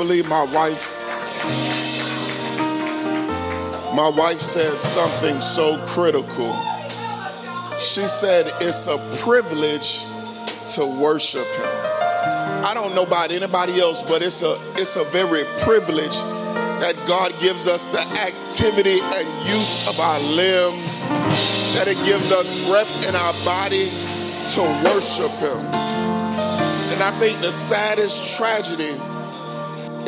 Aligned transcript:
Believe 0.00 0.26
my 0.30 0.44
wife 0.44 0.96
my 3.94 4.08
wife 4.08 4.40
said 4.40 4.72
something 4.72 5.38
so 5.42 5.76
critical. 5.84 6.56
She 7.78 8.08
said 8.08 8.50
it's 8.62 8.86
a 8.86 8.96
privilege 9.22 10.04
to 10.74 10.86
worship 10.86 11.44
him. 11.44 11.68
I 12.64 12.72
don't 12.72 12.94
know 12.94 13.02
about 13.02 13.30
anybody 13.30 13.78
else, 13.78 14.02
but 14.02 14.22
it's 14.22 14.40
a 14.40 14.56
it's 14.80 14.96
a 14.96 15.04
very 15.12 15.44
privilege 15.60 16.16
that 16.80 16.94
God 17.06 17.30
gives 17.38 17.66
us 17.66 17.92
the 17.92 18.00
activity 18.24 19.00
and 19.02 19.28
use 19.52 19.86
of 19.86 20.00
our 20.00 20.20
limbs, 20.20 21.04
that 21.76 21.84
it 21.88 21.98
gives 22.06 22.32
us 22.32 22.70
breath 22.70 23.06
in 23.06 23.14
our 23.14 23.34
body 23.44 23.90
to 24.56 24.62
worship 24.88 25.32
him. 25.44 25.60
And 26.88 27.02
I 27.02 27.10
think 27.20 27.38
the 27.40 27.52
saddest 27.52 28.38
tragedy 28.38 28.96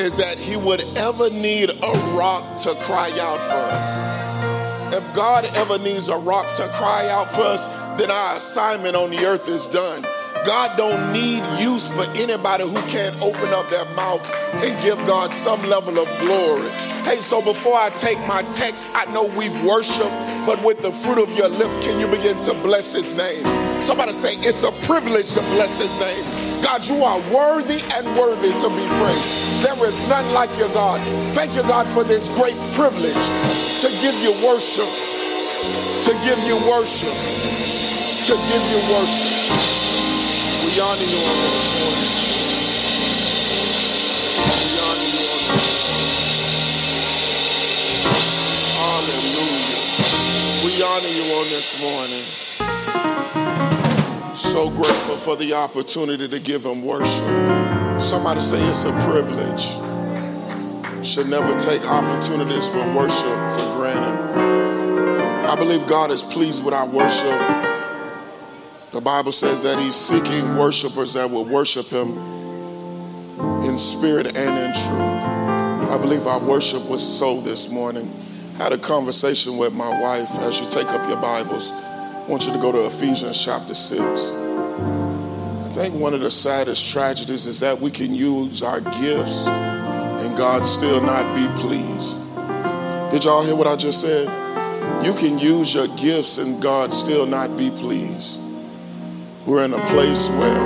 is 0.01 0.17
that 0.17 0.39
he 0.39 0.57
would 0.57 0.85
ever 0.97 1.31
need 1.31 1.71
a 1.71 1.93
rock 2.17 2.57
to 2.63 2.75
cry 2.83 3.11
out 3.21 3.39
for 3.39 3.63
us. 3.73 4.95
If 4.95 5.15
God 5.15 5.45
ever 5.57 5.79
needs 5.79 6.09
a 6.09 6.17
rock 6.19 6.47
to 6.57 6.69
cry 6.75 7.09
out 7.11 7.31
for 7.31 7.43
us, 7.43 7.67
then 7.99 8.11
our 8.11 8.37
assignment 8.37 8.95
on 8.97 9.11
the 9.11 9.25
earth 9.25 9.49
is 9.49 9.67
done. 9.69 10.03
God 10.45 10.77
don't 10.77 11.13
need 11.13 11.43
use 11.61 11.95
for 11.95 12.05
anybody 12.17 12.65
who 12.65 12.81
can't 12.89 13.15
open 13.23 13.55
up 13.55 13.69
their 13.71 13.85
mouth 13.95 14.29
and 14.55 14.83
give 14.83 14.99
God 15.07 15.33
some 15.33 15.63
level 15.69 15.99
of 15.99 16.09
glory. 16.19 16.69
Hey, 17.05 17.17
so 17.17 17.41
before 17.41 17.75
I 17.75 17.91
take 17.91 18.19
my 18.27 18.43
text, 18.55 18.91
I 18.95 19.11
know 19.13 19.27
we've 19.37 19.65
worshiped, 19.65 20.11
but 20.47 20.63
with 20.65 20.83
the 20.83 20.91
fruit 20.91 21.23
of 21.23 21.37
your 21.37 21.49
lips, 21.49 21.79
can 21.79 22.01
you 22.01 22.07
begin 22.07 22.41
to 22.43 22.55
bless 22.55 22.93
his 22.93 23.17
name? 23.17 23.45
Somebody 23.81 24.13
say, 24.13 24.35
it's 24.37 24.63
a 24.63 24.73
privilege 24.87 25.33
to 25.35 25.41
bless 25.55 25.79
his 25.79 25.95
name. 26.01 26.42
God, 26.63 26.87
you 26.87 27.03
are 27.03 27.19
worthy 27.35 27.83
and 27.99 28.07
worthy 28.17 28.55
to 28.55 28.69
be 28.71 28.87
praised. 29.03 29.65
There 29.67 29.77
is 29.85 29.99
none 30.09 30.33
like 30.33 30.51
you, 30.57 30.69
God. 30.73 31.01
Thank 31.35 31.55
you, 31.55 31.63
God, 31.63 31.87
for 31.87 32.05
this 32.05 32.31
great 32.39 32.57
privilege 32.79 33.23
to 33.83 33.89
give 34.01 34.15
you 34.23 34.31
worship, 34.47 34.89
to 36.07 36.13
give 36.23 36.39
you 36.47 36.57
worship, 36.71 37.13
to 38.27 38.35
give 38.49 38.65
you 38.71 38.81
worship. 38.95 39.43
We 40.65 40.81
honor 40.81 41.03
you 41.03 41.19
on 41.19 41.37
this 41.43 41.59
morning. 41.83 42.13
We 44.55 44.71
honor 44.79 45.09
you 45.11 45.27
this. 45.51 46.03
Hallelujah. 48.79 49.83
We 50.65 50.73
honor 50.83 51.13
you 51.13 51.25
on 51.35 51.47
this 51.51 51.81
morning 51.83 52.25
so 54.53 54.69
grateful 54.69 55.17
for 55.17 55.35
the 55.35 55.55
opportunity 55.55 56.29
to 56.29 56.39
give 56.39 56.63
him 56.63 56.85
worship. 56.85 57.25
Somebody 57.99 58.43
say 58.43 58.63
it's 58.69 58.85
a 58.85 58.93
privilege. 59.09 59.63
Should 61.03 61.31
never 61.31 61.59
take 61.59 61.83
opportunities 61.87 62.69
for 62.69 62.81
worship 62.95 63.49
for 63.49 63.65
granted. 63.73 65.49
I 65.49 65.57
believe 65.57 65.87
God 65.87 66.11
is 66.11 66.23
pleased 66.23 66.63
with 66.67 66.75
our 66.75 66.87
worship. 66.87 67.41
The 68.93 69.01
Bible 69.01 69.33
says 69.33 69.63
that 69.63 69.79
he's 69.79 69.97
seeking 69.97 70.59
worshipers 70.59 71.15
that 71.15 71.31
will 71.31 71.47
worship 71.47 71.87
him 71.87 72.19
in 73.65 73.79
spirit 73.79 74.37
and 74.37 74.59
in 74.59 74.73
truth. 74.75 75.91
I 75.91 75.97
believe 75.99 76.27
our 76.27 76.41
worship 76.41 76.91
was 76.91 77.03
so 77.03 77.41
this 77.41 77.73
morning. 77.73 78.15
Had 78.59 78.75
a 78.75 78.79
conversation 78.79 79.57
with 79.57 79.73
my 79.73 79.99
wife 80.03 80.29
as 80.41 80.61
you 80.61 80.69
take 80.69 80.89
up 80.89 81.09
your 81.09 81.23
Bibles. 81.23 81.73
Want 82.33 82.47
you 82.47 82.53
to 82.55 82.59
go 82.61 82.73
to 82.73 82.87
Ephesians 82.87 83.45
chapter 83.45 83.75
6. 83.75 84.01
I 84.01 85.71
think 85.75 85.95
one 85.95 86.15
of 86.15 86.21
the 86.21 86.31
saddest 86.31 86.91
tragedies 86.91 87.45
is 87.45 87.61
that 87.61 87.79
we 87.79 87.91
can 87.91 88.15
use 88.15 88.63
our 88.63 88.81
gifts 88.81 89.47
and 89.47 90.35
God 90.35 90.67
still 90.67 91.03
not 91.03 91.37
be 91.37 91.47
pleased. 91.61 92.25
Did 93.11 93.25
y'all 93.25 93.45
hear 93.45 93.55
what 93.55 93.67
I 93.67 93.77
just 93.77 94.01
said? 94.01 94.29
You 95.05 95.13
can 95.13 95.39
use 95.39 95.75
your 95.75 95.89
gifts 95.89 96.39
and 96.39 96.63
God 96.63 96.91
still 96.91 97.27
not 97.27 97.55
be 97.59 97.69
pleased. 97.69 98.41
We're 99.45 99.67
in 99.67 99.75
a 99.75 99.87
place 99.89 100.31
where 100.31 100.59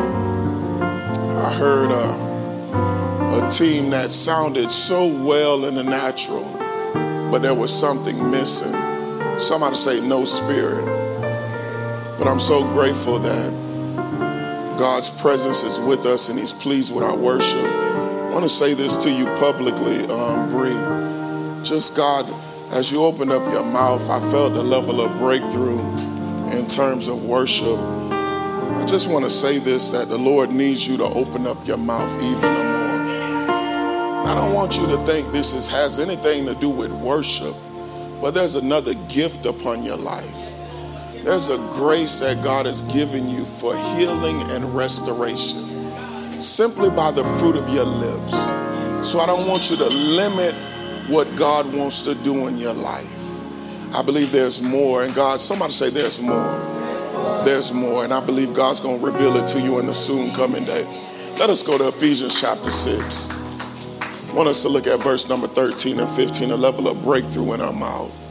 I 1.37 1.53
heard 1.53 1.91
a, 1.91 3.44
a 3.44 3.50
team 3.50 3.91
that 3.91 4.12
sounded 4.12 4.71
so 4.71 5.09
well 5.09 5.65
in 5.65 5.75
the 5.75 5.83
natural, 5.83 6.44
but 7.33 7.41
there 7.41 7.54
was 7.54 7.77
something 7.77 8.31
missing. 8.31 8.71
Somebody 9.41 9.75
say, 9.75 10.06
no 10.06 10.25
spirit. 10.25 10.96
But 12.19 12.28
I'm 12.28 12.41
so 12.41 12.65
grateful 12.72 13.19
that 13.19 13.53
God's 14.78 15.10
presence 15.21 15.62
is 15.62 15.78
with 15.78 16.06
us 16.06 16.31
and 16.31 16.38
He's 16.38 16.53
pleased 16.53 16.94
with 16.94 17.04
our 17.04 17.16
worship. 17.16 17.60
I 17.60 18.31
want 18.31 18.43
to 18.43 18.49
say 18.49 18.72
this 18.72 18.97
to 19.04 19.10
you 19.10 19.27
publicly, 19.38 20.06
um, 20.06 20.50
Bree. 20.50 21.62
Just 21.62 21.94
God, 21.94 22.25
as 22.71 22.91
you 22.91 23.04
opened 23.04 23.32
up 23.32 23.43
your 23.53 23.65
mouth, 23.65 24.09
I 24.09 24.19
felt 24.31 24.53
a 24.54 24.62
level 24.62 25.03
of 25.03 25.19
breakthrough 25.19 25.78
in 26.56 26.66
terms 26.66 27.06
of 27.06 27.25
worship. 27.25 27.78
I 27.78 28.84
just 28.87 29.10
want 29.10 29.25
to 29.25 29.31
say 29.31 29.59
this 29.59 29.91
that 29.91 30.09
the 30.09 30.19
Lord 30.19 30.50
needs 30.50 30.88
you 30.88 30.97
to 30.97 31.04
open 31.04 31.47
up 31.47 31.66
your 31.66 31.77
mouth 31.77 32.10
even 32.22 32.41
more. 32.41 32.87
I 34.27 34.34
don't 34.34 34.54
want 34.54 34.78
you 34.78 34.87
to 34.87 34.97
think 35.04 35.31
this 35.33 35.53
is, 35.53 35.69
has 35.69 35.98
anything 35.98 36.47
to 36.47 36.54
do 36.54 36.71
with 36.71 36.93
worship, 36.93 37.54
but 38.22 38.31
there's 38.33 38.54
another 38.54 38.94
gift 39.09 39.44
upon 39.44 39.83
your 39.83 39.98
life. 39.98 40.56
There's 41.27 41.51
a 41.51 41.57
grace 41.75 42.21
that 42.21 42.41
God 42.45 42.67
has 42.67 42.83
given 42.83 43.29
you 43.29 43.45
for 43.45 43.77
healing 43.97 44.41
and 44.53 44.65
restoration 44.77 45.91
simply 46.31 46.89
by 46.89 47.11
the 47.11 47.25
fruit 47.25 47.57
of 47.57 47.69
your 47.69 47.85
lips. 47.85 48.33
So 49.05 49.19
I 49.19 49.27
don't 49.27 49.49
want 49.49 49.69
you 49.69 49.77
to 49.77 49.89
limit 49.89 50.55
what 51.09 51.27
God 51.35 51.75
wants 51.75 52.03
to 52.03 52.15
do 52.15 52.47
in 52.47 52.57
your 52.57 52.75
life. 52.75 53.45
I 53.93 54.05
believe 54.05 54.31
there's 54.31 54.63
more. 54.63 55.03
And 55.03 55.13
God, 55.17 55.41
somebody 55.41 55.73
say 55.73 55.91
there's 55.91 56.23
more. 56.23 57.43
There's 57.45 57.73
more. 57.73 58.05
And 58.05 58.15
I 58.15 58.25
believe 58.25 58.55
God's 58.55 58.79
going 58.79 59.01
to 59.01 59.05
reveal 59.05 59.37
it 59.37 59.49
to 59.49 59.61
you 59.61 59.81
in 59.81 59.87
the 59.87 59.95
soon 59.95 60.33
coming 60.33 60.65
day. 60.65 60.85
Let 61.41 61.51
us 61.51 61.61
go 61.61 61.77
to 61.77 61.89
Ephesians 61.89 62.41
chapter 62.41 62.71
6. 62.71 63.31
I 63.31 64.33
want 64.33 64.47
us 64.49 64.63
to 64.63 64.69
look 64.69 64.87
at 64.87 65.01
verse 65.01 65.29
number 65.29 65.49
13 65.49 65.99
and 65.99 66.09
15, 66.09 66.53
a 66.53 66.57
level 66.57 66.87
of 66.87 67.03
breakthrough 67.03 67.55
in 67.55 67.61
our 67.61 67.73
mouth. 67.73 68.26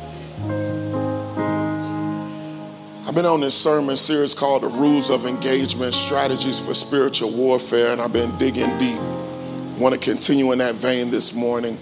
I've 3.16 3.24
been 3.24 3.32
on 3.32 3.40
this 3.40 3.56
sermon 3.56 3.96
series 3.96 4.34
called 4.34 4.64
The 4.64 4.68
Rules 4.68 5.10
of 5.10 5.26
Engagement 5.26 5.94
Strategies 5.94 6.60
for 6.60 6.74
Spiritual 6.74 7.32
Warfare, 7.32 7.94
and 7.94 8.02
I've 8.02 8.12
been 8.12 8.38
digging 8.38 8.78
deep. 8.78 9.00
I 9.00 9.78
want 9.80 9.96
to 9.96 10.02
continue 10.02 10.52
in 10.52 10.58
that 10.58 10.76
vein 10.76 11.12
this 11.12 11.34
morning. 11.34 11.78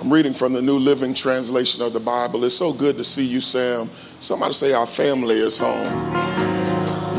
I'm 0.00 0.10
reading 0.10 0.32
from 0.32 0.54
the 0.54 0.62
New 0.62 0.78
Living 0.78 1.12
Translation 1.12 1.82
of 1.82 1.92
the 1.92 2.00
Bible. 2.00 2.44
It's 2.44 2.56
so 2.56 2.72
good 2.72 2.96
to 2.96 3.04
see 3.04 3.26
you, 3.26 3.42
Sam. 3.42 3.90
Somebody 4.20 4.54
say, 4.54 4.72
Our 4.72 4.86
family 4.86 5.34
is 5.34 5.58
home. 5.58 5.84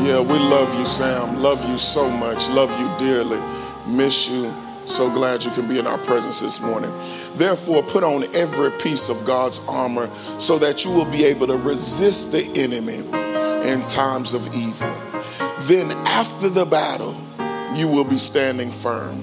Yeah, 0.04 0.18
we 0.18 0.36
love 0.36 0.76
you, 0.76 0.84
Sam. 0.84 1.40
Love 1.40 1.64
you 1.70 1.78
so 1.78 2.10
much. 2.10 2.48
Love 2.48 2.76
you 2.80 2.92
dearly. 2.98 3.40
Miss 3.86 4.28
you. 4.28 4.52
So 4.86 5.10
glad 5.10 5.44
you 5.44 5.50
can 5.52 5.66
be 5.66 5.78
in 5.78 5.86
our 5.86 5.98
presence 5.98 6.40
this 6.40 6.60
morning. 6.60 6.92
Therefore, 7.34 7.82
put 7.82 8.04
on 8.04 8.24
every 8.36 8.70
piece 8.70 9.08
of 9.08 9.24
God's 9.26 9.66
armor 9.66 10.08
so 10.38 10.58
that 10.58 10.84
you 10.84 10.92
will 10.92 11.10
be 11.10 11.24
able 11.24 11.46
to 11.46 11.56
resist 11.56 12.32
the 12.32 12.44
enemy 12.60 12.98
in 13.68 13.86
times 13.88 14.34
of 14.34 14.46
evil. 14.54 14.92
Then, 15.60 15.90
after 16.06 16.50
the 16.50 16.66
battle, 16.66 17.16
you 17.74 17.88
will 17.88 18.04
be 18.04 18.18
standing 18.18 18.70
firm. 18.70 19.22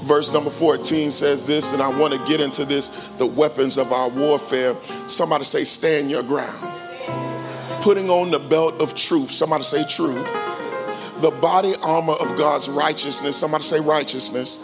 Verse 0.00 0.32
number 0.32 0.50
14 0.50 1.10
says 1.10 1.46
this, 1.46 1.72
and 1.72 1.80
I 1.80 1.88
want 1.88 2.12
to 2.12 2.18
get 2.26 2.40
into 2.40 2.64
this 2.64 2.88
the 3.18 3.26
weapons 3.26 3.78
of 3.78 3.92
our 3.92 4.08
warfare. 4.08 4.74
Somebody 5.06 5.44
say, 5.44 5.64
Stand 5.64 6.10
your 6.10 6.22
ground. 6.22 6.72
Putting 7.80 8.10
on 8.10 8.32
the 8.32 8.38
belt 8.38 8.80
of 8.80 8.94
truth. 8.94 9.30
Somebody 9.30 9.64
say, 9.64 9.84
Truth 9.86 10.26
the 11.20 11.30
body 11.30 11.72
armor 11.82 12.12
of 12.12 12.36
God's 12.36 12.68
righteousness. 12.68 13.36
Somebody 13.36 13.64
say 13.64 13.80
righteousness. 13.80 14.62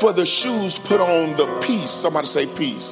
For 0.00 0.12
the 0.12 0.26
shoes, 0.26 0.78
put 0.78 1.00
on 1.00 1.36
the 1.36 1.46
peace. 1.66 1.90
Somebody 1.90 2.26
say 2.26 2.46
peace. 2.46 2.90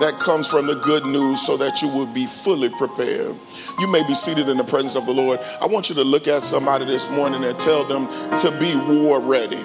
That 0.00 0.14
comes 0.20 0.48
from 0.48 0.66
the 0.66 0.74
good 0.76 1.04
news 1.04 1.44
so 1.44 1.56
that 1.56 1.82
you 1.82 1.88
will 1.88 2.06
be 2.06 2.26
fully 2.26 2.68
prepared. 2.68 3.34
You 3.80 3.86
may 3.88 4.06
be 4.06 4.14
seated 4.14 4.48
in 4.48 4.56
the 4.56 4.64
presence 4.64 4.94
of 4.94 5.06
the 5.06 5.12
Lord. 5.12 5.40
I 5.60 5.66
want 5.66 5.88
you 5.88 5.94
to 5.96 6.04
look 6.04 6.28
at 6.28 6.42
somebody 6.42 6.84
this 6.84 7.10
morning 7.10 7.44
and 7.44 7.58
tell 7.58 7.84
them 7.84 8.06
to 8.38 8.50
be 8.60 8.76
war 8.92 9.20
ready. 9.20 9.60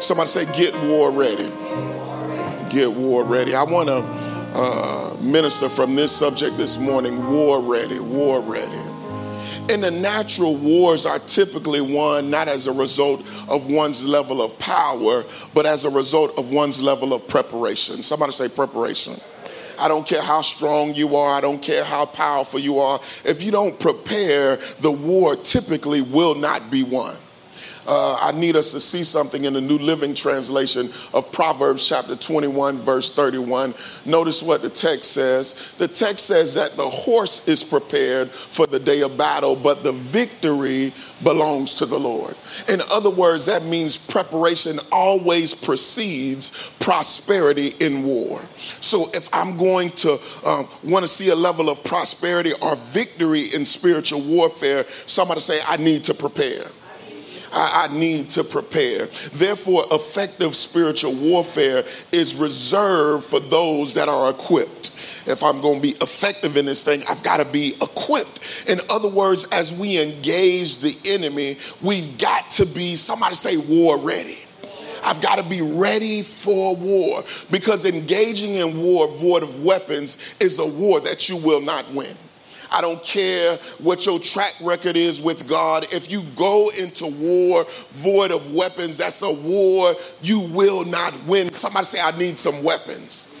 Somebody 0.00 0.28
say, 0.28 0.44
get 0.56 0.74
war 0.84 1.10
ready. 1.10 1.50
Get 2.70 2.90
war 2.92 3.24
ready. 3.24 3.54
I 3.54 3.64
want 3.64 3.88
to 3.88 4.04
uh, 4.54 5.16
minister 5.20 5.68
from 5.68 5.94
this 5.96 6.14
subject 6.14 6.56
this 6.56 6.78
morning 6.78 7.30
war 7.30 7.60
ready, 7.60 7.98
war 7.98 8.40
ready. 8.40 8.85
In 9.68 9.80
the 9.80 9.90
natural, 9.90 10.56
wars 10.56 11.06
are 11.06 11.18
typically 11.18 11.80
won 11.80 12.30
not 12.30 12.46
as 12.46 12.68
a 12.68 12.72
result 12.72 13.20
of 13.48 13.68
one's 13.68 14.06
level 14.06 14.40
of 14.40 14.56
power, 14.60 15.24
but 15.54 15.66
as 15.66 15.84
a 15.84 15.90
result 15.90 16.38
of 16.38 16.52
one's 16.52 16.80
level 16.80 17.12
of 17.12 17.26
preparation. 17.26 18.00
Somebody 18.02 18.30
say 18.30 18.48
preparation. 18.48 19.14
I 19.78 19.88
don't 19.88 20.06
care 20.06 20.22
how 20.22 20.40
strong 20.40 20.94
you 20.94 21.16
are, 21.16 21.34
I 21.34 21.40
don't 21.40 21.60
care 21.60 21.84
how 21.84 22.06
powerful 22.06 22.60
you 22.60 22.78
are. 22.78 23.00
If 23.24 23.42
you 23.42 23.50
don't 23.50 23.78
prepare, 23.78 24.56
the 24.80 24.90
war 24.90 25.34
typically 25.34 26.00
will 26.00 26.36
not 26.36 26.70
be 26.70 26.84
won 26.84 27.16
uh, 27.86 28.18
I 28.20 28.32
need 28.32 28.56
us 28.56 28.72
to 28.72 28.80
see 28.80 29.04
something 29.04 29.44
in 29.44 29.52
the 29.52 29.60
New 29.60 29.78
Living 29.78 30.14
Translation 30.14 30.88
of 31.14 31.30
Proverbs 31.32 31.88
chapter 31.88 32.16
21, 32.16 32.76
verse 32.76 33.14
31. 33.14 33.74
Notice 34.04 34.42
what 34.42 34.62
the 34.62 34.70
text 34.70 35.12
says. 35.12 35.72
The 35.78 35.88
text 35.88 36.26
says 36.26 36.54
that 36.54 36.72
the 36.72 36.88
horse 36.88 37.48
is 37.48 37.62
prepared 37.62 38.30
for 38.30 38.66
the 38.66 38.78
day 38.78 39.02
of 39.02 39.16
battle, 39.16 39.56
but 39.56 39.82
the 39.82 39.92
victory 39.92 40.92
belongs 41.22 41.74
to 41.78 41.86
the 41.86 41.98
Lord. 41.98 42.36
In 42.68 42.80
other 42.90 43.10
words, 43.10 43.46
that 43.46 43.64
means 43.64 43.96
preparation 43.96 44.78
always 44.92 45.54
precedes 45.54 46.70
prosperity 46.80 47.70
in 47.80 48.04
war. 48.04 48.42
So 48.80 49.06
if 49.14 49.28
I'm 49.32 49.56
going 49.56 49.90
to 49.90 50.18
um, 50.44 50.68
want 50.84 51.04
to 51.04 51.08
see 51.08 51.30
a 51.30 51.36
level 51.36 51.70
of 51.70 51.82
prosperity 51.84 52.52
or 52.60 52.76
victory 52.76 53.44
in 53.54 53.64
spiritual 53.64 54.20
warfare, 54.22 54.84
somebody 54.84 55.40
say, 55.40 55.58
I 55.68 55.76
need 55.78 56.04
to 56.04 56.14
prepare. 56.14 56.66
I, 57.56 57.88
I 57.88 57.98
need 57.98 58.30
to 58.30 58.44
prepare. 58.44 59.06
Therefore, 59.32 59.84
effective 59.90 60.54
spiritual 60.54 61.14
warfare 61.14 61.84
is 62.12 62.36
reserved 62.38 63.24
for 63.24 63.40
those 63.40 63.94
that 63.94 64.08
are 64.08 64.30
equipped 64.30 64.92
if 65.26 65.42
I'm 65.42 65.60
going 65.60 65.76
to 65.76 65.82
be 65.82 65.96
effective 65.96 66.56
in 66.56 66.66
this 66.66 66.82
thing, 66.82 67.02
I've 67.08 67.22
got 67.22 67.38
to 67.38 67.44
be 67.44 67.74
equipped. 67.82 68.64
In 68.68 68.78
other 68.88 69.08
words, 69.08 69.46
as 69.52 69.76
we 69.78 70.00
engage 70.00 70.78
the 70.78 70.96
enemy, 71.06 71.56
we've 71.82 72.16
got 72.18 72.50
to 72.52 72.66
be, 72.66 72.94
somebody 72.94 73.34
say, 73.34 73.56
war 73.56 73.98
ready. 73.98 74.38
I've 75.04 75.20
got 75.20 75.38
to 75.38 75.44
be 75.44 75.62
ready 75.62 76.22
for 76.22 76.74
war 76.74 77.22
because 77.50 77.84
engaging 77.84 78.54
in 78.54 78.82
war 78.82 79.08
void 79.08 79.42
of 79.42 79.64
weapons 79.64 80.36
is 80.40 80.58
a 80.58 80.66
war 80.66 81.00
that 81.00 81.28
you 81.28 81.36
will 81.36 81.60
not 81.60 81.88
win. 81.92 82.14
I 82.76 82.82
don't 82.82 83.02
care 83.02 83.56
what 83.78 84.04
your 84.04 84.18
track 84.18 84.52
record 84.62 84.96
is 84.96 85.18
with 85.18 85.48
God. 85.48 85.86
If 85.94 86.10
you 86.10 86.22
go 86.36 86.68
into 86.78 87.06
war 87.06 87.64
void 87.88 88.32
of 88.32 88.52
weapons, 88.52 88.98
that's 88.98 89.22
a 89.22 89.32
war 89.32 89.94
you 90.20 90.40
will 90.40 90.84
not 90.84 91.14
win. 91.26 91.50
Somebody 91.52 91.86
say, 91.86 92.00
I 92.02 92.16
need 92.18 92.36
some 92.36 92.62
weapons. 92.62 93.32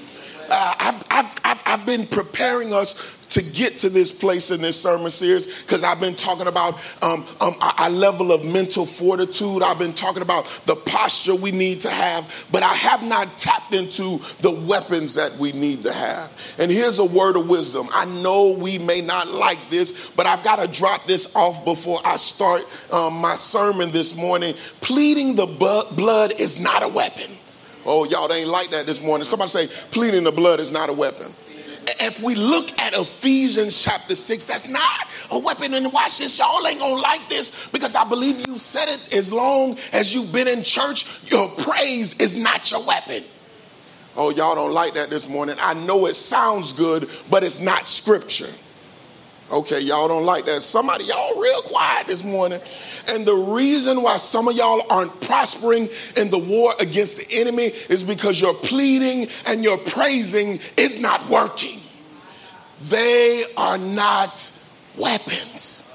Uh, 0.48 0.74
I've, 0.78 1.04
I've, 1.10 1.34
I've, 1.44 1.62
I've 1.66 1.86
been 1.86 2.06
preparing 2.06 2.72
us 2.72 3.15
to 3.36 3.42
get 3.52 3.76
to 3.76 3.90
this 3.90 4.10
place 4.10 4.50
in 4.50 4.62
this 4.62 4.80
sermon 4.80 5.10
series 5.10 5.60
because 5.62 5.84
I've 5.84 6.00
been 6.00 6.14
talking 6.14 6.46
about 6.46 6.82
um, 7.02 7.26
um, 7.38 7.54
level 7.92 8.32
of 8.32 8.46
mental 8.46 8.86
fortitude. 8.86 9.62
I've 9.62 9.78
been 9.78 9.92
talking 9.92 10.22
about 10.22 10.46
the 10.64 10.74
posture 10.74 11.34
we 11.34 11.50
need 11.50 11.82
to 11.82 11.90
have, 11.90 12.48
but 12.50 12.62
I 12.62 12.72
have 12.72 13.06
not 13.06 13.36
tapped 13.36 13.74
into 13.74 14.20
the 14.40 14.50
weapons 14.50 15.14
that 15.16 15.36
we 15.36 15.52
need 15.52 15.82
to 15.82 15.92
have. 15.92 16.56
And 16.58 16.70
here's 16.70 16.98
a 16.98 17.04
word 17.04 17.36
of 17.36 17.46
wisdom. 17.46 17.88
I 17.92 18.06
know 18.06 18.52
we 18.52 18.78
may 18.78 19.02
not 19.02 19.28
like 19.28 19.60
this, 19.68 20.10
but 20.12 20.24
I've 20.24 20.42
got 20.42 20.56
to 20.56 20.68
drop 20.68 21.04
this 21.04 21.36
off 21.36 21.62
before 21.66 21.98
I 22.06 22.16
start 22.16 22.62
um, 22.90 23.20
my 23.20 23.34
sermon 23.34 23.90
this 23.90 24.16
morning. 24.16 24.54
Pleading 24.80 25.36
the 25.36 25.44
bu- 25.44 25.94
blood 25.94 26.32
is 26.40 26.58
not 26.58 26.82
a 26.82 26.88
weapon. 26.88 27.36
Oh, 27.84 28.06
y'all 28.06 28.28
they 28.28 28.40
ain't 28.40 28.48
like 28.48 28.70
that 28.70 28.86
this 28.86 29.02
morning. 29.02 29.26
Somebody 29.26 29.50
say, 29.50 29.66
pleading 29.90 30.24
the 30.24 30.32
blood 30.32 30.58
is 30.58 30.72
not 30.72 30.88
a 30.88 30.94
weapon 30.94 31.34
if 32.00 32.22
we 32.22 32.34
look 32.34 32.78
at 32.80 32.94
Ephesians 32.94 33.82
chapter 33.82 34.14
6, 34.14 34.44
that's 34.44 34.68
not 34.68 35.08
a 35.30 35.38
weapon. 35.38 35.74
And 35.74 35.92
watch 35.92 36.18
this, 36.18 36.38
y'all 36.38 36.66
ain't 36.66 36.80
gonna 36.80 37.00
like 37.00 37.28
this 37.28 37.68
because 37.68 37.94
I 37.94 38.04
believe 38.08 38.46
you 38.46 38.58
said 38.58 38.88
it 38.88 39.14
as 39.14 39.32
long 39.32 39.78
as 39.92 40.14
you've 40.14 40.32
been 40.32 40.48
in 40.48 40.62
church, 40.62 41.06
your 41.30 41.48
praise 41.50 42.18
is 42.20 42.36
not 42.36 42.70
your 42.70 42.84
weapon. 42.86 43.24
Oh, 44.16 44.30
y'all 44.30 44.54
don't 44.54 44.72
like 44.72 44.94
that 44.94 45.10
this 45.10 45.28
morning. 45.28 45.56
I 45.60 45.74
know 45.74 46.06
it 46.06 46.14
sounds 46.14 46.72
good, 46.72 47.08
but 47.30 47.42
it's 47.42 47.60
not 47.60 47.86
scripture. 47.86 48.52
Okay, 49.50 49.80
y'all 49.80 50.08
don't 50.08 50.24
like 50.24 50.44
that. 50.46 50.62
Somebody, 50.62 51.04
y'all 51.04 51.40
real 51.40 51.60
quiet 51.62 52.08
this 52.08 52.24
morning. 52.24 52.60
And 53.12 53.24
the 53.24 53.34
reason 53.34 54.02
why 54.02 54.16
some 54.16 54.48
of 54.48 54.56
y'all 54.56 54.82
aren't 54.90 55.20
prospering 55.20 55.88
in 56.16 56.30
the 56.30 56.38
war 56.38 56.74
against 56.80 57.16
the 57.18 57.40
enemy 57.40 57.66
is 57.88 58.02
because 58.02 58.40
your 58.40 58.54
pleading 58.54 59.28
and 59.46 59.62
your 59.62 59.78
praising 59.78 60.58
is 60.76 61.00
not 61.00 61.28
working. 61.28 61.78
They 62.90 63.44
are 63.56 63.78
not 63.78 64.52
weapons. 64.96 65.94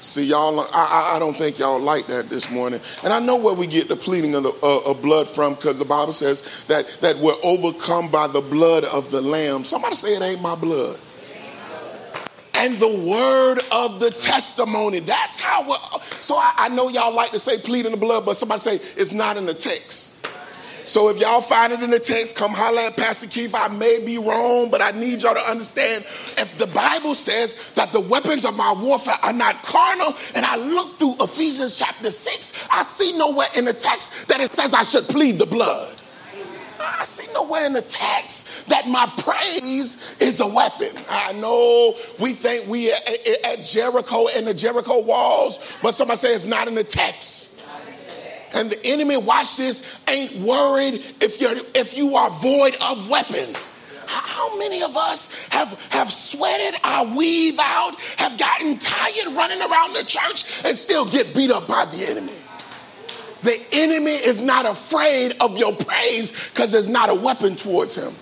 See, 0.00 0.28
y'all, 0.28 0.60
I, 0.60 1.14
I, 1.16 1.18
don't 1.18 1.36
think 1.36 1.58
y'all 1.58 1.80
like 1.80 2.06
that 2.06 2.30
this 2.30 2.52
morning. 2.52 2.80
And 3.02 3.12
I 3.12 3.18
know 3.18 3.42
where 3.42 3.54
we 3.54 3.66
get 3.66 3.88
the 3.88 3.96
pleading 3.96 4.36
of, 4.36 4.44
the, 4.44 4.52
uh, 4.62 4.90
of 4.90 5.02
blood 5.02 5.26
from 5.26 5.54
because 5.54 5.80
the 5.80 5.84
Bible 5.84 6.12
says 6.12 6.64
that, 6.68 6.86
that 7.00 7.16
we're 7.16 7.34
overcome 7.42 8.08
by 8.08 8.28
the 8.28 8.40
blood 8.40 8.84
of 8.84 9.10
the 9.10 9.20
Lamb. 9.20 9.64
Somebody 9.64 9.96
say 9.96 10.10
it 10.10 10.22
ain't 10.22 10.40
my 10.40 10.54
blood 10.54 11.00
and 12.58 12.76
the 12.78 13.08
word 13.08 13.60
of 13.70 14.00
the 14.00 14.10
testimony. 14.10 14.98
That's 15.00 15.40
how 15.40 15.68
we're. 15.68 16.00
So 16.20 16.36
I, 16.36 16.52
I 16.56 16.68
know 16.68 16.88
y'all 16.88 17.14
like 17.14 17.30
to 17.30 17.38
say 17.38 17.58
plead 17.58 17.86
in 17.86 17.92
the 17.92 17.98
blood, 17.98 18.26
but 18.26 18.34
somebody 18.34 18.60
say 18.60 18.74
it's 18.96 19.12
not 19.12 19.36
in 19.36 19.46
the 19.46 19.54
text. 19.54 20.16
So 20.88 21.10
if 21.10 21.20
y'all 21.20 21.42
find 21.42 21.72
it 21.72 21.82
in 21.82 21.90
the 21.90 21.98
text, 21.98 22.36
come 22.36 22.50
holler 22.50 22.80
at 22.80 22.96
Pastor 22.96 23.28
Keith. 23.28 23.54
I 23.54 23.68
may 23.68 24.02
be 24.06 24.16
wrong, 24.16 24.70
but 24.70 24.80
I 24.80 24.90
need 24.92 25.22
y'all 25.22 25.34
to 25.34 25.40
understand 25.40 26.02
if 26.38 26.56
the 26.56 26.66
Bible 26.68 27.14
says 27.14 27.72
that 27.72 27.92
the 27.92 28.00
weapons 28.00 28.46
of 28.46 28.56
my 28.56 28.72
warfare 28.72 29.18
are 29.22 29.34
not 29.34 29.62
carnal, 29.62 30.14
and 30.34 30.46
I 30.46 30.56
look 30.56 30.98
through 30.98 31.16
Ephesians 31.20 31.78
chapter 31.78 32.10
6, 32.10 32.68
I 32.72 32.82
see 32.82 33.16
nowhere 33.18 33.48
in 33.54 33.66
the 33.66 33.74
text 33.74 34.28
that 34.28 34.40
it 34.40 34.50
says 34.50 34.72
I 34.72 34.82
should 34.82 35.04
plead 35.04 35.38
the 35.38 35.46
blood. 35.46 35.94
I 36.98 37.04
see 37.04 37.30
nowhere 37.32 37.66
in 37.66 37.72
the 37.72 37.82
text 37.82 38.68
that 38.68 38.88
my 38.88 39.06
praise 39.18 40.16
is 40.20 40.40
a 40.40 40.46
weapon. 40.46 40.90
I 41.10 41.32
know 41.34 41.94
we 42.18 42.32
think 42.32 42.68
we 42.68 42.92
at, 42.92 43.64
Jericho 43.64 44.26
and 44.34 44.46
the 44.46 44.54
Jericho 44.54 45.00
walls, 45.00 45.78
but 45.82 45.92
somebody 45.92 46.16
say 46.16 46.28
it's 46.28 46.46
not 46.46 46.68
in 46.68 46.74
the 46.74 46.84
text. 46.84 47.62
And 48.54 48.70
the 48.70 48.86
enemy, 48.86 49.16
watch 49.18 49.58
this, 49.58 50.00
ain't 50.08 50.36
worried 50.36 50.94
if 51.20 51.40
you're 51.40 51.54
if 51.74 51.96
you 51.96 52.16
are 52.16 52.30
void 52.30 52.76
of 52.80 53.10
weapons. 53.10 53.74
How 54.06 54.58
many 54.58 54.82
of 54.82 54.96
us 54.96 55.48
have, 55.48 55.78
have 55.90 56.10
sweated 56.10 56.80
our 56.82 57.04
weave 57.14 57.58
out, 57.60 57.94
have 58.16 58.38
gotten 58.38 58.78
tired 58.78 59.36
running 59.36 59.60
around 59.60 59.92
the 59.92 60.02
church, 60.02 60.64
and 60.64 60.74
still 60.74 61.04
get 61.04 61.34
beat 61.34 61.50
up 61.50 61.68
by 61.68 61.84
the 61.92 62.06
enemy? 62.08 62.32
The 63.42 63.60
enemy 63.72 64.12
is 64.12 64.42
not 64.42 64.66
afraid 64.66 65.34
of 65.40 65.56
your 65.58 65.74
praise 65.74 66.50
because 66.50 66.72
there's 66.72 66.88
not 66.88 67.08
a 67.08 67.14
weapon 67.14 67.56
towards 67.56 67.96
him. 67.96 68.12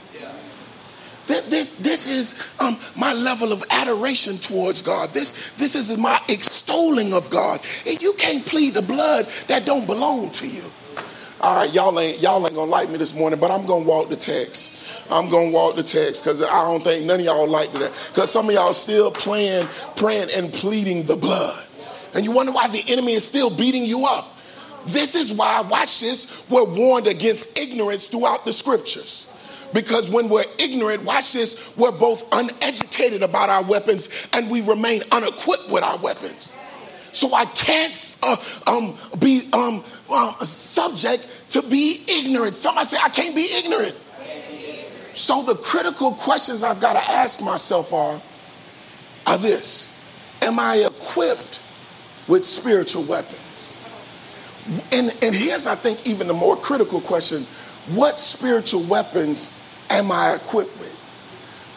This, 1.26 1.74
this, 1.76 2.06
is 2.06 2.54
um, 2.60 2.78
my 2.94 3.12
level 3.12 3.52
of 3.52 3.64
adoration 3.70 4.36
towards 4.36 4.80
God. 4.82 5.10
This, 5.10 5.52
this 5.56 5.74
is 5.74 5.98
my 5.98 6.18
extolling 6.28 7.12
of 7.12 7.28
God. 7.30 7.60
And 7.86 8.00
you 8.00 8.12
can't 8.12 8.46
plead 8.46 8.74
the 8.74 8.82
blood 8.82 9.26
that 9.48 9.66
don't 9.66 9.86
belong 9.86 10.30
to 10.30 10.46
you. 10.46 10.62
All 11.40 11.62
right, 11.62 11.74
y'all 11.74 11.98
ain't, 11.98 12.22
y'all 12.22 12.44
ain't 12.46 12.54
gonna 12.54 12.70
like 12.70 12.88
me 12.90 12.96
this 12.96 13.14
morning, 13.14 13.38
but 13.38 13.50
I'm 13.50 13.66
gonna 13.66 13.84
walk 13.84 14.08
the 14.08 14.16
text. 14.16 14.88
I'm 15.10 15.28
gonna 15.28 15.50
walk 15.50 15.76
the 15.76 15.82
text 15.82 16.22
because 16.22 16.42
I 16.42 16.64
don't 16.64 16.82
think 16.82 17.04
none 17.04 17.20
of 17.20 17.26
y'all 17.26 17.48
like 17.48 17.72
that. 17.72 17.92
Because 18.12 18.30
some 18.30 18.48
of 18.48 18.54
y'all 18.54 18.72
still 18.72 19.10
playing, 19.10 19.64
praying, 19.96 20.28
and 20.36 20.52
pleading 20.52 21.04
the 21.04 21.16
blood. 21.16 21.66
And 22.14 22.24
you 22.24 22.32
wonder 22.32 22.52
why 22.52 22.68
the 22.68 22.82
enemy 22.88 23.12
is 23.12 23.26
still 23.26 23.54
beating 23.54 23.84
you 23.84 24.06
up. 24.06 24.35
This 24.86 25.14
is 25.14 25.32
why, 25.32 25.62
watch 25.62 26.00
this, 26.00 26.48
we're 26.48 26.64
warned 26.64 27.06
against 27.06 27.58
ignorance 27.58 28.06
throughout 28.06 28.44
the 28.44 28.52
scriptures. 28.52 29.32
Because 29.74 30.08
when 30.08 30.28
we're 30.28 30.44
ignorant, 30.58 31.04
watch 31.04 31.32
this, 31.32 31.76
we're 31.76 31.98
both 31.98 32.28
uneducated 32.32 33.22
about 33.22 33.50
our 33.50 33.64
weapons 33.64 34.28
and 34.32 34.50
we 34.50 34.62
remain 34.62 35.02
unequipped 35.10 35.70
with 35.70 35.82
our 35.82 35.98
weapons. 35.98 36.56
So 37.12 37.32
I 37.34 37.46
can't 37.46 38.16
uh, 38.22 38.36
um, 38.66 38.96
be 39.18 39.48
um, 39.52 39.82
uh, 40.08 40.32
subject 40.44 41.28
to 41.50 41.62
be 41.62 42.04
ignorant. 42.08 42.54
Somebody 42.54 42.86
say, 42.86 42.98
I 43.02 43.08
can't 43.08 43.34
be 43.34 43.48
ignorant. 43.56 43.94
So 45.12 45.42
the 45.42 45.54
critical 45.54 46.12
questions 46.12 46.62
I've 46.62 46.80
got 46.80 46.92
to 46.92 47.10
ask 47.10 47.42
myself 47.42 47.92
are, 47.92 48.20
are 49.26 49.38
this 49.38 49.94
Am 50.42 50.60
I 50.60 50.86
equipped 50.86 51.62
with 52.28 52.44
spiritual 52.44 53.04
weapons. 53.04 53.45
And, 54.92 55.12
and 55.22 55.34
here's, 55.34 55.66
I 55.66 55.74
think, 55.74 56.06
even 56.06 56.26
the 56.26 56.34
more 56.34 56.56
critical 56.56 57.00
question 57.00 57.44
what 57.94 58.18
spiritual 58.18 58.82
weapons 58.88 59.62
am 59.90 60.10
I 60.10 60.34
equipped 60.34 60.76
with? 60.80 60.92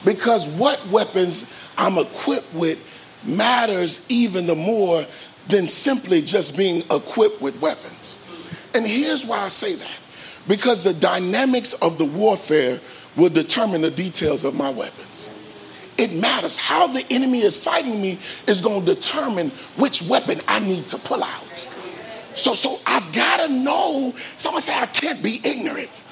Because 0.04 0.48
what 0.58 0.84
weapons 0.88 1.56
I'm 1.78 2.00
equipped 2.00 2.54
with 2.54 2.86
matters 3.24 4.10
even 4.10 4.48
the 4.48 4.56
more 4.56 5.04
than 5.48 5.68
simply 5.68 6.22
just 6.22 6.58
being 6.58 6.82
equipped 6.90 7.42
with 7.42 7.60
weapons. 7.62 8.28
And 8.74 8.86
here's 8.86 9.26
why 9.26 9.40
I 9.40 9.48
say 9.50 9.76
that 9.76 9.98
because 10.48 10.84
the 10.84 10.94
dynamics 11.00 11.74
of 11.82 11.98
the 11.98 12.06
warfare 12.06 12.80
will 13.16 13.30
determine 13.30 13.82
the 13.82 13.92
details 13.92 14.46
of 14.46 14.56
my 14.56 14.72
weapons. 14.72 15.36
It 15.98 16.14
matters. 16.14 16.58
How 16.58 16.88
the 16.88 17.06
enemy 17.10 17.40
is 17.40 17.62
fighting 17.62 18.02
me 18.02 18.18
is 18.48 18.62
going 18.62 18.86
to 18.86 18.96
determine 18.96 19.50
which 19.78 20.02
weapon 20.10 20.40
I 20.48 20.60
need 20.60 20.88
to 20.88 20.98
pull 20.98 21.24
out. 21.24 21.69
So, 22.34 22.54
so 22.54 22.78
I've 22.86 23.14
got 23.14 23.48
to 23.48 23.54
know. 23.54 24.14
Someone 24.38 24.62
say 24.62 24.78
I 24.80 24.86
can't 24.88 25.22
be 25.24 25.40
ignorant. 25.44 26.06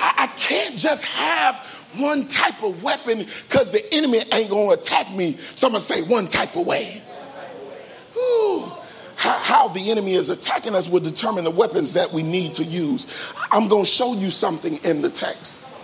I, 0.00 0.24
I 0.24 0.26
can't 0.38 0.76
just 0.76 1.04
have 1.04 1.56
one 1.96 2.26
type 2.26 2.62
of 2.62 2.82
weapon 2.82 3.18
because 3.18 3.72
the 3.72 3.82
enemy 3.92 4.18
ain't 4.32 4.50
going 4.50 4.74
to 4.74 4.80
attack 4.80 5.12
me. 5.14 5.32
Someone 5.54 5.80
say 5.80 6.02
one 6.02 6.26
type 6.26 6.56
of 6.56 6.66
way. 6.66 7.00
How, 9.16 9.38
how, 9.38 9.68
the 9.68 9.90
enemy 9.90 10.12
is 10.12 10.28
attacking 10.28 10.74
us 10.74 10.88
will 10.88 11.00
determine 11.00 11.44
the 11.44 11.50
weapons 11.50 11.94
that 11.94 12.12
we 12.12 12.22
need 12.22 12.54
to 12.54 12.64
use. 12.64 13.32
I'm 13.50 13.68
going 13.68 13.84
to 13.84 13.90
show 13.90 14.12
you 14.14 14.28
something 14.28 14.76
in 14.84 15.02
the 15.02 15.08
text. 15.08 15.74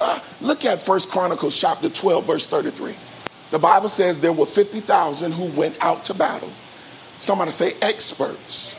Uh, 0.00 0.20
look 0.40 0.64
at 0.64 0.78
First 0.78 1.10
Chronicles 1.10 1.60
chapter 1.60 1.88
12, 1.90 2.24
verse 2.26 2.46
33. 2.46 2.94
The 3.50 3.58
Bible 3.58 3.88
says 3.88 4.20
there 4.20 4.32
were 4.32 4.46
50,000 4.46 5.32
who 5.32 5.46
went 5.58 5.76
out 5.84 6.04
to 6.04 6.14
battle. 6.14 6.50
Somebody 7.18 7.50
say 7.50 7.72
experts 7.82 8.77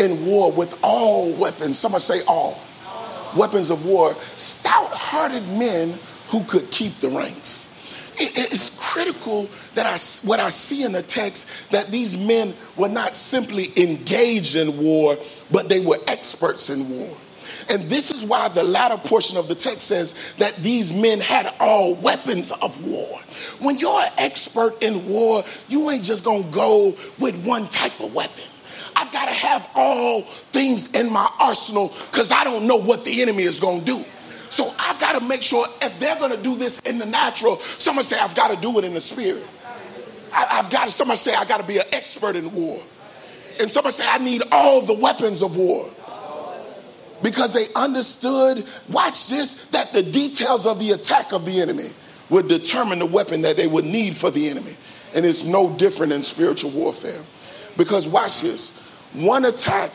in 0.00 0.26
war 0.26 0.50
with 0.50 0.78
all 0.82 1.32
weapons. 1.34 1.78
Somebody 1.78 2.02
say 2.02 2.20
all. 2.26 2.60
Weapons 3.36 3.70
of 3.70 3.86
war, 3.86 4.14
stout 4.34 4.90
hearted 4.90 5.46
men 5.56 5.94
who 6.28 6.42
could 6.44 6.68
keep 6.70 6.94
the 6.94 7.08
ranks. 7.10 7.68
it's 8.18 8.92
critical 8.92 9.48
that 9.74 9.86
I, 9.86 9.92
what 10.26 10.40
I 10.40 10.48
see 10.48 10.84
in 10.84 10.92
the 10.92 11.02
text 11.02 11.70
that 11.70 11.86
these 11.86 12.18
men 12.18 12.54
were 12.76 12.88
not 12.88 13.14
simply 13.14 13.68
engaged 13.76 14.56
in 14.56 14.82
war, 14.82 15.16
but 15.52 15.68
they 15.68 15.80
were 15.80 15.98
experts 16.08 16.70
in 16.70 16.90
war. 16.90 17.16
And 17.70 17.82
this 17.82 18.10
is 18.10 18.24
why 18.24 18.48
the 18.48 18.64
latter 18.64 18.96
portion 18.96 19.36
of 19.36 19.48
the 19.48 19.54
text 19.54 19.82
says 19.82 20.34
that 20.38 20.56
these 20.56 20.92
men 20.92 21.20
had 21.20 21.52
all 21.60 21.94
weapons 21.94 22.50
of 22.50 22.84
war. 22.84 23.20
When 23.60 23.78
you're 23.78 24.00
an 24.00 24.12
expert 24.18 24.82
in 24.82 25.08
war, 25.08 25.44
you 25.68 25.90
ain't 25.90 26.02
just 26.02 26.24
gonna 26.24 26.42
go 26.50 26.96
with 27.18 27.44
one 27.46 27.68
type 27.68 27.98
of 28.00 28.12
weapon. 28.14 28.44
I've 28.96 29.12
got 29.12 29.26
to 29.26 29.34
have 29.34 29.68
all 29.74 30.22
things 30.22 30.94
in 30.94 31.12
my 31.12 31.28
arsenal 31.38 31.88
because 32.10 32.32
I 32.32 32.44
don't 32.44 32.66
know 32.66 32.76
what 32.76 33.04
the 33.04 33.22
enemy 33.22 33.42
is 33.42 33.60
going 33.60 33.80
to 33.80 33.86
do. 33.86 34.04
So 34.50 34.72
I've 34.78 34.98
got 34.98 35.18
to 35.18 35.26
make 35.26 35.42
sure 35.42 35.64
if 35.80 35.98
they're 36.00 36.18
going 36.18 36.36
to 36.36 36.42
do 36.42 36.56
this 36.56 36.80
in 36.80 36.98
the 36.98 37.06
natural, 37.06 37.56
someone 37.56 38.04
say, 38.04 38.18
I've 38.20 38.34
got 38.34 38.54
to 38.54 38.60
do 38.60 38.78
it 38.78 38.84
in 38.84 38.94
the 38.94 39.00
spirit. 39.00 39.46
I, 40.32 40.62
have 40.62 40.70
got 40.70 40.86
to, 40.86 40.90
someone 40.90 41.16
say, 41.16 41.34
I 41.34 41.44
got 41.44 41.60
to 41.60 41.66
be 41.66 41.78
an 41.78 41.84
expert 41.92 42.36
in 42.36 42.52
war. 42.52 42.80
And 43.60 43.70
someone 43.70 43.92
say, 43.92 44.04
I 44.08 44.18
need 44.18 44.42
all 44.50 44.80
the 44.80 44.94
weapons 44.94 45.42
of 45.42 45.56
war 45.56 45.88
because 47.22 47.52
they 47.54 47.66
understood, 47.80 48.64
watch 48.88 49.28
this, 49.28 49.66
that 49.66 49.92
the 49.92 50.02
details 50.02 50.66
of 50.66 50.78
the 50.78 50.92
attack 50.92 51.32
of 51.32 51.44
the 51.44 51.60
enemy 51.60 51.90
would 52.30 52.48
determine 52.48 52.98
the 52.98 53.06
weapon 53.06 53.42
that 53.42 53.56
they 53.56 53.66
would 53.66 53.84
need 53.84 54.16
for 54.16 54.30
the 54.30 54.48
enemy. 54.48 54.74
And 55.14 55.26
it's 55.26 55.44
no 55.44 55.76
different 55.76 56.12
in 56.12 56.22
spiritual 56.22 56.70
warfare. 56.70 57.20
Because 57.76 58.06
watch 58.06 58.42
this 58.42 58.79
one 59.14 59.44
attack 59.44 59.90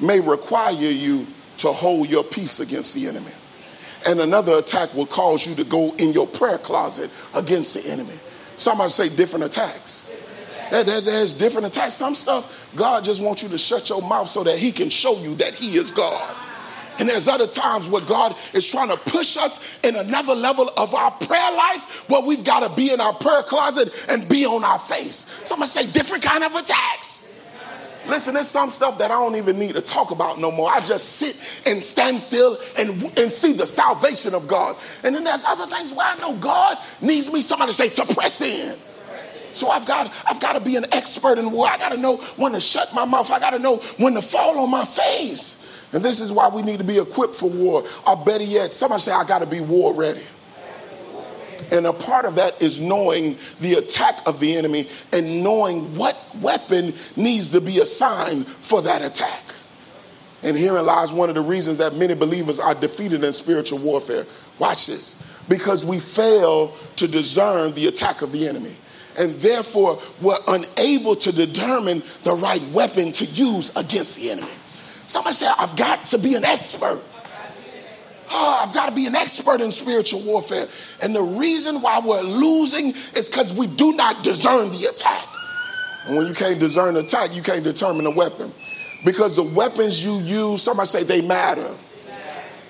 may 0.00 0.20
require 0.20 0.72
you 0.72 1.26
to 1.58 1.68
hold 1.68 2.08
your 2.08 2.24
peace 2.24 2.60
against 2.60 2.94
the 2.94 3.06
enemy, 3.06 3.32
and 4.06 4.20
another 4.20 4.54
attack 4.54 4.94
will 4.94 5.06
cause 5.06 5.46
you 5.46 5.54
to 5.56 5.64
go 5.64 5.92
in 5.98 6.12
your 6.12 6.26
prayer 6.26 6.58
closet 6.58 7.10
against 7.34 7.74
the 7.74 7.90
enemy. 7.90 8.14
Somebody 8.56 8.90
say 8.90 9.14
different 9.14 9.44
attacks. 9.44 10.12
There, 10.70 10.84
there, 10.84 11.00
there's 11.00 11.34
different 11.34 11.66
attacks. 11.66 11.94
Some 11.94 12.14
stuff, 12.14 12.70
God 12.76 13.04
just 13.04 13.22
wants 13.22 13.42
you 13.42 13.48
to 13.50 13.58
shut 13.58 13.88
your 13.88 14.02
mouth 14.02 14.28
so 14.28 14.44
that 14.44 14.58
He 14.58 14.72
can 14.72 14.90
show 14.90 15.18
you 15.20 15.34
that 15.36 15.54
He 15.54 15.76
is 15.76 15.92
God. 15.92 16.36
And 16.98 17.08
there's 17.08 17.28
other 17.28 17.46
times 17.46 17.88
where 17.88 18.02
God 18.02 18.34
is 18.54 18.66
trying 18.66 18.90
to 18.90 18.96
push 18.96 19.36
us 19.36 19.78
in 19.84 19.94
another 19.94 20.34
level 20.34 20.68
of 20.76 20.94
our 20.94 21.12
prayer 21.12 21.52
life 21.52 22.08
where 22.10 22.22
we've 22.22 22.44
got 22.44 22.68
to 22.68 22.74
be 22.74 22.92
in 22.92 23.00
our 23.00 23.12
prayer 23.14 23.42
closet 23.42 24.06
and 24.10 24.28
be 24.28 24.44
on 24.44 24.64
our 24.64 24.78
face. 24.78 25.32
Somebody 25.44 25.68
say 25.68 25.86
different 25.92 26.24
kind 26.24 26.42
of 26.42 26.54
attacks. 26.54 27.17
Listen, 28.08 28.34
there's 28.34 28.48
some 28.48 28.70
stuff 28.70 28.98
that 28.98 29.10
I 29.10 29.14
don't 29.14 29.36
even 29.36 29.58
need 29.58 29.74
to 29.74 29.82
talk 29.82 30.10
about 30.10 30.38
no 30.38 30.50
more. 30.50 30.70
I 30.72 30.80
just 30.80 31.16
sit 31.16 31.36
and 31.66 31.82
stand 31.82 32.18
still 32.18 32.58
and, 32.78 33.18
and 33.18 33.30
see 33.30 33.52
the 33.52 33.66
salvation 33.66 34.34
of 34.34 34.48
God. 34.48 34.76
And 35.04 35.14
then 35.14 35.24
there's 35.24 35.44
other 35.44 35.66
things 35.66 35.92
where 35.92 36.06
I 36.06 36.18
know 36.18 36.34
God 36.36 36.78
needs 37.02 37.30
me, 37.30 37.42
somebody 37.42 37.72
say, 37.72 37.90
to 37.90 38.14
press 38.14 38.40
in. 38.40 38.76
So 39.52 39.68
I've 39.68 39.86
got, 39.86 40.06
I've 40.26 40.40
got 40.40 40.56
to 40.56 40.60
be 40.64 40.76
an 40.76 40.84
expert 40.92 41.38
in 41.38 41.50
war. 41.50 41.66
I 41.66 41.76
got 41.76 41.92
to 41.92 41.98
know 41.98 42.16
when 42.36 42.52
to 42.52 42.60
shut 42.60 42.88
my 42.94 43.04
mouth. 43.04 43.30
I 43.30 43.40
got 43.40 43.50
to 43.50 43.58
know 43.58 43.76
when 43.98 44.14
to 44.14 44.22
fall 44.22 44.58
on 44.58 44.70
my 44.70 44.84
face. 44.84 45.66
And 45.92 46.02
this 46.02 46.20
is 46.20 46.32
why 46.32 46.48
we 46.48 46.62
need 46.62 46.78
to 46.78 46.84
be 46.84 46.98
equipped 46.98 47.34
for 47.34 47.50
war. 47.50 47.84
Or 48.06 48.16
better 48.24 48.44
yet, 48.44 48.72
somebody 48.72 49.00
say, 49.00 49.12
I 49.12 49.24
got 49.24 49.40
to 49.40 49.46
be 49.46 49.60
war 49.60 49.94
ready. 49.94 50.22
And 51.72 51.86
a 51.86 51.92
part 51.92 52.24
of 52.24 52.34
that 52.36 52.60
is 52.62 52.80
knowing 52.80 53.36
the 53.60 53.74
attack 53.74 54.14
of 54.26 54.40
the 54.40 54.56
enemy 54.56 54.88
and 55.12 55.42
knowing 55.42 55.96
what 55.96 56.16
weapon 56.40 56.92
needs 57.16 57.52
to 57.52 57.60
be 57.60 57.78
assigned 57.78 58.46
for 58.46 58.82
that 58.82 59.02
attack. 59.02 59.54
And 60.42 60.56
herein 60.56 60.86
lies 60.86 61.12
one 61.12 61.28
of 61.28 61.34
the 61.34 61.40
reasons 61.40 61.78
that 61.78 61.96
many 61.96 62.14
believers 62.14 62.60
are 62.60 62.74
defeated 62.74 63.24
in 63.24 63.32
spiritual 63.32 63.80
warfare. 63.80 64.24
Watch 64.58 64.86
this. 64.86 65.24
Because 65.48 65.84
we 65.84 65.98
fail 65.98 66.68
to 66.96 67.08
discern 67.08 67.72
the 67.74 67.86
attack 67.86 68.22
of 68.22 68.32
the 68.32 68.46
enemy. 68.46 68.74
And 69.18 69.32
therefore, 69.32 69.98
we're 70.22 70.36
unable 70.46 71.16
to 71.16 71.32
determine 71.32 72.02
the 72.22 72.34
right 72.34 72.62
weapon 72.72 73.10
to 73.12 73.24
use 73.24 73.74
against 73.74 74.16
the 74.16 74.30
enemy. 74.30 74.52
Somebody 75.06 75.34
said, 75.34 75.52
I've 75.58 75.74
got 75.74 76.04
to 76.04 76.18
be 76.18 76.34
an 76.34 76.44
expert. 76.44 77.02
Oh, 78.30 78.64
I've 78.64 78.74
got 78.74 78.88
to 78.88 78.94
be 78.94 79.06
an 79.06 79.14
expert 79.14 79.60
in 79.60 79.70
spiritual 79.70 80.22
warfare. 80.24 80.66
And 81.02 81.14
the 81.14 81.22
reason 81.22 81.80
why 81.80 82.00
we're 82.04 82.22
losing 82.22 82.88
is 83.16 83.28
because 83.28 83.52
we 83.52 83.66
do 83.66 83.92
not 83.94 84.22
discern 84.22 84.70
the 84.70 84.88
attack. 84.92 85.26
And 86.06 86.16
when 86.16 86.26
you 86.26 86.34
can't 86.34 86.58
discern 86.58 86.94
the 86.94 87.00
attack, 87.00 87.34
you 87.34 87.42
can't 87.42 87.64
determine 87.64 88.04
the 88.04 88.10
weapon. 88.10 88.52
Because 89.04 89.36
the 89.36 89.54
weapons 89.54 90.04
you 90.04 90.18
use, 90.18 90.62
somebody 90.62 90.88
say 90.88 91.04
they 91.04 91.26
matter. 91.26 91.74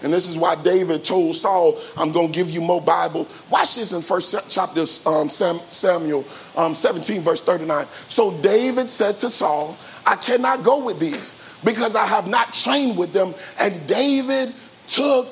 And 0.03 0.13
this 0.13 0.29
is 0.29 0.37
why 0.37 0.55
David 0.63 1.05
told 1.05 1.35
Saul, 1.35 1.79
I'm 1.97 2.13
going 2.13 2.31
to 2.31 2.33
give 2.33 2.51
you 2.51 2.61
more 2.61 2.81
Bible. 2.81 3.27
Watch 3.51 3.77
this 3.77 3.93
in 3.93 4.01
first 4.01 4.51
chapter 4.51 4.85
um, 5.07 5.29
Samuel 5.29 6.25
um, 6.57 6.75
17, 6.75 7.21
verse 7.21 7.41
39. 7.41 7.87
So 8.07 8.41
David 8.41 8.89
said 8.89 9.19
to 9.19 9.31
Saul, 9.31 9.77
I 10.07 10.15
cannot 10.17 10.63
go 10.63 10.85
with 10.85 11.01
these 11.01 11.45
because 11.65 11.97
I 11.97 12.07
have 12.07 12.29
not 12.29 12.55
trained 12.55 12.97
with 12.97 13.13
them. 13.13 13.35
And 13.59 13.87
David 13.89 14.55
took 14.87 15.27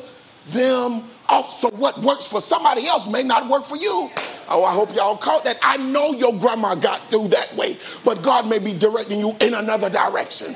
them 0.48 1.02
off. 1.28 1.50
So 1.50 1.70
what 1.70 1.98
works 1.98 2.26
for 2.26 2.40
somebody 2.40 2.86
else 2.86 3.10
may 3.10 3.22
not 3.22 3.48
work 3.48 3.64
for 3.64 3.76
you. 3.76 4.10
Oh, 4.48 4.64
I 4.64 4.72
hope 4.72 4.94
y'all 4.94 5.16
caught 5.16 5.44
that. 5.44 5.58
I 5.62 5.76
know 5.76 6.12
your 6.12 6.38
grandma 6.38 6.74
got 6.74 7.00
through 7.10 7.28
that 7.28 7.54
way, 7.56 7.76
but 8.04 8.22
God 8.22 8.48
may 8.48 8.58
be 8.58 8.78
directing 8.78 9.18
you 9.18 9.34
in 9.40 9.54
another 9.54 9.90
direction. 9.90 10.54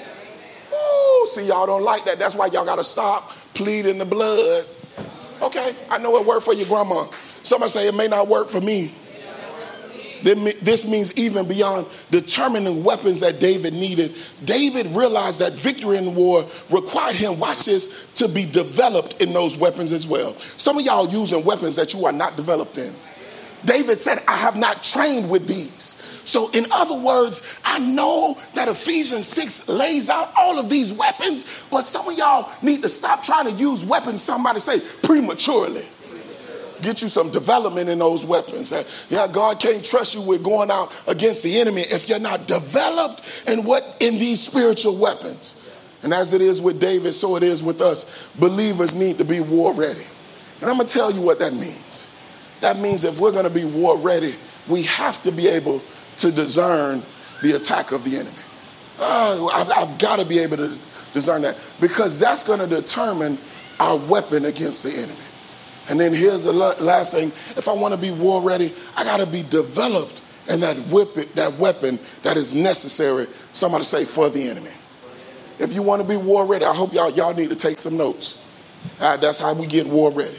Oh, 0.73 1.29
see, 1.31 1.49
y'all 1.49 1.67
don't 1.67 1.83
like 1.83 2.05
that. 2.05 2.19
That's 2.19 2.37
why 2.37 2.47
y'all 2.53 2.65
got 2.65 2.77
to 2.77 2.85
stop 2.85 3.31
pleading 3.55 3.99
the 3.99 4.05
blood. 4.05 4.65
Okay, 5.43 5.73
I 5.91 5.99
know 5.99 6.17
it 6.21 6.27
worked 6.27 6.45
for 6.45 6.55
your 6.55 6.67
grandma. 6.67 7.07
Somebody 7.43 7.71
say 7.71 7.89
it 7.89 7.95
may 7.95 8.07
not 8.07 8.29
work 8.29 8.49
for 8.49 8.61
me. 8.61 8.93
This 10.23 10.89
means 10.89 11.17
even 11.19 11.47
beyond 11.49 11.87
determining 12.11 12.85
weapons 12.85 13.21
that 13.21 13.41
David 13.41 13.73
needed. 13.73 14.15
David 14.45 14.87
realized 14.89 15.41
that 15.41 15.53
victory 15.53 15.97
in 15.97 16.15
war 16.15 16.45
required 16.71 17.17
him, 17.17 17.39
watch 17.39 17.65
this, 17.65 18.11
to 18.15 18.29
be 18.29 18.45
developed 18.45 19.23
in 19.23 19.33
those 19.33 19.57
weapons 19.57 19.93
as 19.93 20.07
well. 20.07 20.35
Some 20.57 20.79
of 20.79 20.85
y'all 20.85 21.09
using 21.09 21.45
weapons 21.45 21.77
that 21.77 21.95
you 21.95 22.05
are 22.07 22.13
not 22.13 22.37
developed 22.37 22.79
in. 22.79 22.95
David 23.65 23.99
said, 23.99 24.19
I 24.27 24.37
have 24.37 24.57
not 24.57 24.83
trained 24.83 25.31
with 25.31 25.47
these. 25.47 25.97
So, 26.25 26.51
in 26.53 26.67
other 26.71 26.95
words, 26.95 27.61
I 27.65 27.79
know 27.79 28.39
that 28.55 28.69
Ephesians 28.69 29.27
6 29.27 29.69
lays 29.69 30.09
out 30.09 30.33
all 30.37 30.59
of 30.59 30.71
these 30.71 30.93
weapons, 30.93 31.65
but 31.71 31.83
some 31.83 32.09
of 32.09 32.17
y'all 32.17 32.51
need 32.63 32.83
to 32.83 32.89
stop 32.89 33.23
trying 33.23 33.47
to 33.47 33.53
use 33.53 33.85
weapons, 33.85 34.23
somebody 34.23 34.61
say, 34.61 34.81
prematurely 35.03 35.85
get 36.83 37.03
you 37.03 37.09
some 37.09 37.31
development 37.31 37.89
in 37.89 37.99
those 37.99 38.25
weapons. 38.25 38.73
Uh, 38.73 38.85
yeah, 39.09 39.27
God 39.33 39.61
can't 39.61 39.85
trust 39.85 40.15
you 40.15 40.27
with 40.27 40.43
going 40.43 40.71
out 40.71 40.91
against 41.07 41.43
the 41.43 41.59
enemy 41.61 41.83
if 41.83 42.09
you're 42.09 42.21
not 42.21 42.47
developed 42.47 43.45
in 43.49 43.65
what 43.65 43.83
in 44.01 44.19
these 44.19 44.41
spiritual 44.43 44.99
weapons. 44.99 45.57
And 46.03 46.15
as 46.15 46.33
it 46.33 46.41
is 46.41 46.61
with 46.61 46.81
David, 46.81 47.13
so 47.13 47.37
it 47.37 47.43
is 47.43 47.63
with 47.63 47.81
us. 47.81 48.29
Believers 48.39 48.95
need 48.95 49.19
to 49.19 49.25
be 49.25 49.41
war 49.41 49.75
ready. 49.75 50.05
And 50.61 50.71
I'm 50.71 50.77
going 50.77 50.89
to 50.89 50.93
tell 50.93 51.13
you 51.13 51.21
what 51.21 51.39
that 51.39 51.53
means. 51.53 52.15
That 52.61 52.79
means 52.79 53.05
if 53.05 53.21
we're 53.21 53.33
going 53.33 53.45
to 53.45 53.51
be 53.51 53.65
war 53.65 53.99
ready, 53.99 54.35
we 54.69 54.83
have 54.85 55.23
to 55.23 55.33
be 55.33 55.49
able 55.49 55.83
to 56.19 56.31
discern 56.31 57.03
the 57.43 57.57
attack 57.57 57.93
of 57.93 58.05
the 58.05 58.17
enemy. 58.17 58.37
Oh, 58.99 59.51
I've, 59.55 59.71
I've 59.71 59.99
got 59.99 60.19
to 60.19 60.27
be 60.27 60.39
able 60.39 60.59
to 60.59 60.69
discern 61.13 61.43
that 61.43 61.59
because 61.81 62.19
that's 62.19 62.45
going 62.45 62.61
to 62.61 62.67
determine 62.67 63.39
our 63.79 63.97
weapon 63.97 64.45
against 64.45 64.85
the 64.85 64.93
enemy. 64.93 65.30
And 65.89 65.99
then 65.99 66.15
here's 66.15 66.45
the 66.45 66.53
last 66.53 67.15
thing 67.15 67.29
if 67.57 67.69
I 67.69 67.73
want 67.73 67.95
to 67.95 68.01
be 68.01 68.13
war 68.13 68.43
ready, 68.43 68.73
I 68.97 69.05
got 69.05 69.21
to 69.21 69.27
be 69.27 69.43
developed 69.49 70.23
in 70.49 70.61
that, 70.61 70.77
whip 70.91 71.15
that 71.35 71.53
weapon 71.59 71.99
that 72.23 72.37
is 72.37 72.55
necessary, 72.55 73.27
somebody 73.53 73.85
say, 73.85 74.05
for 74.05 74.29
the 74.29 74.43
enemy. 74.43 74.71
If 75.59 75.75
you 75.75 75.83
want 75.83 76.01
to 76.03 76.09
be 76.09 76.17
war 76.17 76.47
ready, 76.47 76.65
I 76.65 76.75
hope 76.75 76.93
y'all, 76.93 77.11
y'all 77.11 77.35
need 77.35 77.51
to 77.51 77.57
take 77.57 77.79
some 77.79 77.97
notes. 77.97 78.47
Uh, 79.01 79.17
that's 79.19 79.39
how 79.39 79.55
we 79.55 79.67
get 79.67 79.87
war 79.87 80.11
ready. 80.11 80.39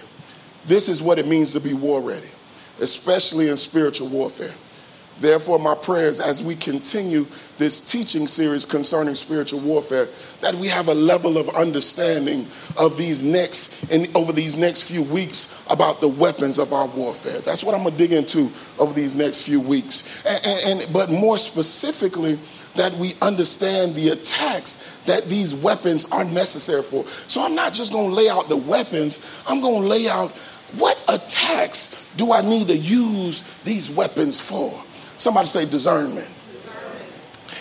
This 0.65 0.89
is 0.89 1.01
what 1.01 1.19
it 1.19 1.27
means 1.27 1.53
to 1.53 1.59
be 1.59 1.73
war 1.73 2.01
ready, 2.01 2.29
especially 2.79 3.49
in 3.49 3.57
spiritual 3.57 4.09
warfare. 4.09 4.53
Therefore, 5.21 5.59
my 5.59 5.75
prayers 5.75 6.19
as 6.19 6.41
we 6.41 6.55
continue 6.55 7.27
this 7.59 7.79
teaching 7.91 8.25
series 8.25 8.65
concerning 8.65 9.13
spiritual 9.13 9.59
warfare, 9.59 10.07
that 10.41 10.55
we 10.55 10.67
have 10.67 10.87
a 10.87 10.95
level 10.95 11.37
of 11.37 11.47
understanding 11.49 12.47
of 12.75 12.97
these 12.97 13.21
next 13.21 13.91
and 13.91 14.09
over 14.15 14.33
these 14.33 14.57
next 14.57 14.89
few 14.89 15.03
weeks 15.03 15.63
about 15.69 16.01
the 16.01 16.07
weapons 16.07 16.57
of 16.57 16.73
our 16.73 16.87
warfare. 16.87 17.39
That's 17.41 17.63
what 17.63 17.75
I'm 17.75 17.83
gonna 17.83 17.95
dig 17.95 18.13
into 18.13 18.49
over 18.79 18.93
these 18.93 19.15
next 19.15 19.45
few 19.45 19.61
weeks. 19.61 20.25
And, 20.25 20.81
and, 20.81 20.93
but 20.93 21.11
more 21.11 21.37
specifically, 21.37 22.39
that 22.75 22.91
we 22.93 23.13
understand 23.21 23.93
the 23.93 24.09
attacks 24.09 24.97
that 25.05 25.25
these 25.25 25.53
weapons 25.53 26.11
are 26.11 26.23
necessary 26.23 26.81
for. 26.81 27.05
So 27.27 27.45
I'm 27.45 27.53
not 27.53 27.73
just 27.73 27.93
gonna 27.93 28.13
lay 28.13 28.27
out 28.27 28.49
the 28.49 28.57
weapons, 28.57 29.29
I'm 29.45 29.61
gonna 29.61 29.85
lay 29.85 30.07
out 30.07 30.31
what 30.77 30.97
attacks 31.07 32.11
do 32.15 32.31
I 32.31 32.41
need 32.41 32.69
to 32.69 32.77
use 32.77 33.43
these 33.63 33.91
weapons 33.91 34.39
for? 34.39 34.83
Somebody 35.21 35.45
say 35.45 35.65
discernment. 35.65 36.27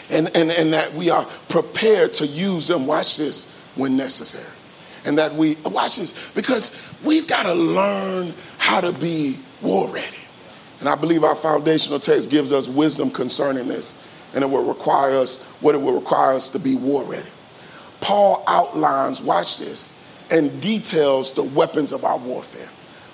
And, 0.08 0.34
and, 0.34 0.50
and 0.50 0.72
that 0.72 0.94
we 0.94 1.10
are 1.10 1.26
prepared 1.50 2.14
to 2.14 2.26
use 2.26 2.66
them, 2.66 2.86
watch 2.86 3.18
this, 3.18 3.62
when 3.76 3.98
necessary. 3.98 4.56
And 5.04 5.18
that 5.18 5.34
we, 5.34 5.56
watch 5.66 5.98
this, 5.98 6.32
because 6.32 6.96
we've 7.04 7.28
got 7.28 7.42
to 7.44 7.52
learn 7.52 8.32
how 8.56 8.80
to 8.80 8.92
be 8.94 9.38
war 9.60 9.86
ready. 9.88 10.16
And 10.78 10.88
I 10.88 10.96
believe 10.96 11.22
our 11.22 11.36
foundational 11.36 11.98
text 11.98 12.30
gives 12.30 12.50
us 12.50 12.66
wisdom 12.66 13.10
concerning 13.10 13.68
this. 13.68 14.10
And 14.34 14.42
it 14.42 14.46
will 14.48 14.64
require 14.64 15.18
us, 15.18 15.52
what 15.60 15.74
it 15.74 15.82
will 15.82 16.00
require 16.00 16.32
us 16.32 16.48
to 16.52 16.58
be 16.58 16.76
war 16.76 17.04
ready. 17.04 17.28
Paul 18.00 18.42
outlines, 18.48 19.20
watch 19.20 19.58
this, 19.58 20.02
and 20.30 20.62
details 20.62 21.34
the 21.34 21.44
weapons 21.44 21.92
of 21.92 22.04
our 22.06 22.16
warfare. 22.16 22.70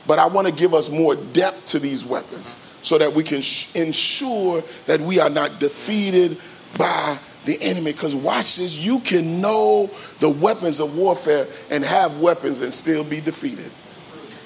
But 0.07 0.21
I 0.21 0.29
want 0.29 0.47
to 0.47 0.55
give 0.55 0.73
us 0.73 0.89
more 0.89 1.17
depth 1.17 1.67
to 1.71 1.81
these 1.81 2.05
weapons 2.05 2.63
so 2.87 2.99
that 2.99 3.13
we 3.13 3.25
can 3.25 3.43
ensure 3.75 4.61
that 4.87 5.01
we 5.01 5.19
are 5.19 5.29
not 5.29 5.59
defeated 5.59 6.39
by 6.79 7.19
the 7.45 7.59
enemy. 7.61 7.91
Because 7.91 8.15
watch 8.15 8.59
this, 8.59 8.77
you 8.77 9.01
can 9.01 9.41
know 9.41 9.91
the 10.21 10.29
weapons 10.29 10.79
of 10.79 10.97
warfare 10.97 11.49
and 11.73 11.85
have 11.85 12.21
weapons 12.21 12.61
and 12.61 12.73
still 12.73 13.03
be 13.03 13.21
defeated. 13.21 13.73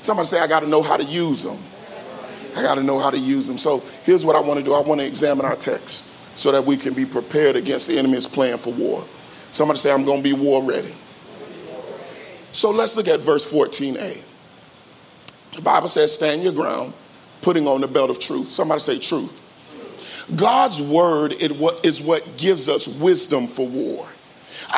Somebody 0.01 0.27
say, 0.27 0.41
I 0.41 0.47
got 0.47 0.63
to 0.63 0.71
know 0.71 0.81
how 0.81 0.97
to 0.97 1.05
use 1.05 1.45
them. 1.45 1.59
I 2.57 2.63
got 2.63 2.77
to 2.77 2.83
know 2.83 2.99
how 2.99 3.11
to 3.11 3.19
use 3.19 3.47
them. 3.47 3.59
So 3.59 3.83
here's 4.05 4.25
what 4.25 4.37
I 4.37 4.41
want 4.41 4.59
to 4.59 4.65
do 4.65 4.73
I 4.73 4.81
want 4.81 5.03
to 5.03 5.07
examine 5.07 5.45
our 5.45 5.57
text 5.57 6.05
so 6.35 6.51
that 6.51 6.65
we 6.65 6.79
can 6.79 6.95
be 6.95 7.05
prepared 7.05 7.57
against 7.57 7.89
the 7.89 7.99
enemy's 7.99 8.27
plan 8.27 8.57
for 8.57 8.73
war. 8.73 9.05
Somebody 9.51 9.81
say, 9.81 9.93
I'm 9.93 10.07
going 10.07 10.23
to 10.23 10.25
be 10.25 10.33
war 10.33 10.63
ready. 10.63 10.95
So 12.53 12.71
let's 12.71 12.97
look 12.97 13.07
at 13.07 13.21
verse 13.21 13.53
14a. 13.53 14.27
The 15.57 15.61
Bible 15.61 15.89
says, 15.89 16.15
Stand 16.15 16.43
your 16.43 16.55
ground 16.55 16.95
putting 17.43 17.67
on 17.67 17.81
the 17.81 17.89
belt 17.89 18.11
of 18.11 18.19
truth. 18.19 18.49
Somebody 18.49 18.81
say 18.81 18.99
truth. 18.99 19.47
God's 20.37 20.81
word 20.81 21.33
is 21.33 22.01
what 22.01 22.35
gives 22.37 22.69
us 22.69 22.87
wisdom 22.87 23.47
for 23.47 23.67
war. 23.67 24.09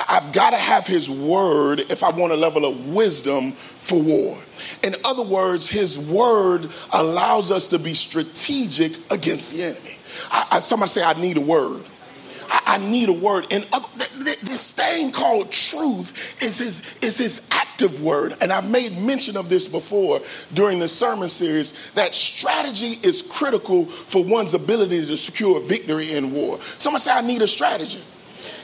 I've 0.08 0.32
got 0.32 0.50
to 0.50 0.56
have 0.56 0.86
his 0.86 1.10
word 1.10 1.80
if 1.80 2.02
I 2.02 2.10
want 2.10 2.32
a 2.32 2.36
level 2.36 2.64
of 2.64 2.94
wisdom 2.94 3.52
for 3.52 4.02
war. 4.02 4.38
In 4.82 4.94
other 5.04 5.22
words, 5.22 5.68
his 5.68 5.98
word 5.98 6.68
allows 6.92 7.50
us 7.50 7.66
to 7.68 7.78
be 7.78 7.92
strategic 7.94 8.92
against 9.12 9.54
the 9.54 9.64
enemy. 9.64 9.98
I, 10.30 10.46
I, 10.52 10.60
somebody 10.60 10.88
say, 10.90 11.02
I 11.02 11.20
need 11.20 11.36
a 11.36 11.42
word. 11.42 11.84
I, 12.66 12.78
need 12.78 13.08
a 13.08 13.12
word. 13.12 13.46
And 13.50 13.64
this 14.42 14.74
thing 14.74 15.10
called 15.10 15.50
truth 15.50 16.42
is 16.42 16.58
his, 16.58 16.98
is 17.02 17.18
his 17.18 17.48
word. 18.00 18.34
And 18.40 18.52
I've 18.52 18.70
made 18.70 18.96
mention 18.98 19.36
of 19.36 19.48
this 19.48 19.68
before 19.68 20.20
during 20.54 20.78
the 20.78 20.88
sermon 20.88 21.28
series 21.28 21.92
that 21.92 22.14
strategy 22.14 22.98
is 23.06 23.22
critical 23.22 23.86
for 23.86 24.24
one's 24.24 24.54
ability 24.54 25.06
to 25.06 25.16
secure 25.16 25.60
victory 25.60 26.12
in 26.12 26.32
war. 26.32 26.60
Someone 26.78 27.00
say, 27.00 27.12
I 27.12 27.20
need 27.20 27.42
a 27.42 27.48
strategy. 27.48 28.00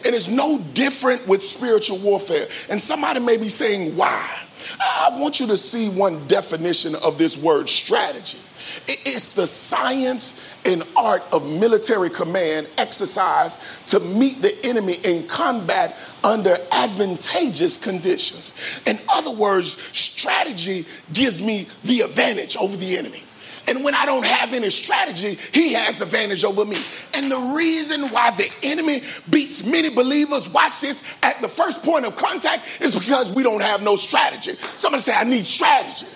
And 0.05 0.15
it's 0.15 0.29
no 0.29 0.59
different 0.75 1.27
with 1.27 1.43
spiritual 1.43 1.99
warfare. 1.99 2.47
And 2.71 2.81
somebody 2.81 3.21
may 3.21 3.37
be 3.37 3.49
saying, 3.49 3.97
why? 3.97 4.45
I 4.81 5.11
want 5.19 5.41
you 5.41 5.47
to 5.49 5.57
see 5.57 5.89
one 5.89 6.27
definition 6.27 6.95
of 7.03 7.19
this 7.19 7.37
word 7.37 7.69
strategy. 7.69 8.39
It's 8.87 9.35
the 9.35 9.47
science 9.47 10.45
and 10.65 10.83
art 10.97 11.23
of 11.33 11.49
military 11.49 12.11
command 12.11 12.69
exercised 12.79 13.61
to 13.89 14.01
meet 14.01 14.41
the 14.43 14.55
enemy 14.65 14.95
in 15.05 15.27
combat 15.27 15.97
under 16.25 16.57
advantageous 16.73 17.77
conditions. 17.83 18.83
In 18.87 18.99
other 19.09 19.31
words, 19.31 19.81
strategy 19.97 20.85
gives 21.13 21.43
me 21.45 21.67
the 21.85 22.01
advantage 22.01 22.57
over 22.57 22.77
the 22.77 22.97
enemy. 22.97 23.23
And 23.69 23.85
when 23.85 23.95
I 23.95 24.07
don't 24.07 24.25
have 24.25 24.55
any 24.55 24.71
strategy, 24.71 25.39
he 25.53 25.75
has 25.75 26.01
advantage 26.01 26.43
over 26.43 26.65
me. 26.65 26.79
And 27.13 27.31
the 27.31 27.39
reason 27.55 28.03
why 28.09 28.31
the 28.31 28.51
enemy 28.63 29.03
beats 29.29 29.65
many 29.65 29.91
believers, 29.91 30.49
watch 30.49 30.81
this, 30.81 31.19
at 31.23 31.41
the 31.43 31.49
first 31.49 31.83
point 31.83 32.07
of 32.07 32.17
contact 32.17 32.81
is 32.81 32.99
because 32.99 33.35
we 33.35 33.43
don't 33.43 33.63
have 33.63 33.83
no 33.83 33.97
strategy. 33.97 34.55
Somebody 34.55 35.03
say, 35.03 35.15
I 35.15 35.25
need 35.25 35.45
strategy. 35.45 36.07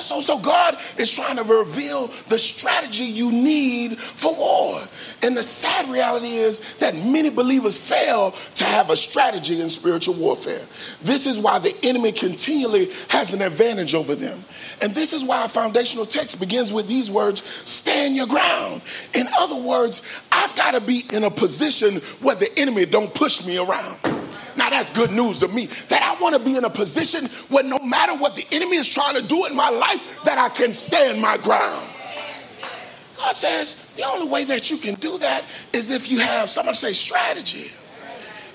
So, 0.00 0.20
so 0.20 0.38
God 0.38 0.76
is 0.98 1.10
trying 1.14 1.36
to 1.36 1.44
reveal 1.44 2.08
the 2.28 2.38
strategy 2.38 3.04
you 3.04 3.30
need 3.30 3.98
for 3.98 4.34
war. 4.34 4.82
And 5.22 5.36
the 5.36 5.42
sad 5.42 5.88
reality 5.88 6.26
is 6.26 6.76
that 6.78 6.94
many 6.94 7.30
believers 7.30 7.88
fail 7.88 8.32
to 8.32 8.64
have 8.64 8.90
a 8.90 8.96
strategy 8.96 9.60
in 9.60 9.68
spiritual 9.68 10.14
warfare. 10.14 10.60
This 11.02 11.26
is 11.26 11.38
why 11.38 11.58
the 11.58 11.74
enemy 11.82 12.12
continually 12.12 12.88
has 13.08 13.32
an 13.32 13.42
advantage 13.42 13.94
over 13.94 14.14
them. 14.14 14.44
And 14.82 14.92
this 14.94 15.12
is 15.12 15.24
why 15.24 15.42
our 15.42 15.48
foundational 15.48 16.06
text 16.06 16.40
begins 16.40 16.72
with 16.72 16.88
these 16.88 17.10
words 17.10 17.42
stand 17.44 18.16
your 18.16 18.26
ground. 18.26 18.82
In 19.14 19.26
other 19.38 19.56
words, 19.56 20.22
I've 20.32 20.54
got 20.56 20.74
to 20.74 20.80
be 20.80 21.02
in 21.12 21.24
a 21.24 21.30
position 21.30 21.94
where 22.20 22.34
the 22.34 22.48
enemy 22.56 22.86
don't 22.86 23.14
push 23.14 23.46
me 23.46 23.58
around. 23.58 23.98
Now 24.56 24.70
that's 24.70 24.90
good 24.90 25.10
news 25.10 25.38
to 25.40 25.48
me 25.48 25.66
that 25.88 26.02
I 26.02 26.20
want 26.22 26.34
to 26.34 26.40
be 26.40 26.56
in 26.56 26.64
a 26.64 26.70
position 26.70 27.26
where 27.48 27.64
no 27.64 27.78
matter 27.78 28.14
what 28.14 28.36
the 28.36 28.44
enemy 28.52 28.76
is 28.76 28.88
trying 28.88 29.14
to 29.16 29.22
do 29.22 29.46
in 29.46 29.56
my 29.56 29.70
life, 29.70 30.22
that 30.24 30.38
I 30.38 30.48
can 30.48 30.72
stand 30.72 31.20
my 31.20 31.36
ground. 31.38 31.88
God 33.16 33.36
says 33.36 33.92
the 33.96 34.02
only 34.04 34.28
way 34.28 34.44
that 34.44 34.70
you 34.70 34.76
can 34.76 34.94
do 34.94 35.16
that 35.18 35.44
is 35.72 35.90
if 35.90 36.10
you 36.10 36.18
have, 36.18 36.48
somebody 36.48 36.76
say, 36.76 36.92
strategy. 36.92 37.70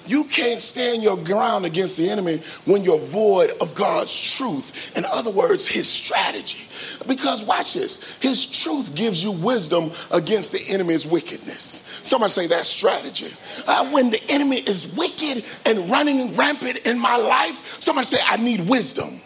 You 0.08 0.24
can't 0.24 0.62
stand 0.62 1.04
your 1.04 1.18
ground 1.18 1.66
against 1.66 1.98
the 1.98 2.10
enemy 2.10 2.38
when 2.66 2.84
you're 2.84 2.98
void 2.98 3.52
of 3.62 3.76
God's 3.76 4.36
truth. 4.36 4.98
In 4.98 5.06
other 5.06 5.32
words, 5.32 5.68
his 5.68 5.88
strategy. 5.88 6.64
Because 7.08 7.44
watch 7.44 7.74
this 7.74 8.18
his 8.20 8.46
truth 8.64 8.96
gives 8.96 9.24
you 9.24 9.32
wisdom 9.32 9.92
against 10.12 10.52
the 10.52 10.74
enemy's 10.74 11.06
wickedness. 11.06 12.00
Somebody 12.04 12.32
say 12.32 12.48
that 12.48 12.66
strategy. 12.66 13.28
Uh, 13.68 13.90
when 13.92 14.10
the 14.10 14.22
enemy 14.30 14.58
is 14.58 14.96
wicked 14.96 15.44
and 15.66 15.90
running 15.90 16.34
rampant 16.36 16.78
in 16.88 16.98
my 16.98 17.18
life, 17.18 17.82
somebody 17.82 18.06
say, 18.06 18.18
I 18.30 18.38
need 18.38 18.68
wisdom. 18.68 19.20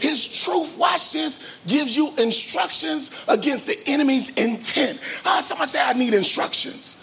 His 0.00 0.44
truth, 0.44 0.76
watch 0.78 1.12
this, 1.12 1.58
gives 1.66 1.96
you 1.96 2.10
instructions 2.18 3.24
against 3.28 3.66
the 3.66 3.76
enemy's 3.86 4.30
intent. 4.36 5.00
Uh, 5.24 5.40
somebody 5.40 5.68
say, 5.68 5.80
I 5.82 5.92
need 5.92 6.14
instructions. 6.14 6.97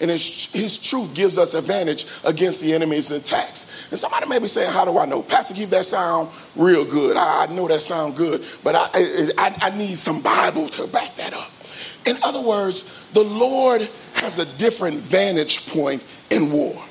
And 0.00 0.10
his, 0.10 0.52
his 0.52 0.78
truth 0.78 1.14
gives 1.14 1.38
us 1.38 1.54
advantage 1.54 2.06
against 2.24 2.62
the 2.62 2.72
enemy's 2.72 3.10
attacks. 3.10 3.88
And 3.90 3.98
somebody 3.98 4.28
may 4.28 4.38
be 4.38 4.46
saying, 4.46 4.72
How 4.72 4.84
do 4.84 4.98
I 4.98 5.06
know? 5.06 5.22
Pastor, 5.22 5.54
give 5.54 5.70
that 5.70 5.84
sound 5.84 6.28
real 6.56 6.84
good. 6.84 7.16
I, 7.16 7.46
I 7.48 7.54
know 7.54 7.68
that 7.68 7.80
sound 7.80 8.16
good, 8.16 8.44
but 8.62 8.74
I, 8.74 8.86
I, 9.38 9.56
I 9.62 9.78
need 9.78 9.96
some 9.96 10.22
Bible 10.22 10.68
to 10.68 10.86
back 10.88 11.14
that 11.16 11.32
up. 11.32 11.50
In 12.06 12.16
other 12.22 12.40
words, 12.40 13.06
the 13.12 13.24
Lord 13.24 13.82
has 14.14 14.38
a 14.38 14.58
different 14.58 14.96
vantage 14.96 15.68
point 15.68 16.06
in 16.30 16.50
war. 16.52 16.82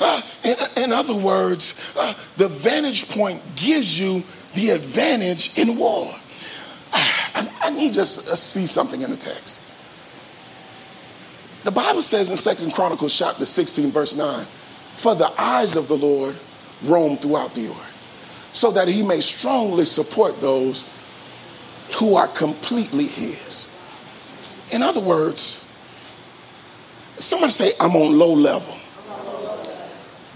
Uh, 0.00 0.22
in, 0.44 0.56
in, 0.84 0.92
other 0.92 1.16
words, 1.16 1.94
uh, 1.98 2.14
the 2.36 2.48
vantage 2.48 3.08
point 3.10 3.40
gives 3.56 3.98
you 3.98 4.22
the 4.54 4.70
advantage 4.70 5.58
in 5.58 5.76
war. 5.76 6.14
I, 6.92 7.50
I 7.62 7.70
need 7.70 7.92
just 7.92 8.28
to 8.28 8.36
see 8.36 8.66
something 8.66 9.02
in 9.02 9.10
the 9.10 9.16
text. 9.16 9.67
The 11.68 11.74
Bible 11.74 12.00
says 12.00 12.30
in 12.30 12.38
Second 12.38 12.72
Chronicles 12.72 13.18
chapter 13.18 13.44
16, 13.44 13.90
verse 13.90 14.16
9, 14.16 14.46
for 14.94 15.14
the 15.14 15.30
eyes 15.38 15.76
of 15.76 15.86
the 15.86 15.96
Lord 15.96 16.34
roam 16.82 17.18
throughout 17.18 17.52
the 17.52 17.68
earth, 17.68 18.48
so 18.54 18.70
that 18.70 18.88
he 18.88 19.02
may 19.02 19.20
strongly 19.20 19.84
support 19.84 20.40
those 20.40 20.90
who 21.98 22.14
are 22.14 22.26
completely 22.28 23.04
his. 23.04 23.78
In 24.72 24.82
other 24.82 25.02
words, 25.02 25.78
somebody 27.18 27.50
say, 27.50 27.72
I'm 27.78 27.94
on 27.96 28.16
low 28.16 28.32
level. 28.32 28.74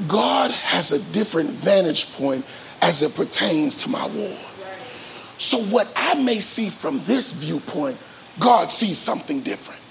God 0.07 0.51
has 0.51 0.92
a 0.92 1.12
different 1.14 1.49
vantage 1.49 2.12
point 2.12 2.45
as 2.83 3.01
it 3.01 3.14
pertains 3.14 3.85
to 3.85 3.88
my 3.88 4.07
war. 4.09 4.37
So, 5.38 5.57
what 5.73 5.90
I 5.97 6.23
may 6.23 6.40
see 6.40 6.68
from 6.68 7.01
this 7.05 7.33
viewpoint, 7.33 7.97
God 8.38 8.71
sees 8.71 8.99
something 8.99 9.40
different. 9.40 9.82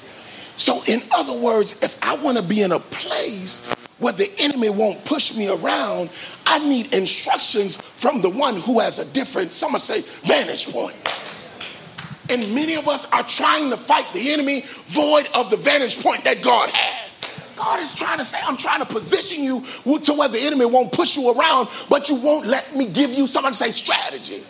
So, 0.55 0.81
in 0.87 1.01
other 1.11 1.33
words, 1.33 1.81
if 1.81 1.97
I 2.03 2.15
want 2.15 2.37
to 2.37 2.43
be 2.43 2.61
in 2.61 2.71
a 2.71 2.79
place 2.79 3.71
where 3.99 4.13
the 4.13 4.29
enemy 4.39 4.69
won't 4.69 5.03
push 5.05 5.37
me 5.37 5.47
around, 5.47 6.09
I 6.45 6.59
need 6.67 6.93
instructions 6.93 7.75
from 7.79 8.21
the 8.21 8.29
one 8.29 8.55
who 8.55 8.79
has 8.79 8.99
a 8.99 9.13
different, 9.13 9.53
someone 9.53 9.79
say, 9.79 10.01
vantage 10.27 10.71
point. 10.71 10.95
And 12.29 12.53
many 12.55 12.75
of 12.75 12.87
us 12.87 13.11
are 13.11 13.23
trying 13.23 13.69
to 13.71 13.77
fight 13.77 14.05
the 14.13 14.31
enemy 14.31 14.63
void 14.85 15.27
of 15.35 15.49
the 15.49 15.57
vantage 15.57 16.01
point 16.01 16.23
that 16.23 16.41
God 16.41 16.69
has. 16.71 17.19
God 17.55 17.79
is 17.79 17.93
trying 17.93 18.17
to 18.17 18.25
say, 18.25 18.39
I'm 18.43 18.57
trying 18.57 18.79
to 18.79 18.85
position 18.85 19.43
you 19.43 19.61
to 19.99 20.13
where 20.13 20.29
the 20.29 20.39
enemy 20.39 20.65
won't 20.65 20.91
push 20.91 21.15
you 21.17 21.31
around, 21.31 21.67
but 21.89 22.09
you 22.09 22.15
won't 22.15 22.47
let 22.47 22.75
me 22.75 22.87
give 22.87 23.13
you, 23.13 23.27
someone 23.27 23.53
say, 23.53 23.69
strategy. 23.69 24.41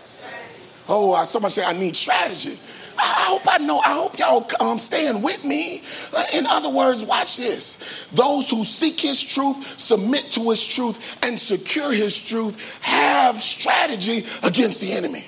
Oh, 0.87 1.21
someone 1.25 1.51
say, 1.51 1.63
I 1.65 1.73
need 1.73 1.95
strategy. 1.95 2.57
I 3.03 3.25
hope 3.27 3.41
I 3.47 3.57
know, 3.57 3.79
I 3.79 3.93
hope 3.93 4.19
y'all 4.19 4.47
um, 4.59 4.77
staying 4.77 5.23
with 5.23 5.43
me. 5.43 5.81
Uh, 6.15 6.23
in 6.33 6.45
other 6.45 6.69
words, 6.69 7.03
watch 7.03 7.37
this. 7.37 8.07
Those 8.13 8.49
who 8.49 8.63
seek 8.63 8.99
his 8.99 9.21
truth, 9.21 9.79
submit 9.79 10.25
to 10.31 10.49
his 10.51 10.63
truth, 10.63 11.17
and 11.23 11.37
secure 11.39 11.91
his 11.91 12.23
truth 12.23 12.79
have 12.81 13.35
strategy 13.37 14.19
against 14.43 14.81
the 14.81 14.93
enemy. 14.93 15.25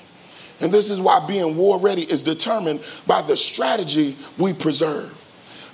And 0.61 0.71
this 0.71 0.91
is 0.91 1.01
why 1.01 1.25
being 1.27 1.57
war 1.57 1.79
ready 1.79 2.03
is 2.03 2.21
determined 2.21 2.83
by 3.07 3.23
the 3.23 3.35
strategy 3.35 4.15
we 4.37 4.53
preserve. 4.53 5.19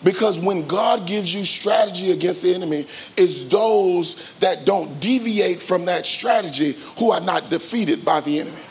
Because 0.01 0.39
when 0.39 0.65
God 0.67 1.05
gives 1.05 1.33
you 1.33 1.43
strategy 1.43 2.12
against 2.12 2.43
the 2.43 2.55
enemy, 2.55 2.85
it's 3.17 3.45
those 3.49 4.33
that 4.35 4.65
don't 4.65 5.01
deviate 5.01 5.59
from 5.59 5.85
that 5.85 6.05
strategy 6.05 6.75
who 6.97 7.12
are 7.12 7.19
not 7.19 7.49
defeated 7.49 8.05
by 8.05 8.21
the 8.21 8.39
enemy. 8.39 8.68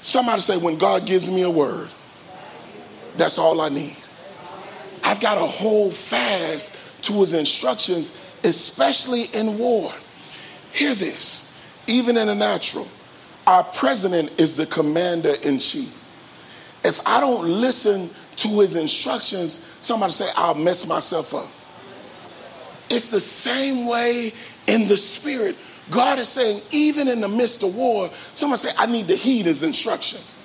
Somebody 0.00 0.40
say, 0.40 0.56
when 0.58 0.78
God 0.78 1.06
gives 1.06 1.30
me 1.30 1.42
a 1.42 1.50
word, 1.50 1.88
that's 3.16 3.38
all 3.38 3.60
I 3.60 3.68
need. 3.68 3.96
I've 5.04 5.20
got 5.20 5.36
to 5.36 5.46
hold 5.46 5.92
fast 5.92 7.02
to 7.04 7.12
his 7.14 7.32
instructions, 7.32 8.32
especially 8.44 9.24
in 9.34 9.58
war. 9.58 9.92
Hear 10.72 10.94
this, 10.94 11.60
even 11.86 12.16
in 12.16 12.26
the 12.28 12.34
natural, 12.34 12.86
our 13.46 13.64
president 13.64 14.38
is 14.38 14.56
the 14.56 14.66
commander 14.66 15.32
in 15.44 15.58
chief. 15.58 16.08
If 16.84 17.00
I 17.06 17.20
don't 17.20 17.48
listen 17.48 18.10
to 18.36 18.48
his 18.60 18.76
instructions, 18.76 19.76
somebody 19.80 20.12
say, 20.12 20.28
I'll 20.36 20.54
mess 20.54 20.86
myself 20.86 21.34
up. 21.34 21.48
It's 22.90 23.10
the 23.10 23.20
same 23.20 23.86
way 23.86 24.32
in 24.66 24.86
the 24.86 24.96
spirit. 24.96 25.56
God 25.90 26.18
is 26.18 26.28
saying, 26.28 26.62
even 26.70 27.08
in 27.08 27.20
the 27.20 27.28
midst 27.28 27.62
of 27.62 27.74
war, 27.74 28.10
someone 28.34 28.58
say, 28.58 28.70
I 28.78 28.86
need 28.86 29.08
to 29.08 29.16
heed 29.16 29.46
his 29.46 29.62
instructions. 29.62 30.36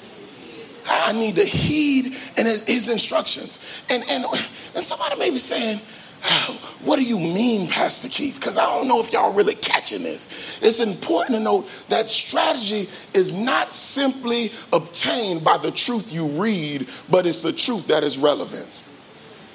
I 0.86 1.14
need 1.14 1.36
to 1.36 1.46
heed 1.46 2.18
and 2.38 2.48
his, 2.48 2.66
his 2.66 2.90
instructions. 2.90 3.84
And, 3.90 4.04
and, 4.10 4.24
and 4.24 4.84
somebody 4.84 5.18
may 5.18 5.30
be 5.30 5.38
saying, 5.38 5.80
ah, 6.24 6.78
what 6.84 6.98
do 6.98 7.04
you 7.04 7.18
mean, 7.18 7.68
Pastor 7.70 8.10
Keith? 8.10 8.36
Because 8.40 8.58
I 8.58 8.66
don't 8.66 8.88
know 8.88 9.00
if 9.00 9.12
y'all 9.14 9.34
really 9.34 9.56
catching 9.56 10.04
this. 10.04 10.60
It's 10.62 10.80
important 10.80 11.38
to 11.38 11.44
note 11.44 11.70
that 11.90 12.10
strategy 12.10 12.90
is 13.14 13.34
not 13.34 13.74
simply 13.74 14.52
obtained 14.72 15.44
by 15.44 15.58
the 15.58 15.72
truth 15.72 16.12
you 16.12 16.26
read, 16.42 16.88
but 17.10 17.26
it's 17.26 17.42
the 17.42 17.54
truth 17.54 17.88
that 17.88 18.04
is 18.04 18.18
relevant. 18.18 18.84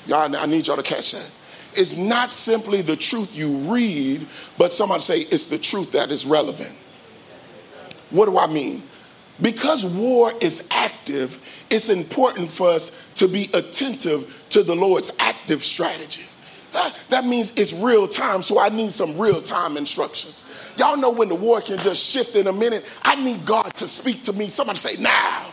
Y'all, 0.06 0.34
I 0.34 0.46
need 0.46 0.66
y'all 0.66 0.76
to 0.76 0.82
catch 0.82 1.12
that. 1.12 1.30
It's 1.78 1.96
not 1.96 2.32
simply 2.32 2.82
the 2.82 2.96
truth 2.96 3.36
you 3.36 3.56
read, 3.72 4.26
but 4.58 4.72
somebody 4.72 5.00
say 5.00 5.20
it's 5.20 5.48
the 5.48 5.58
truth 5.58 5.92
that 5.92 6.10
is 6.10 6.26
relevant. 6.26 6.72
What 8.10 8.26
do 8.26 8.36
I 8.36 8.48
mean? 8.48 8.82
Because 9.40 9.84
war 9.84 10.32
is 10.40 10.68
active, 10.72 11.38
it's 11.70 11.88
important 11.88 12.48
for 12.48 12.68
us 12.68 13.12
to 13.14 13.28
be 13.28 13.48
attentive 13.54 14.44
to 14.50 14.64
the 14.64 14.74
Lord's 14.74 15.12
active 15.20 15.62
strategy. 15.62 16.24
That 17.10 17.24
means 17.24 17.56
it's 17.56 17.72
real 17.72 18.08
time, 18.08 18.42
so 18.42 18.58
I 18.58 18.70
need 18.70 18.92
some 18.92 19.16
real 19.16 19.40
time 19.40 19.76
instructions. 19.76 20.44
Y'all 20.76 20.96
know 20.96 21.10
when 21.10 21.28
the 21.28 21.34
war 21.34 21.60
can 21.60 21.78
just 21.78 22.10
shift 22.10 22.34
in 22.34 22.48
a 22.48 22.52
minute. 22.52 22.88
I 23.04 23.22
need 23.24 23.46
God 23.46 23.72
to 23.74 23.86
speak 23.86 24.22
to 24.24 24.32
me. 24.32 24.48
Somebody 24.48 24.78
say, 24.78 25.00
now. 25.00 25.47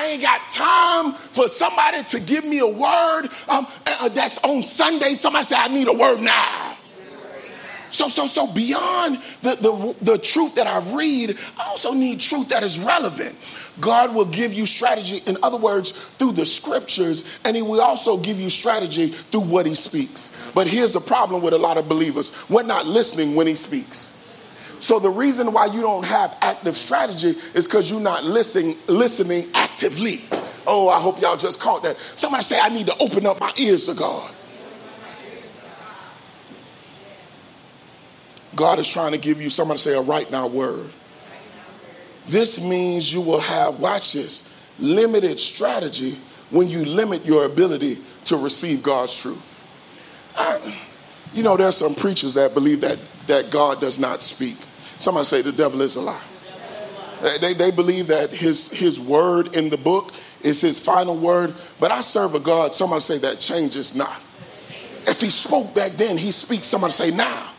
I 0.00 0.06
ain't 0.06 0.22
got 0.22 0.40
time 0.48 1.12
for 1.12 1.46
somebody 1.46 2.02
to 2.04 2.20
give 2.20 2.46
me 2.46 2.60
a 2.60 2.66
word 2.66 3.28
um, 3.50 3.66
uh, 3.86 4.08
that's 4.08 4.38
on 4.38 4.62
Sunday. 4.62 5.12
Somebody 5.12 5.44
say, 5.44 5.56
I 5.58 5.68
need 5.68 5.88
a 5.88 5.92
word 5.92 6.22
now. 6.22 6.78
So, 7.90 8.08
so, 8.08 8.26
so 8.26 8.50
beyond 8.50 9.16
the, 9.42 9.56
the, 9.56 10.12
the 10.12 10.18
truth 10.18 10.54
that 10.54 10.66
I 10.66 10.78
read, 10.96 11.36
I 11.58 11.64
also 11.64 11.92
need 11.92 12.18
truth 12.18 12.48
that 12.48 12.62
is 12.62 12.78
relevant. 12.78 13.36
God 13.78 14.14
will 14.14 14.24
give 14.24 14.54
you 14.54 14.64
strategy, 14.64 15.18
in 15.26 15.36
other 15.42 15.58
words, 15.58 15.90
through 15.90 16.32
the 16.32 16.46
scriptures, 16.46 17.38
and 17.44 17.54
He 17.54 17.60
will 17.60 17.82
also 17.82 18.16
give 18.16 18.40
you 18.40 18.48
strategy 18.48 19.08
through 19.08 19.42
what 19.42 19.66
He 19.66 19.74
speaks. 19.74 20.50
But 20.54 20.66
here's 20.66 20.94
the 20.94 21.00
problem 21.00 21.42
with 21.42 21.52
a 21.52 21.58
lot 21.58 21.76
of 21.76 21.90
believers 21.90 22.48
we're 22.48 22.62
not 22.62 22.86
listening 22.86 23.34
when 23.34 23.46
He 23.46 23.54
speaks. 23.54 24.19
So 24.80 24.98
the 24.98 25.10
reason 25.10 25.52
why 25.52 25.66
you 25.66 25.82
don't 25.82 26.04
have 26.06 26.36
active 26.40 26.74
strategy 26.74 27.34
is 27.54 27.66
because 27.66 27.90
you're 27.90 28.00
not 28.00 28.24
listening, 28.24 28.76
listening 28.88 29.44
actively. 29.54 30.20
Oh, 30.66 30.88
I 30.88 30.98
hope 30.98 31.20
y'all 31.20 31.36
just 31.36 31.60
caught 31.60 31.82
that. 31.82 31.96
Somebody 32.16 32.42
say, 32.42 32.58
I 32.60 32.70
need 32.70 32.86
to 32.86 32.96
open 32.98 33.26
up 33.26 33.38
my 33.40 33.52
ears 33.58 33.86
to 33.86 33.94
God. 33.94 34.34
God 38.56 38.78
is 38.78 38.88
trying 38.88 39.12
to 39.12 39.18
give 39.18 39.40
you, 39.40 39.50
somebody 39.50 39.78
say, 39.78 39.96
a 39.96 40.00
right 40.00 40.30
now 40.30 40.48
word. 40.48 40.90
This 42.26 42.64
means 42.64 43.12
you 43.12 43.20
will 43.20 43.40
have, 43.40 43.80
watch 43.80 44.14
this, 44.14 44.56
limited 44.78 45.38
strategy 45.38 46.12
when 46.50 46.68
you 46.68 46.84
limit 46.84 47.24
your 47.26 47.44
ability 47.44 47.98
to 48.24 48.36
receive 48.36 48.82
God's 48.82 49.20
truth. 49.20 49.58
I, 50.36 50.74
you 51.34 51.42
know, 51.42 51.56
there's 51.56 51.76
some 51.76 51.94
preachers 51.94 52.34
that 52.34 52.54
believe 52.54 52.80
that, 52.80 53.02
that 53.26 53.50
God 53.50 53.80
does 53.80 53.98
not 53.98 54.20
speak. 54.20 54.56
Somebody 55.00 55.24
say 55.24 55.42
the 55.42 55.52
devil 55.52 55.80
is 55.80 55.96
a 55.96 56.02
lie. 56.02 56.20
They, 57.40 57.54
they 57.54 57.70
believe 57.70 58.08
that 58.08 58.30
his, 58.30 58.70
his 58.70 58.98
word 58.98 59.56
in 59.56 59.68
the 59.68 59.76
book 59.76 60.12
is 60.42 60.60
his 60.60 60.78
final 60.78 61.16
word, 61.16 61.54
but 61.78 61.90
I 61.90 62.00
serve 62.00 62.34
a 62.34 62.40
God, 62.40 62.72
somebody 62.72 63.00
say 63.00 63.18
that 63.18 63.40
changes 63.40 63.94
not. 63.94 64.20
If 65.06 65.20
he 65.20 65.30
spoke 65.30 65.74
back 65.74 65.92
then, 65.92 66.16
he 66.16 66.30
speaks, 66.30 66.66
somebody 66.66 66.92
say 66.92 67.14
now. 67.14 67.52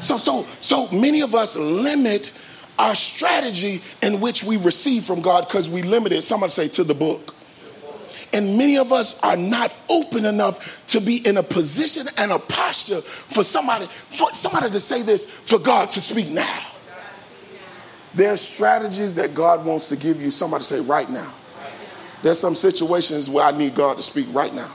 So, 0.00 0.16
so, 0.16 0.42
so 0.60 0.90
many 0.90 1.22
of 1.22 1.34
us 1.34 1.56
limit 1.56 2.38
our 2.78 2.94
strategy 2.94 3.80
in 4.02 4.20
which 4.20 4.44
we 4.44 4.56
receive 4.58 5.04
from 5.04 5.22
God 5.22 5.46
because 5.48 5.68
we 5.68 5.82
limit 5.82 6.12
it, 6.12 6.22
somebody 6.22 6.50
say, 6.50 6.68
to 6.68 6.84
the 6.84 6.94
book. 6.94 7.34
And 8.32 8.58
many 8.58 8.78
of 8.78 8.92
us 8.92 9.22
are 9.22 9.36
not 9.36 9.72
open 9.88 10.24
enough 10.24 10.86
to 10.88 11.00
be 11.00 11.26
in 11.26 11.36
a 11.36 11.42
position 11.42 12.06
and 12.18 12.32
a 12.32 12.38
posture 12.38 13.00
for 13.00 13.44
somebody, 13.44 13.86
for 13.86 14.30
somebody 14.32 14.70
to 14.70 14.80
say 14.80 15.02
this, 15.02 15.30
for 15.30 15.58
God 15.58 15.88
to 15.90 16.00
speak 16.00 16.30
now. 16.30 16.73
There's 18.14 18.40
strategies 18.40 19.16
that 19.16 19.34
God 19.34 19.64
wants 19.64 19.88
to 19.88 19.96
give 19.96 20.20
you. 20.20 20.30
Somebody 20.30 20.64
say 20.64 20.80
right 20.80 21.08
now. 21.10 21.32
There's 22.22 22.38
some 22.38 22.54
situations 22.54 23.28
where 23.28 23.44
I 23.44 23.50
need 23.50 23.74
God 23.74 23.96
to 23.96 24.02
speak 24.02 24.26
right 24.32 24.54
now. 24.54 24.70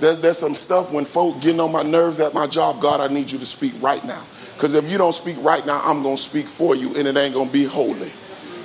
There's, 0.00 0.20
there's 0.20 0.38
some 0.38 0.54
stuff 0.54 0.92
when 0.92 1.04
folk 1.04 1.40
getting 1.40 1.60
on 1.60 1.72
my 1.72 1.82
nerves 1.82 2.20
at 2.20 2.34
my 2.34 2.46
job, 2.46 2.80
God, 2.80 3.00
I 3.00 3.12
need 3.12 3.30
you 3.30 3.38
to 3.38 3.46
speak 3.46 3.72
right 3.80 4.04
now. 4.04 4.22
Because 4.54 4.74
if 4.74 4.90
you 4.90 4.98
don't 4.98 5.14
speak 5.14 5.36
right 5.42 5.64
now, 5.64 5.80
I'm 5.84 6.02
going 6.02 6.16
to 6.16 6.22
speak 6.22 6.46
for 6.46 6.74
you 6.74 6.88
and 6.96 7.08
it 7.08 7.16
ain't 7.16 7.34
going 7.34 7.46
to 7.46 7.52
be 7.52 7.64
holy. 7.64 8.10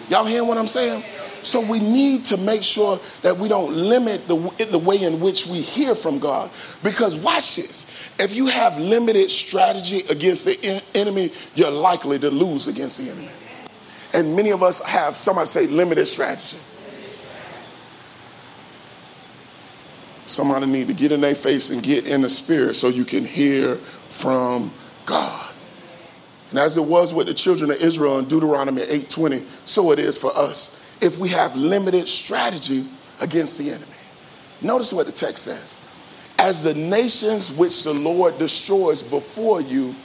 Y'all 0.09 0.25
hear 0.25 0.43
what 0.43 0.57
I'm 0.57 0.67
saying? 0.67 1.03
So 1.41 1.61
we 1.61 1.79
need 1.79 2.25
to 2.25 2.37
make 2.37 2.63
sure 2.63 2.99
that 3.21 3.37
we 3.37 3.47
don't 3.47 3.73
limit 3.73 4.27
the, 4.27 4.35
the 4.69 4.77
way 4.77 5.01
in 5.01 5.19
which 5.21 5.47
we 5.47 5.61
hear 5.61 5.95
from 5.95 6.19
God. 6.19 6.51
Because 6.83 7.15
watch 7.15 7.55
this. 7.55 8.11
If 8.19 8.35
you 8.35 8.47
have 8.47 8.77
limited 8.77 9.31
strategy 9.31 10.01
against 10.09 10.45
the 10.45 10.83
enemy, 10.93 11.31
you're 11.55 11.71
likely 11.71 12.19
to 12.19 12.29
lose 12.29 12.67
against 12.67 12.97
the 12.97 13.11
enemy. 13.11 13.29
And 14.13 14.35
many 14.35 14.49
of 14.49 14.63
us 14.63 14.83
have, 14.85 15.15
somebody 15.15 15.47
say, 15.47 15.67
limited 15.67 16.07
strategy. 16.07 16.57
Somebody 20.25 20.67
need 20.67 20.87
to 20.87 20.93
get 20.93 21.11
in 21.11 21.21
their 21.21 21.35
face 21.35 21.69
and 21.71 21.81
get 21.81 22.05
in 22.05 22.21
the 22.21 22.29
spirit 22.29 22.75
so 22.75 22.87
you 22.87 23.05
can 23.05 23.25
hear 23.25 23.75
from 23.75 24.71
God. 25.05 25.51
And 26.51 26.59
as 26.59 26.77
it 26.77 26.83
was 26.83 27.13
with 27.13 27.27
the 27.27 27.33
children 27.33 27.71
of 27.71 27.77
Israel 27.77 28.19
in 28.19 28.25
Deuteronomy 28.25 28.81
8:20, 28.81 29.43
so 29.65 29.91
it 29.91 29.99
is 29.99 30.17
for 30.17 30.35
us. 30.35 30.79
If 31.01 31.19
we 31.19 31.29
have 31.29 31.55
limited 31.55 32.07
strategy 32.07 32.85
against 33.19 33.57
the 33.57 33.69
enemy. 33.69 33.85
Notice 34.61 34.93
what 34.93 35.05
the 35.05 35.11
text 35.11 35.43
says. 35.43 35.77
As 36.37 36.63
the 36.63 36.73
nations 36.73 37.55
which 37.57 37.83
the 37.83 37.93
Lord 37.93 38.37
destroys 38.37 39.01
before 39.01 39.61
you, 39.61 39.95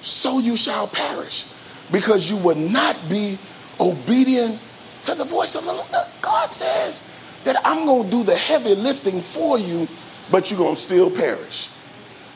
so 0.00 0.38
you 0.38 0.56
shall 0.56 0.88
perish, 0.88 1.46
because 1.90 2.30
you 2.30 2.36
would 2.38 2.56
not 2.56 2.96
be 3.08 3.38
obedient 3.80 4.60
to 5.04 5.14
the 5.14 5.24
voice 5.24 5.54
of 5.54 5.64
the 5.64 5.72
Lord. 5.72 5.88
God 6.20 6.52
says 6.52 7.12
that 7.44 7.56
I'm 7.64 7.86
going 7.86 8.04
to 8.04 8.10
do 8.10 8.22
the 8.22 8.36
heavy 8.36 8.74
lifting 8.74 9.20
for 9.20 9.58
you, 9.58 9.88
but 10.30 10.50
you're 10.50 10.58
going 10.58 10.74
to 10.74 10.80
still 10.80 11.10
perish. 11.10 11.70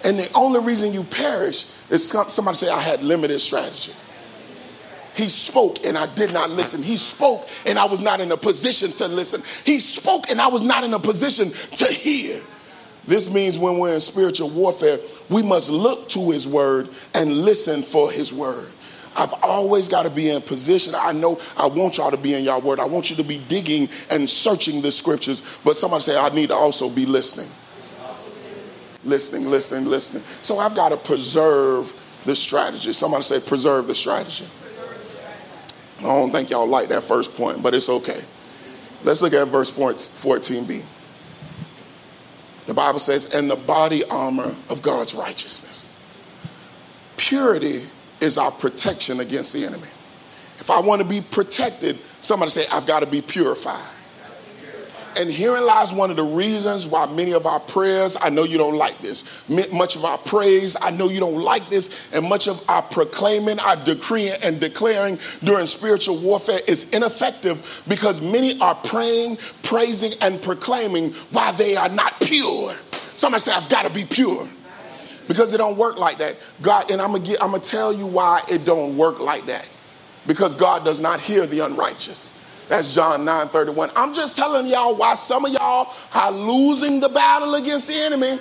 And 0.05 0.19
the 0.19 0.31
only 0.35 0.61
reason 0.61 0.93
you 0.93 1.05
perish 1.05 1.73
is 1.91 2.09
somebody 2.09 2.57
say, 2.57 2.71
I 2.71 2.81
had 2.81 3.03
limited 3.03 3.41
strategy. 3.41 3.93
He 5.15 5.29
spoke 5.31 5.85
and 5.85 5.97
I 5.97 6.13
did 6.15 6.33
not 6.35 6.51
listen. 6.51 6.83
He 6.83 6.99
spoke 6.99 7.49
and 7.65 7.79
I 7.79 7.87
was 7.87 8.01
not 8.01 8.21
in 8.21 8.31
a 8.33 8.37
position 8.37 8.91
to 8.91 9.09
listen. 9.09 9.43
He 9.65 9.79
spoke 9.79 10.29
and 10.29 10.41
I 10.41 10.49
was 10.49 10.63
not 10.63 10.85
in 10.85 10.93
a 10.93 10.99
position 10.99 11.49
to 11.79 11.87
hear. 11.87 12.39
This 13.07 13.33
means 13.33 13.59
when 13.59 13.79
we're 13.79 13.95
in 13.95 14.01
spiritual 14.01 14.51
warfare, 14.51 14.99
we 15.31 15.43
must 15.43 15.71
look 15.71 16.09
to 16.11 16.31
his 16.31 16.47
word 16.47 16.91
and 17.15 17.33
listen 17.33 17.81
for 17.81 18.11
his 18.11 18.33
word. 18.33 18.71
I've 19.17 19.33
always 19.43 19.89
got 19.89 20.05
to 20.05 20.11
be 20.11 20.31
in 20.31 20.43
position. 20.43 20.93
I 20.97 21.13
know 21.13 21.41
I 21.57 21.67
want 21.67 21.97
y'all 21.97 22.11
to 22.11 22.17
be 22.17 22.35
in 22.35 22.45
y'all 22.45 22.61
word. 22.61 22.79
I 22.79 22.85
want 22.85 23.11
you 23.11 23.17
to 23.17 23.25
be 23.25 23.39
digging 23.49 23.89
and 24.11 24.29
searching 24.29 24.83
the 24.83 24.93
scriptures. 24.93 25.59
But 25.65 25.75
somebody 25.77 26.03
say, 26.03 26.19
I 26.19 26.29
need 26.31 26.49
to 26.49 26.55
also 26.55 26.91
be 26.91 27.07
listening. 27.07 27.49
Listening, 29.05 29.51
listening, 29.51 29.87
listening. 29.87 30.23
So 30.43 30.59
I've 30.59 30.75
got 30.75 30.91
to 30.91 30.97
preserve 30.97 31.95
the 32.25 32.35
strategy. 32.35 32.93
Somebody 32.93 33.23
say, 33.23 33.41
preserve 33.41 33.87
the 33.87 33.95
strategy. 33.95 34.47
I 36.01 36.03
don't 36.03 36.31
think 36.31 36.51
y'all 36.51 36.67
like 36.67 36.89
that 36.89 37.03
first 37.03 37.37
point, 37.37 37.63
but 37.63 37.73
it's 37.73 37.89
okay. 37.89 38.21
Let's 39.03 39.23
look 39.23 39.33
at 39.33 39.47
verse 39.49 39.77
14b. 39.77 40.85
The 42.67 42.75
Bible 42.75 42.99
says, 42.99 43.35
and 43.35 43.49
the 43.49 43.57
body 43.57 44.03
armor 44.11 44.55
of 44.69 44.83
God's 44.83 45.15
righteousness. 45.15 45.93
Purity 47.17 47.85
is 48.21 48.39
our 48.39 48.51
protection 48.51 49.21
against 49.21 49.53
the 49.53 49.65
enemy. 49.65 49.89
If 50.59 50.71
I 50.71 50.81
want 50.81 51.03
to 51.03 51.09
be 51.09 51.21
protected, 51.21 51.97
somebody 52.21 52.51
say, 52.51 52.65
I've 52.73 52.87
got 52.87 53.01
to 53.01 53.07
be 53.07 53.21
purified. 53.21 53.93
And 55.19 55.31
herein 55.31 55.65
lies 55.65 55.95
one 55.95 56.11
of 56.11 56.17
the 56.17 56.25
reasons 56.25 56.87
why 56.87 57.07
many 57.07 57.33
of 57.33 57.47
our 57.47 57.59
prayers, 57.59 58.19
I 58.21 58.29
know 58.29 58.45
you 58.45 58.59
don't 58.59 58.77
like 58.77 58.99
this, 58.99 59.49
much 59.73 59.97
of 59.97 60.05
our 60.05 60.19
praise, 60.19 60.77
I 60.81 60.91
know 60.91 61.09
you 61.09 61.21
don't 61.21 61.41
like 61.43 61.67
this, 61.71 62.13
and 62.13 62.29
much 62.29 62.49
of 62.49 62.63
our 62.69 62.83
proclaiming, 62.83 63.59
our 63.61 63.77
decreeing 63.77 64.35
and 64.45 64.61
declaring 64.61 65.19
during 65.43 65.65
spiritual 65.65 66.21
warfare 66.21 66.59
is 66.69 66.93
ineffective 66.93 67.85
because 67.89 68.21
many 68.21 68.61
are 68.61 68.75
praying, 68.75 69.39
praising, 69.63 70.13
and 70.21 70.41
proclaiming 70.43 71.13
while 71.31 71.55
they 71.55 71.77
are 71.77 71.89
not 71.89 72.21
pure. 72.21 72.75
Somebody 73.15 73.41
say, 73.41 73.53
I've 73.53 73.71
got 73.71 73.87
to 73.87 73.93
be 73.93 74.05
pure. 74.05 74.47
Because 75.29 75.53
it 75.55 75.59
don't 75.59 75.77
work 75.77 75.99
like 75.99 76.19
that. 76.19 76.37
God, 76.63 76.91
and 76.91 77.01
I'm 77.01 77.13
gonna 77.13 77.25
get, 77.25 77.43
I'm 77.43 77.51
gonna 77.51 77.63
tell 77.63 77.93
you 77.93 78.07
why 78.07 78.41
it 78.51 78.65
don't 78.65 78.97
work 78.97 79.21
like 79.21 79.47
that. 79.47 79.69
Because 80.27 80.57
God 80.57 80.85
does 80.85 81.01
not 81.01 81.21
hear 81.21 81.47
the 81.47 81.61
unrighteous. 81.61 82.33
That's 82.69 82.95
John 82.95 83.25
9 83.25 83.49
31. 83.49 83.91
I'm 83.97 84.13
just 84.15 84.37
telling 84.37 84.67
y'all 84.67 84.97
why 84.97 85.15
some 85.15 85.45
of 85.45 85.53
y'all 85.53 85.93
are 86.15 86.33
losing 86.33 87.01
the 87.01 87.09
battle 87.09 87.55
against 87.55 87.89
the 87.89 87.95
enemy. 87.95 88.39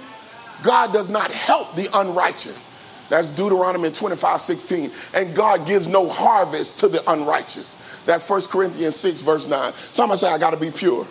God 0.64 0.94
does 0.94 1.12
not 1.12 1.32
help 1.32 1.76
the 1.76 1.88
unrighteous. 1.94 2.72
That's 3.10 3.30
Deuteronomy 3.30 3.92
25 3.92 4.42
16. 4.42 4.92
And 5.14 5.36
God 5.36 5.68
gives 5.68 5.88
no 5.88 6.10
harvest 6.10 6.80
to 6.80 6.88
the 6.88 7.04
unrighteous. 7.12 7.82
That's 8.06 8.28
1 8.30 8.42
Corinthians 8.50 8.96
6, 8.96 9.22
verse 9.22 9.48
9. 9.48 9.74
Somebody 9.92 10.20
say, 10.20 10.28
I 10.28 10.38
got 10.38 10.54
to 10.54 10.60
be 10.60 10.72
pure. 10.72 11.08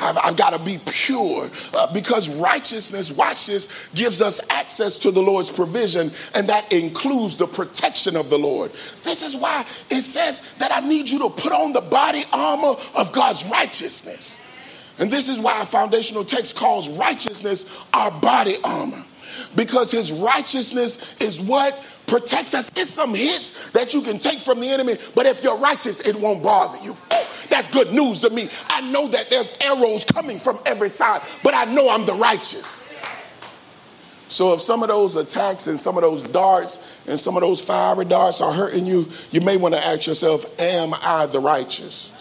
I've, 0.00 0.18
I've 0.22 0.36
got 0.36 0.50
to 0.50 0.58
be 0.58 0.76
pure 0.86 1.50
uh, 1.74 1.92
because 1.92 2.28
righteousness, 2.40 3.12
watch 3.12 3.46
this, 3.46 3.88
gives 3.94 4.20
us 4.20 4.40
access 4.50 4.98
to 4.98 5.10
the 5.10 5.20
Lord's 5.20 5.50
provision, 5.50 6.10
and 6.34 6.48
that 6.48 6.72
includes 6.72 7.36
the 7.36 7.46
protection 7.46 8.16
of 8.16 8.30
the 8.30 8.38
Lord. 8.38 8.72
This 9.02 9.22
is 9.22 9.36
why 9.36 9.64
it 9.90 10.02
says 10.02 10.56
that 10.56 10.72
I 10.72 10.86
need 10.86 11.08
you 11.08 11.18
to 11.20 11.30
put 11.30 11.52
on 11.52 11.72
the 11.72 11.80
body 11.80 12.22
armor 12.32 12.74
of 12.94 13.12
God's 13.12 13.44
righteousness. 13.50 14.42
And 14.98 15.10
this 15.10 15.28
is 15.28 15.38
why 15.38 15.60
a 15.60 15.66
foundational 15.66 16.24
text 16.24 16.56
calls 16.56 16.88
righteousness 16.88 17.84
our 17.92 18.10
body 18.10 18.54
armor 18.64 19.04
because 19.54 19.90
his 19.90 20.12
righteousness 20.12 21.20
is 21.20 21.40
what 21.40 21.84
protects 22.06 22.54
us. 22.54 22.70
It's 22.76 22.90
some 22.90 23.14
hits 23.14 23.70
that 23.70 23.94
you 23.94 24.00
can 24.02 24.18
take 24.18 24.40
from 24.40 24.60
the 24.60 24.68
enemy, 24.68 24.94
but 25.14 25.26
if 25.26 25.42
you're 25.42 25.58
righteous, 25.58 26.06
it 26.06 26.16
won't 26.16 26.42
bother 26.42 26.82
you. 26.84 26.96
That's 27.48 27.70
good 27.70 27.92
news 27.92 28.20
to 28.20 28.30
me. 28.30 28.48
I 28.68 28.80
know 28.90 29.08
that 29.08 29.30
there's 29.30 29.56
arrows 29.60 30.04
coming 30.04 30.38
from 30.38 30.58
every 30.66 30.88
side, 30.88 31.22
but 31.42 31.54
I 31.54 31.64
know 31.64 31.88
I'm 31.88 32.04
the 32.04 32.14
righteous. 32.14 32.92
So 34.28 34.52
if 34.54 34.60
some 34.60 34.82
of 34.82 34.88
those 34.88 35.14
attacks 35.16 35.68
and 35.68 35.78
some 35.78 35.96
of 35.96 36.02
those 36.02 36.22
darts 36.22 37.00
and 37.06 37.18
some 37.18 37.36
of 37.36 37.42
those 37.42 37.60
fiery 37.64 38.04
darts 38.04 38.40
are 38.40 38.52
hurting 38.52 38.84
you, 38.84 39.08
you 39.30 39.40
may 39.40 39.56
want 39.56 39.74
to 39.74 39.86
ask 39.86 40.06
yourself, 40.06 40.60
Am 40.60 40.92
I 41.02 41.26
the 41.26 41.40
righteous? 41.40 42.12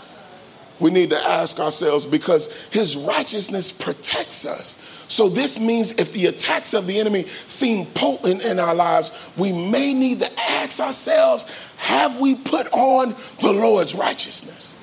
We 0.80 0.92
need 0.92 1.10
to 1.12 1.18
ask 1.18 1.60
ourselves 1.60 2.06
because 2.06 2.68
his 2.68 2.98
righteousness 2.98 3.72
protects 3.72 4.46
us. 4.46 4.95
So, 5.08 5.30
this 5.30 5.60
means 5.60 6.00
if 6.00 6.14
the 6.14 6.28
attacks 6.28 6.74
of 6.74 6.88
the 6.88 7.00
enemy 7.00 7.24
seem 7.24 7.86
potent 7.88 8.42
in 8.42 8.60
our 8.60 8.74
lives, 8.74 9.32
we 9.38 9.52
may 9.70 9.94
need 9.94 10.20
to 10.22 10.40
ask 10.40 10.80
ourselves 10.80 11.46
have 11.78 12.20
we 12.20 12.36
put 12.36 12.68
on 12.72 13.16
the 13.42 13.52
Lord's 13.52 13.94
righteousness? 13.94 14.82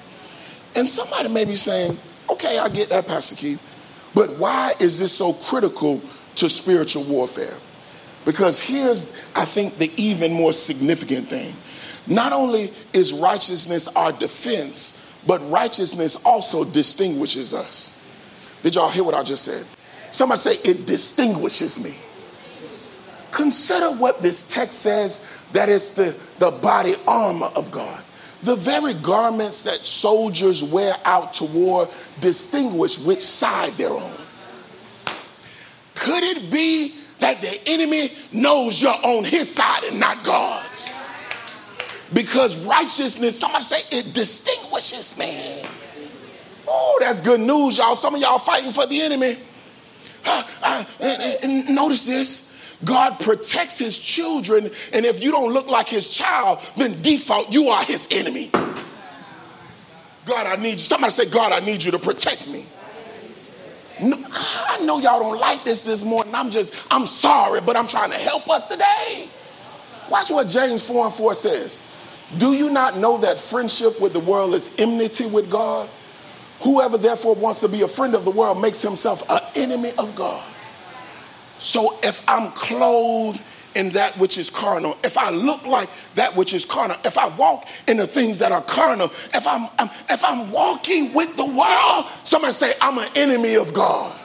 And 0.76 0.86
somebody 0.86 1.28
may 1.28 1.44
be 1.44 1.56
saying, 1.56 1.98
okay, 2.30 2.58
I 2.58 2.68
get 2.68 2.88
that, 2.90 3.06
Pastor 3.06 3.36
Keith, 3.36 3.60
but 4.14 4.30
why 4.38 4.72
is 4.80 4.98
this 4.98 5.12
so 5.12 5.32
critical 5.32 6.00
to 6.36 6.48
spiritual 6.48 7.04
warfare? 7.04 7.54
Because 8.24 8.60
here's, 8.60 9.20
I 9.34 9.44
think, 9.44 9.78
the 9.78 9.90
even 9.96 10.32
more 10.32 10.52
significant 10.52 11.26
thing. 11.26 11.54
Not 12.06 12.32
only 12.32 12.70
is 12.92 13.12
righteousness 13.12 13.88
our 13.88 14.12
defense, 14.12 14.98
but 15.26 15.40
righteousness 15.50 16.24
also 16.24 16.64
distinguishes 16.64 17.54
us. 17.54 18.00
Did 18.62 18.76
y'all 18.76 18.90
hear 18.90 19.04
what 19.04 19.14
I 19.14 19.22
just 19.22 19.44
said? 19.44 19.66
Somebody 20.12 20.38
say, 20.38 20.70
it 20.70 20.86
distinguishes 20.86 21.82
me. 21.82 21.94
Consider 23.30 23.96
what 23.96 24.20
this 24.20 24.52
text 24.52 24.80
says 24.80 25.26
that 25.52 25.68
is 25.68 25.94
the, 25.94 26.14
the 26.38 26.50
body 26.50 26.94
armor 27.08 27.50
of 27.56 27.70
God. 27.70 28.02
The 28.42 28.54
very 28.54 28.92
garments 28.94 29.62
that 29.64 29.76
soldiers 29.76 30.62
wear 30.62 30.94
out 31.04 31.32
to 31.34 31.44
war 31.44 31.88
distinguish 32.20 33.04
which 33.04 33.22
side 33.22 33.72
they're 33.72 33.88
on. 33.88 34.12
Could 35.94 36.24
it 36.24 36.52
be 36.52 36.94
that 37.20 37.40
the 37.40 37.60
enemy 37.66 38.10
knows 38.32 38.82
you're 38.82 38.92
on 38.92 39.24
his 39.24 39.54
side 39.54 39.84
and 39.84 39.98
not 39.98 40.22
God's? 40.24 40.90
Because 42.12 42.66
righteousness, 42.66 43.40
somebody 43.40 43.64
say, 43.64 43.96
it 43.96 44.12
distinguishes 44.12 45.18
me. 45.18 45.62
Oh, 46.68 46.98
that's 47.00 47.20
good 47.20 47.40
news, 47.40 47.78
y'all. 47.78 47.96
Some 47.96 48.14
of 48.14 48.20
y'all 48.20 48.38
fighting 48.38 48.72
for 48.72 48.86
the 48.86 49.00
enemy. 49.00 49.32
Uh, 49.32 49.34
uh, 49.34 49.36
and, 49.36 49.38
and 49.38 49.40
notice 51.68 52.06
this 52.06 52.52
God 52.84 53.20
protects 53.20 53.78
his 53.78 53.96
children, 53.96 54.64
and 54.92 55.06
if 55.06 55.22
you 55.22 55.30
don't 55.30 55.52
look 55.52 55.68
like 55.68 55.88
his 55.88 56.08
child, 56.08 56.58
then 56.76 57.00
default, 57.00 57.52
you 57.52 57.68
are 57.68 57.82
his 57.84 58.08
enemy. 58.10 58.50
God, 60.24 60.46
I 60.46 60.56
need 60.56 60.72
you. 60.72 60.78
Somebody 60.78 61.12
say, 61.12 61.30
God, 61.30 61.52
I 61.52 61.64
need 61.64 61.82
you 61.82 61.92
to 61.92 61.98
protect 61.98 62.48
me. 62.48 62.64
No, 64.00 64.16
I 64.24 64.78
know 64.84 64.98
y'all 64.98 65.20
don't 65.20 65.38
like 65.38 65.62
this 65.64 65.84
this 65.84 66.04
morning. 66.04 66.34
I'm 66.34 66.50
just, 66.50 66.74
I'm 66.90 67.06
sorry, 67.06 67.60
but 67.60 67.76
I'm 67.76 67.86
trying 67.86 68.10
to 68.10 68.16
help 68.16 68.48
us 68.50 68.66
today. 68.66 69.28
Watch 70.10 70.30
what 70.30 70.48
James 70.48 70.86
4 70.86 71.06
and 71.06 71.14
4 71.14 71.34
says. 71.34 71.82
Do 72.38 72.52
you 72.52 72.70
not 72.70 72.96
know 72.96 73.18
that 73.18 73.38
friendship 73.38 74.00
with 74.00 74.12
the 74.12 74.20
world 74.20 74.54
is 74.54 74.74
enmity 74.78 75.26
with 75.26 75.50
God? 75.50 75.88
Whoever 76.62 76.98
therefore 76.98 77.34
wants 77.34 77.60
to 77.60 77.68
be 77.68 77.82
a 77.82 77.88
friend 77.88 78.14
of 78.14 78.24
the 78.24 78.30
world 78.30 78.60
makes 78.60 78.82
himself 78.82 79.28
an 79.28 79.40
enemy 79.54 79.92
of 79.98 80.14
God. 80.14 80.42
So 81.58 81.98
if 82.02 82.28
I'm 82.28 82.50
clothed 82.52 83.42
in 83.74 83.90
that 83.90 84.16
which 84.18 84.36
is 84.36 84.50
carnal, 84.50 84.96
if 85.02 85.16
I 85.16 85.30
look 85.30 85.64
like 85.66 85.88
that 86.14 86.36
which 86.36 86.52
is 86.52 86.64
carnal, 86.64 86.96
if 87.04 87.16
I 87.16 87.28
walk 87.36 87.66
in 87.88 87.96
the 87.96 88.06
things 88.06 88.38
that 88.40 88.52
are 88.52 88.62
carnal, 88.62 89.06
if 89.06 89.46
I'm, 89.46 89.68
I'm 89.78 89.88
if 90.10 90.24
I'm 90.24 90.50
walking 90.50 91.12
with 91.14 91.36
the 91.36 91.46
world, 91.46 92.06
somebody 92.24 92.52
say 92.52 92.72
I'm 92.80 92.98
an 92.98 93.08
enemy 93.16 93.56
of 93.56 93.72
God. 93.72 94.18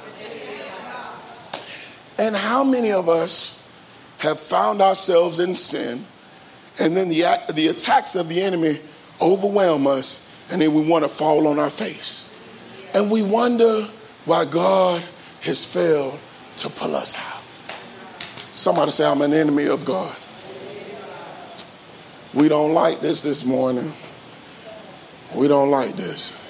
And 2.20 2.36
how 2.36 2.64
many 2.64 2.92
of 2.92 3.08
us 3.10 3.72
have 4.20 4.40
found 4.40 4.82
ourselves 4.82 5.40
in 5.40 5.54
sin, 5.54 6.04
and 6.80 6.96
then 6.96 7.10
the 7.10 7.24
the 7.54 7.68
attacks 7.68 8.16
of 8.16 8.30
the 8.30 8.42
enemy 8.42 8.78
overwhelm 9.22 9.86
us, 9.86 10.36
and 10.52 10.62
then 10.62 10.74
we 10.74 10.82
want 10.90 11.04
to 11.04 11.10
fall 11.10 11.48
on 11.48 11.60
our 11.60 11.70
face, 11.70 12.27
and 12.98 13.12
we 13.12 13.22
wonder 13.22 13.84
why 14.26 14.44
God 14.46 15.04
has 15.42 15.64
failed 15.64 16.18
to 16.58 16.68
pull 16.68 16.96
us 16.96 17.16
out. 17.16 17.44
Somebody 18.56 18.90
say, 18.90 19.06
I'm 19.06 19.22
an 19.22 19.34
enemy 19.34 19.68
of 19.68 19.86
God. 19.86 20.16
We 22.34 22.50
don't 22.50 22.74
like 22.74 23.00
this 23.00 23.22
this 23.22 23.46
morning. 23.46 23.94
We 25.36 25.48
don't 25.48 25.70
like 25.70 25.92
this. 25.92 26.44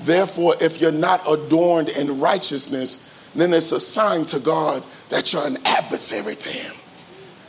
Therefore, 0.00 0.54
if 0.60 0.80
you're 0.80 0.90
not 0.90 1.22
adorned 1.30 1.90
in 1.90 2.18
righteousness, 2.18 3.14
then 3.36 3.54
it's 3.54 3.70
a 3.70 3.78
sign 3.78 4.24
to 4.26 4.40
God 4.40 4.82
that 5.10 5.32
you're 5.32 5.46
an 5.46 5.58
adversary 5.64 6.34
to 6.34 6.48
Him. 6.48 6.74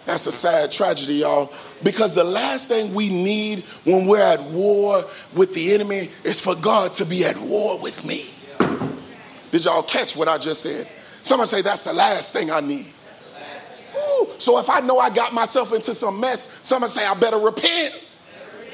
That's 0.05 0.27
a 0.27 0.31
sad 0.31 0.71
tragedy, 0.71 1.15
y'all. 1.15 1.51
Because 1.83 2.13
the 2.15 2.23
last 2.23 2.67
thing 2.67 2.93
we 2.93 3.09
need 3.09 3.63
when 3.85 4.05
we're 4.05 4.21
at 4.21 4.41
war 4.51 5.03
with 5.33 5.53
the 5.53 5.73
enemy 5.73 6.09
is 6.23 6.41
for 6.41 6.55
God 6.55 6.93
to 6.95 7.05
be 7.05 7.23
at 7.23 7.37
war 7.37 7.79
with 7.79 8.05
me. 8.05 8.25
Did 9.51 9.65
y'all 9.65 9.83
catch 9.83 10.15
what 10.15 10.27
I 10.27 10.37
just 10.37 10.61
said? 10.61 10.87
Someone 11.21 11.47
say, 11.47 11.61
That's 11.61 11.85
the 11.85 11.93
last 11.93 12.33
thing 12.33 12.51
I 12.51 12.59
need. 12.59 12.87
Woo! 13.95 14.27
So 14.37 14.59
if 14.59 14.69
I 14.69 14.81
know 14.81 14.99
I 14.99 15.09
got 15.09 15.33
myself 15.33 15.73
into 15.73 15.95
some 15.95 16.19
mess, 16.19 16.59
someone 16.63 16.89
say 16.89 17.05
I 17.05 17.13
better 17.15 17.37
repent. 17.37 18.05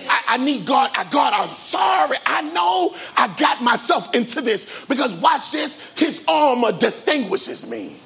I, 0.08 0.24
I, 0.30 0.38
need 0.38 0.66
God. 0.66 0.92
I, 0.96 1.04
God, 1.10 1.34
I'm 1.34 1.50
sorry. 1.50 2.18
I 2.26 2.42
know 2.54 2.94
I 3.18 3.34
got 3.40 3.64
myself 3.64 4.14
into 4.14 4.42
this 4.42 4.86
because 4.86 5.14
watch 5.16 5.52
this. 5.52 5.94
His 5.96 6.24
armor 6.28 6.72
distinguishes 6.72 7.70
me. 7.70 7.98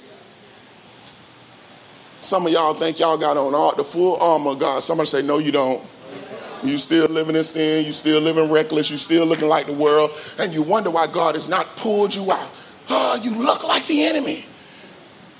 Some 2.21 2.45
of 2.45 2.51
y'all 2.51 2.73
think 2.73 2.99
y'all 2.99 3.17
got 3.17 3.37
on 3.37 3.55
all 3.55 3.75
the 3.75 3.83
full 3.83 4.17
armor 4.21 4.51
of 4.51 4.59
God. 4.59 4.83
Somebody 4.83 5.07
say, 5.07 5.21
No, 5.21 5.37
you 5.37 5.51
don't. 5.51 5.81
You 6.63 6.77
still 6.77 7.07
living 7.07 7.35
in 7.35 7.43
sin. 7.43 7.85
You 7.85 7.91
still 7.91 8.19
living 8.19 8.51
reckless. 8.51 8.91
You 8.91 8.97
still 8.97 9.25
looking 9.25 9.47
like 9.47 9.65
the 9.65 9.73
world. 9.73 10.11
And 10.39 10.53
you 10.53 10.61
wonder 10.61 10.89
why 10.89 11.07
God 11.07 11.35
has 11.35 11.47
not 11.47 11.65
pulled 11.77 12.13
you 12.13 12.31
out. 12.31 12.51
Oh, 12.89 13.19
you 13.23 13.35
look 13.35 13.63
like 13.63 13.85
the 13.85 14.03
enemy. 14.03 14.43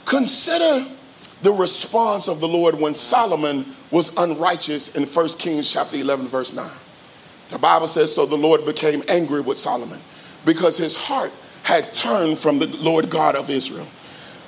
Consider 0.06 0.86
the 1.42 1.52
response 1.52 2.28
of 2.28 2.40
the 2.40 2.48
Lord 2.48 2.80
when 2.80 2.96
Solomon 2.96 3.66
was 3.92 4.16
unrighteous 4.18 4.96
in 4.96 5.04
1 5.04 5.28
Kings 5.40 5.72
chapter 5.72 5.98
11, 5.98 6.28
verse 6.28 6.54
9. 6.54 6.70
The 7.50 7.60
Bible 7.60 7.88
says, 7.88 8.14
So 8.14 8.26
the 8.26 8.36
Lord 8.36 8.66
became 8.66 9.02
angry 9.10 9.42
with 9.42 9.58
Solomon 9.58 10.00
because 10.46 10.78
his 10.78 10.96
heart 10.96 11.32
had 11.64 11.84
turned 11.96 12.38
from 12.38 12.60
the 12.60 12.68
Lord 12.78 13.10
God 13.10 13.36
of 13.36 13.50
Israel. 13.50 13.88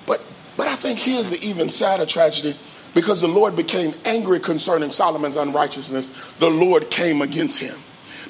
But, 0.05 0.23
but 0.61 0.67
I 0.67 0.75
think 0.75 0.99
here's 0.99 1.31
the 1.31 1.43
even 1.43 1.71
sadder 1.71 2.05
tragedy 2.05 2.53
because 2.93 3.19
the 3.19 3.27
Lord 3.27 3.55
became 3.55 3.93
angry 4.05 4.39
concerning 4.39 4.91
Solomon's 4.91 5.35
unrighteousness, 5.35 6.35
the 6.37 6.51
Lord 6.51 6.91
came 6.91 7.23
against 7.23 7.59
him. 7.59 7.75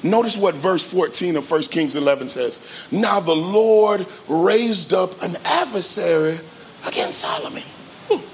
Notice 0.02 0.38
what 0.38 0.54
verse 0.54 0.90
14 0.90 1.36
of 1.36 1.50
1 1.50 1.62
Kings 1.64 1.94
11 1.94 2.28
says. 2.28 2.88
Now 2.90 3.20
the 3.20 3.36
Lord 3.36 4.06
raised 4.30 4.94
up 4.94 5.10
an 5.20 5.36
adversary 5.44 6.36
against 6.86 7.18
Solomon. 7.18 7.62
Hmm. 8.08 8.24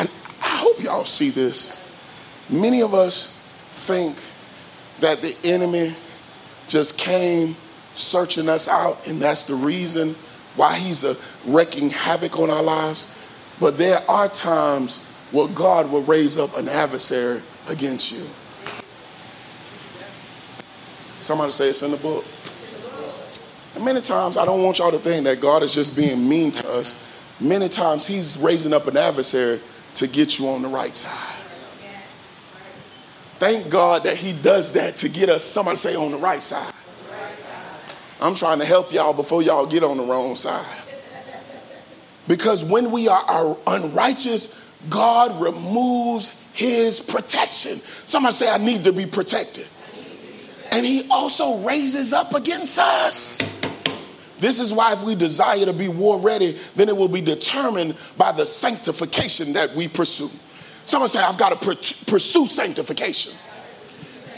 And 0.00 0.10
I 0.42 0.56
hope 0.56 0.82
y'all 0.82 1.04
see 1.04 1.30
this. 1.30 1.96
Many 2.50 2.82
of 2.82 2.92
us 2.92 3.48
think 3.70 4.16
that 4.98 5.18
the 5.18 5.36
enemy 5.44 5.92
just 6.66 6.98
came 6.98 7.54
searching 7.94 8.48
us 8.48 8.68
out, 8.68 9.06
and 9.06 9.20
that's 9.20 9.46
the 9.46 9.54
reason 9.54 10.16
why 10.58 10.76
he's 10.76 11.04
a 11.04 11.14
wrecking 11.48 11.90
havoc 11.90 12.38
on 12.38 12.50
our 12.50 12.62
lives. 12.62 13.14
But 13.60 13.76
there 13.76 13.98
are 14.08 14.28
times 14.28 15.12
where 15.32 15.48
God 15.48 15.90
will 15.90 16.02
raise 16.02 16.38
up 16.38 16.56
an 16.56 16.68
adversary 16.68 17.40
against 17.68 18.12
you. 18.12 18.24
Somebody 21.20 21.50
say 21.50 21.68
it's 21.68 21.82
in 21.82 21.90
the 21.90 21.96
book. 21.96 22.24
And 23.74 23.84
many 23.84 24.00
times 24.00 24.36
I 24.36 24.44
don't 24.44 24.62
want 24.62 24.78
y'all 24.78 24.90
to 24.90 24.98
think 24.98 25.24
that 25.24 25.40
God 25.40 25.62
is 25.62 25.74
just 25.74 25.96
being 25.96 26.28
mean 26.28 26.52
to 26.52 26.68
us. 26.70 27.04
Many 27.40 27.68
times 27.68 28.06
he's 28.06 28.38
raising 28.38 28.72
up 28.72 28.86
an 28.86 28.96
adversary 28.96 29.60
to 29.94 30.08
get 30.08 30.38
you 30.38 30.48
on 30.48 30.62
the 30.62 30.68
right 30.68 30.94
side. 30.94 31.34
Thank 33.38 33.70
God 33.70 34.02
that 34.02 34.16
he 34.16 34.32
does 34.32 34.72
that 34.72 34.96
to 34.96 35.08
get 35.08 35.28
us, 35.28 35.44
somebody 35.44 35.76
say, 35.76 35.94
on 35.94 36.10
the 36.10 36.16
right 36.16 36.42
side. 36.42 36.72
I'm 38.20 38.34
trying 38.34 38.58
to 38.58 38.64
help 38.64 38.92
y'all 38.92 39.12
before 39.12 39.42
y'all 39.42 39.66
get 39.66 39.84
on 39.84 39.96
the 39.96 40.02
wrong 40.02 40.34
side. 40.34 40.87
Because 42.28 42.64
when 42.64 42.90
we 42.92 43.08
are 43.08 43.56
unrighteous, 43.66 44.70
God 44.88 45.42
removes 45.42 46.48
his 46.52 47.00
protection. 47.00 47.72
Somebody 47.72 48.34
say, 48.34 48.50
I 48.50 48.58
need 48.58 48.84
to 48.84 48.92
be 48.92 49.06
protected. 49.06 49.66
And 50.70 50.84
he 50.84 51.08
also 51.10 51.66
raises 51.66 52.12
up 52.12 52.34
against 52.34 52.78
us. 52.78 53.38
This 54.38 54.60
is 54.60 54.72
why, 54.72 54.92
if 54.92 55.04
we 55.04 55.14
desire 55.16 55.64
to 55.64 55.72
be 55.72 55.88
war 55.88 56.20
ready, 56.20 56.52
then 56.76 56.88
it 56.88 56.96
will 56.96 57.08
be 57.08 57.22
determined 57.22 57.96
by 58.16 58.30
the 58.30 58.46
sanctification 58.46 59.54
that 59.54 59.74
we 59.74 59.88
pursue. 59.88 60.28
Someone 60.84 61.08
say, 61.08 61.20
I've 61.20 61.38
got 61.38 61.60
to 61.60 61.66
pursue 62.06 62.46
sanctification 62.46 63.32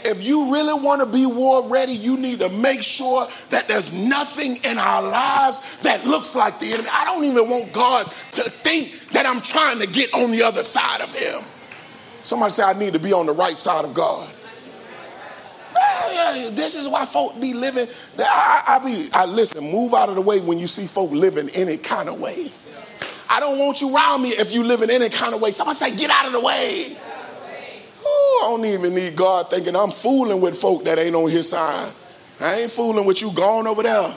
if 0.05 0.23
you 0.23 0.51
really 0.51 0.73
want 0.73 1.01
to 1.01 1.05
be 1.05 1.25
war 1.25 1.67
ready, 1.69 1.93
you 1.93 2.17
need 2.17 2.39
to 2.39 2.49
make 2.49 2.83
sure 2.83 3.27
that 3.49 3.67
there's 3.67 3.93
nothing 3.93 4.57
in 4.69 4.77
our 4.77 5.01
lives 5.01 5.79
that 5.79 6.05
looks 6.05 6.35
like 6.35 6.59
the 6.59 6.73
enemy. 6.73 6.89
I 6.91 7.05
don't 7.05 7.23
even 7.23 7.49
want 7.49 7.73
God 7.73 8.07
to 8.33 8.43
think 8.43 9.09
that 9.11 9.25
I'm 9.25 9.41
trying 9.41 9.79
to 9.79 9.87
get 9.87 10.13
on 10.13 10.31
the 10.31 10.43
other 10.43 10.63
side 10.63 11.01
of 11.01 11.15
him. 11.15 11.41
Somebody 12.23 12.51
say, 12.51 12.63
I 12.63 12.73
need 12.73 12.93
to 12.93 12.99
be 12.99 13.13
on 13.13 13.25
the 13.25 13.33
right 13.33 13.57
side 13.57 13.85
of 13.85 13.93
God. 13.93 14.31
This 16.51 16.75
is 16.75 16.87
why 16.87 17.05
folk 17.05 17.39
be 17.39 17.53
living. 17.53 17.87
I, 18.19 18.63
I, 18.67 18.79
be, 18.79 19.07
I 19.13 19.25
listen. 19.25 19.71
Move 19.71 19.93
out 19.93 20.09
of 20.09 20.15
the 20.15 20.21
way 20.21 20.39
when 20.39 20.59
you 20.59 20.67
see 20.67 20.85
folk 20.85 21.11
living 21.11 21.49
any 21.49 21.77
kind 21.77 22.09
of 22.09 22.19
way. 22.19 22.51
I 23.29 23.39
don't 23.39 23.59
want 23.59 23.81
you 23.81 23.95
around 23.95 24.21
me 24.21 24.29
if 24.29 24.53
you 24.53 24.63
live 24.63 24.81
in 24.81 24.89
any 24.89 25.09
kind 25.09 25.33
of 25.33 25.41
way. 25.41 25.51
Somebody 25.51 25.77
say, 25.77 25.95
get 25.95 26.09
out 26.09 26.25
of 26.25 26.33
the 26.33 26.41
way. 26.41 26.97
I 28.41 28.47
don't 28.49 28.65
even 28.65 28.95
need 28.95 29.15
God 29.15 29.49
thinking 29.49 29.75
I'm 29.75 29.91
fooling 29.91 30.41
with 30.41 30.57
folk 30.57 30.83
that 30.85 30.99
ain't 30.99 31.15
on 31.15 31.29
his 31.29 31.49
side. 31.49 31.91
I 32.39 32.61
ain't 32.61 32.71
fooling 32.71 33.05
with 33.05 33.21
you 33.21 33.31
going 33.33 33.67
over 33.67 33.83
there. 33.83 34.13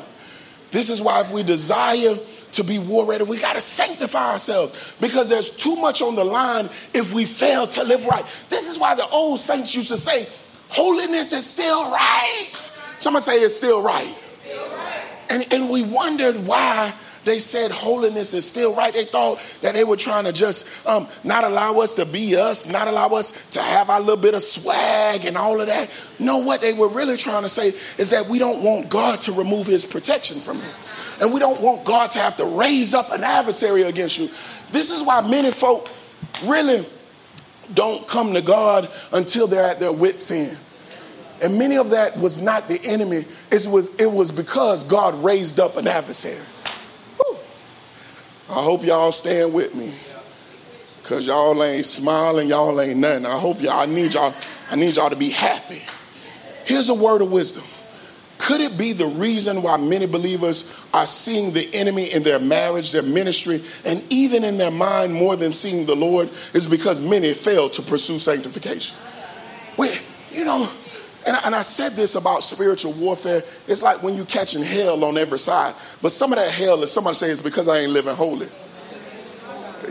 This 0.70 0.88
is 0.90 1.00
why 1.00 1.20
if 1.20 1.33
we 1.33 1.42
desire 1.42 2.14
to 2.52 2.64
be 2.64 2.78
war 2.78 3.07
ready, 3.07 3.24
we 3.24 3.38
got 3.38 3.54
to 3.54 3.61
sanctify 3.61 4.33
ourselves 4.33 4.96
because 5.00 5.28
there's 5.28 5.50
too 5.50 5.76
much 5.76 6.02
on 6.02 6.14
the 6.14 6.24
line 6.24 6.66
if 6.94 7.12
we 7.12 7.24
fail 7.24 7.66
to 7.66 7.85
live 7.85 8.07
right. 8.07 8.24
This 8.48 8.68
is 8.68 8.78
why 8.78 8.94
the 8.94 9.07
old 9.09 9.40
saints 9.40 9.74
used 9.74 9.88
to 9.88 9.96
say, 9.96 10.26
holiness 10.68 11.33
is 11.33 11.46
still 11.46 11.90
right. 11.90 12.52
Someone 12.98 13.22
say 13.22 13.35
it's 13.35 13.57
still 13.57 13.83
right. 13.83 14.04
Still 14.04 14.66
right. 14.70 15.02
And, 15.30 15.52
and 15.52 15.68
we 15.68 15.83
wondered 15.83 16.37
why 16.46 16.92
they 17.24 17.38
said 17.38 17.70
holiness 17.70 18.34
is 18.34 18.48
still 18.48 18.74
right. 18.74 18.92
They 18.92 19.04
thought 19.04 19.44
that 19.62 19.74
they 19.74 19.84
were 19.84 19.96
trying 19.96 20.24
to 20.24 20.32
just 20.32 20.87
um, 20.87 21.08
not 21.22 21.44
allow 21.44 21.78
us 21.78 21.96
to 21.96 22.06
be 22.06 22.37
us, 22.37 22.70
not 22.70 22.88
allow 22.88 23.08
us 23.08 23.50
to 23.50 23.60
have 23.60 23.90
our 23.90 24.00
little 24.00 24.16
bit 24.16 24.34
of 24.34 24.42
swag 24.42 25.24
and 25.24 25.37
all 25.37 25.60
of 25.60 25.66
that. 25.66 25.90
No, 26.18 26.38
what 26.38 26.60
they 26.60 26.72
were 26.72 26.88
really 26.88 27.16
trying 27.16 27.42
to 27.42 27.48
say 27.48 27.68
is 27.98 28.10
that 28.10 28.26
we 28.28 28.38
don't 28.38 28.62
want 28.62 28.88
God 28.88 29.20
to 29.22 29.32
remove 29.32 29.66
his 29.66 29.84
protection 29.84 30.40
from 30.40 30.58
you. 30.58 30.70
And 31.20 31.32
we 31.32 31.40
don't 31.40 31.60
want 31.60 31.84
God 31.84 32.10
to 32.12 32.18
have 32.18 32.37
to 32.38 32.44
raise 32.58 32.92
up 32.92 33.12
an 33.12 33.22
adversary 33.22 33.82
against 33.82 34.18
you. 34.18 34.28
This 34.72 34.90
is 34.90 35.02
why 35.02 35.20
many 35.28 35.50
folk 35.50 35.88
really 36.44 36.84
don't 37.72 38.06
come 38.06 38.34
to 38.34 38.42
God 38.42 38.88
until 39.12 39.46
they're 39.46 39.64
at 39.64 39.80
their 39.80 39.92
wits' 39.92 40.30
end. 40.30 40.58
And 41.42 41.58
many 41.58 41.76
of 41.76 41.90
that 41.90 42.16
was 42.16 42.42
not 42.42 42.68
the 42.68 42.80
enemy, 42.84 43.20
it 43.50 43.66
was, 43.66 43.94
it 43.96 44.10
was 44.10 44.30
because 44.32 44.84
God 44.84 45.14
raised 45.24 45.60
up 45.60 45.76
an 45.76 45.87
adversary. 45.87 46.40
I 48.48 48.62
hope 48.62 48.85
y'all 48.85 49.12
stand 49.12 49.54
with 49.54 49.74
me. 49.74 49.92
Cause 51.02 51.26
y'all 51.26 51.62
ain't 51.62 51.85
smiling, 51.85 52.48
y'all 52.48 52.80
ain't 52.80 52.98
nothing. 52.98 53.26
I 53.26 53.38
hope 53.38 53.61
y'all, 53.61 53.80
I 53.80 53.87
need 53.87 54.14
y'all, 54.14 54.35
I 54.70 54.76
need 54.76 54.96
y'all 54.96 55.11
to 55.11 55.16
be 55.16 55.30
happy. 55.30 55.83
Here's 56.64 56.88
a 56.88 56.94
word 56.94 57.20
of 57.20 57.30
wisdom. 57.30 57.64
Could 58.38 58.61
it 58.61 58.76
be 58.78 58.92
the 58.92 59.07
reason 59.07 59.62
why 59.62 59.76
many 59.76 60.07
believers 60.07 60.78
are 60.92 61.07
seeing 61.07 61.52
the 61.52 61.68
enemy 61.74 62.12
in 62.12 62.22
their 62.22 62.38
marriage, 62.38 62.92
their 62.92 63.02
ministry, 63.02 63.62
and 63.85 64.02
even 64.11 64.44
in 64.44 64.59
their 64.59 64.70
mind 64.70 65.14
more 65.14 65.37
than 65.37 65.52
seeing 65.52 65.87
the 65.87 65.94
Lord 65.94 66.30
is 66.52 66.66
because 66.66 67.00
many 67.00 67.33
fail 67.33 67.68
to 67.70 67.83
pursue 67.83 68.18
sanctification? 68.18 68.96
We, 69.78 69.90
you 70.33 70.44
know, 70.44 70.68
and 71.26 71.37
I, 71.37 71.40
and 71.46 71.54
I 71.54 71.62
said 71.62 71.92
this 71.92 72.14
about 72.14 72.42
spiritual 72.42 72.92
warfare. 72.94 73.42
It's 73.66 73.82
like 73.82 74.02
when 74.02 74.14
you're 74.14 74.26
catching 74.26 74.62
hell 74.62 75.04
on 75.04 75.16
every 75.16 75.38
side. 75.38 75.74
But 76.02 76.12
some 76.12 76.32
of 76.32 76.38
that 76.38 76.50
hell 76.50 76.82
is 76.82 76.92
somebody 76.92 77.14
saying 77.14 77.32
it's 77.32 77.40
because 77.40 77.68
I 77.68 77.78
ain't 77.78 77.92
living 77.92 78.14
holy. 78.14 78.48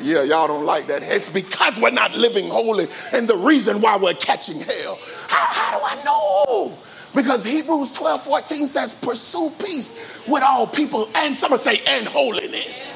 Yeah, 0.02 0.24
y'all 0.24 0.48
don't 0.48 0.66
like 0.66 0.88
that. 0.88 1.02
It's 1.04 1.32
because 1.32 1.80
we're 1.80 1.92
not 1.92 2.16
living 2.18 2.50
holy 2.50 2.88
and 3.14 3.28
the 3.28 3.38
reason 3.38 3.80
why 3.80 3.96
we're 3.98 4.14
catching 4.14 4.60
hell. 4.60 5.00
How, 5.28 5.46
how 5.50 5.80
do 5.80 5.86
I 5.86 6.04
know? 6.04 6.78
Because 7.16 7.46
Hebrews 7.46 7.94
12 7.94 8.24
14 8.24 8.68
says, 8.68 8.94
pursue 8.94 9.52
peace 9.64 10.22
with 10.28 10.44
all 10.44 10.66
people, 10.68 11.10
and 11.16 11.36
some 11.36 11.56
say, 11.58 11.80
and 11.88 12.08
holiness, 12.08 12.94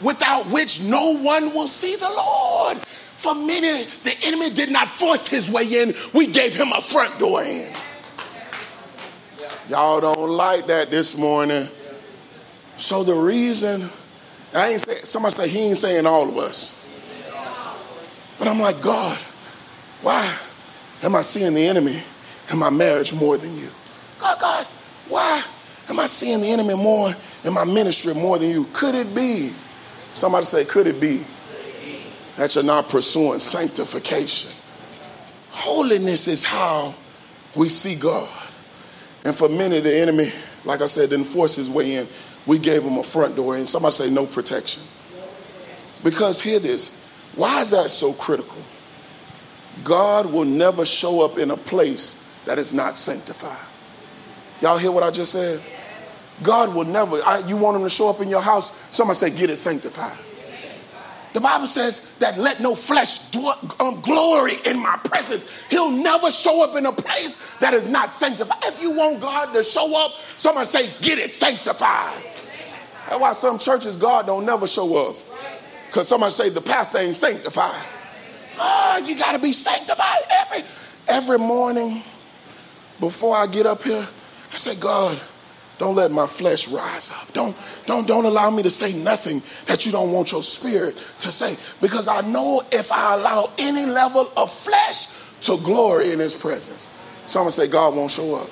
without 0.00 0.46
which 0.46 0.82
no 0.82 1.16
one 1.18 1.52
will 1.54 1.66
see 1.66 1.96
the 1.96 2.08
Lord. 2.08 2.78
For 3.26 3.34
many, 3.34 3.82
the 4.04 4.14
enemy 4.22 4.50
did 4.50 4.70
not 4.70 4.86
force 4.86 5.26
his 5.26 5.50
way 5.50 5.64
in, 5.64 5.94
we 6.14 6.28
gave 6.28 6.54
him 6.54 6.68
a 6.70 6.80
front 6.80 7.18
door 7.18 7.42
in. 7.42 7.72
Y'all 9.68 10.00
don't 10.00 10.30
like 10.30 10.66
that 10.66 10.90
this 10.90 11.18
morning. 11.18 11.66
So 12.76 13.02
the 13.02 13.16
reason, 13.16 13.90
I 14.54 14.68
ain't 14.68 14.80
say, 14.80 14.94
somebody 15.00 15.34
say 15.34 15.48
he 15.48 15.58
ain't 15.70 15.76
saying 15.76 16.06
all 16.06 16.28
of 16.28 16.38
us. 16.38 16.88
But 18.38 18.46
I'm 18.46 18.60
like, 18.60 18.80
God, 18.80 19.18
why 20.02 20.38
am 21.02 21.16
I 21.16 21.22
seeing 21.22 21.54
the 21.54 21.66
enemy 21.66 22.00
in 22.52 22.60
my 22.60 22.70
marriage 22.70 23.12
more 23.12 23.36
than 23.38 23.52
you? 23.56 23.70
God, 24.20 24.38
God, 24.38 24.66
why 25.08 25.42
am 25.88 25.98
I 25.98 26.06
seeing 26.06 26.42
the 26.42 26.48
enemy 26.48 26.76
more 26.76 27.10
in 27.42 27.52
my 27.52 27.64
ministry 27.64 28.14
more 28.14 28.38
than 28.38 28.50
you? 28.50 28.68
Could 28.72 28.94
it 28.94 29.16
be? 29.16 29.50
Somebody 30.12 30.46
say, 30.46 30.64
could 30.64 30.86
it 30.86 31.00
be 31.00 31.24
that 32.36 32.54
you're 32.54 32.64
not 32.64 32.88
pursuing 32.88 33.38
sanctification. 33.38 34.50
Holiness 35.50 36.28
is 36.28 36.44
how 36.44 36.94
we 37.54 37.68
see 37.68 37.96
God. 37.96 38.28
And 39.24 39.34
for 39.34 39.48
many, 39.48 39.80
the 39.80 39.98
enemy, 39.98 40.28
like 40.64 40.82
I 40.82 40.86
said, 40.86 41.10
didn't 41.10 41.26
force 41.26 41.56
his 41.56 41.70
way 41.70 41.96
in. 41.96 42.06
We 42.46 42.58
gave 42.58 42.82
him 42.82 42.98
a 42.98 43.02
front 43.02 43.34
door, 43.34 43.56
and 43.56 43.68
somebody 43.68 43.92
say 43.92 44.10
no 44.10 44.26
protection. 44.26 44.82
Because 46.04 46.40
hear 46.40 46.60
this. 46.60 47.10
Why 47.34 47.60
is 47.60 47.70
that 47.70 47.90
so 47.90 48.12
critical? 48.12 48.62
God 49.82 50.32
will 50.32 50.44
never 50.44 50.84
show 50.84 51.24
up 51.24 51.38
in 51.38 51.50
a 51.50 51.56
place 51.56 52.30
that 52.44 52.58
is 52.58 52.72
not 52.72 52.96
sanctified. 52.96 53.66
Y'all 54.60 54.78
hear 54.78 54.92
what 54.92 55.02
I 55.02 55.10
just 55.10 55.32
said? 55.32 55.60
God 56.42 56.74
will 56.74 56.84
never, 56.84 57.16
I, 57.24 57.38
you 57.46 57.56
want 57.56 57.76
him 57.76 57.82
to 57.82 57.90
show 57.90 58.08
up 58.08 58.20
in 58.20 58.28
your 58.28 58.40
house, 58.42 58.70
somebody 58.94 59.16
say, 59.16 59.30
get 59.30 59.50
it 59.50 59.56
sanctified. 59.56 60.16
The 61.36 61.42
Bible 61.42 61.66
says 61.66 62.14
that 62.14 62.38
let 62.38 62.60
no 62.60 62.74
flesh 62.74 63.36
um, 63.78 64.00
glory 64.00 64.54
in 64.64 64.78
my 64.78 64.96
presence. 65.04 65.46
He'll 65.68 65.90
never 65.90 66.30
show 66.30 66.64
up 66.64 66.78
in 66.78 66.86
a 66.86 66.92
place 66.92 67.46
that 67.58 67.74
is 67.74 67.86
not 67.86 68.10
sanctified. 68.10 68.56
If 68.64 68.80
you 68.80 68.92
want 68.92 69.20
God 69.20 69.52
to 69.52 69.62
show 69.62 70.02
up, 70.02 70.12
somebody 70.38 70.64
say, 70.64 70.86
get 71.02 71.18
it 71.18 71.28
sanctified. 71.28 72.24
That's 73.06 73.20
why 73.20 73.34
some 73.34 73.58
churches, 73.58 73.98
God 73.98 74.24
don't 74.24 74.46
never 74.46 74.66
show 74.66 75.10
up. 75.10 75.16
Because 75.88 76.08
somebody 76.08 76.32
say 76.32 76.48
the 76.48 76.62
pastor 76.62 77.00
ain't 77.00 77.14
sanctified. 77.14 77.84
Oh, 78.58 79.04
you 79.06 79.18
got 79.18 79.32
to 79.32 79.38
be 79.38 79.52
sanctified 79.52 80.22
every 80.30 80.64
every 81.06 81.38
morning 81.38 82.02
before 82.98 83.36
I 83.36 83.46
get 83.46 83.66
up 83.66 83.82
here. 83.82 84.06
I 84.54 84.56
say, 84.56 84.80
God, 84.80 85.20
don't 85.78 85.94
let 85.94 86.10
my 86.10 86.26
flesh 86.26 86.72
rise 86.72 87.12
up. 87.12 87.32
Don't, 87.34 87.56
don't, 87.86 88.08
don't 88.08 88.24
allow 88.24 88.50
me 88.50 88.62
to 88.62 88.70
say 88.70 88.98
nothing 89.02 89.42
that 89.66 89.84
you 89.84 89.92
don't 89.92 90.12
want 90.12 90.32
your 90.32 90.42
spirit 90.42 90.94
to 91.18 91.28
say. 91.28 91.54
Because 91.80 92.08
I 92.08 92.22
know 92.22 92.62
if 92.72 92.90
I 92.90 93.14
allow 93.14 93.50
any 93.58 93.84
level 93.84 94.30
of 94.36 94.50
flesh 94.50 95.08
to 95.42 95.58
glory 95.62 96.12
in 96.12 96.18
his 96.18 96.34
presence, 96.34 96.96
someone 97.26 97.52
say, 97.52 97.68
God 97.68 97.94
won't 97.94 98.10
show 98.10 98.36
up. 98.36 98.48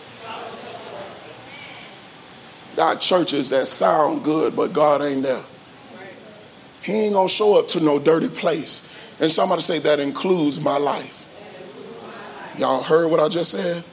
Got 2.76 3.00
churches 3.00 3.50
that 3.50 3.68
sound 3.68 4.24
good, 4.24 4.54
but 4.54 4.72
God 4.72 5.00
ain't 5.00 5.22
there. 5.22 5.42
He 6.82 6.92
ain't 6.92 7.14
gonna 7.14 7.28
show 7.28 7.58
up 7.58 7.68
to 7.68 7.80
no 7.80 7.98
dirty 7.98 8.28
place. 8.28 8.90
And 9.20 9.30
somebody 9.30 9.62
say 9.62 9.78
that 9.78 10.00
includes 10.00 10.62
my 10.62 10.76
life. 10.76 11.22
Y'all 12.58 12.82
heard 12.82 13.10
what 13.10 13.20
I 13.20 13.28
just 13.28 13.52
said? 13.52 13.84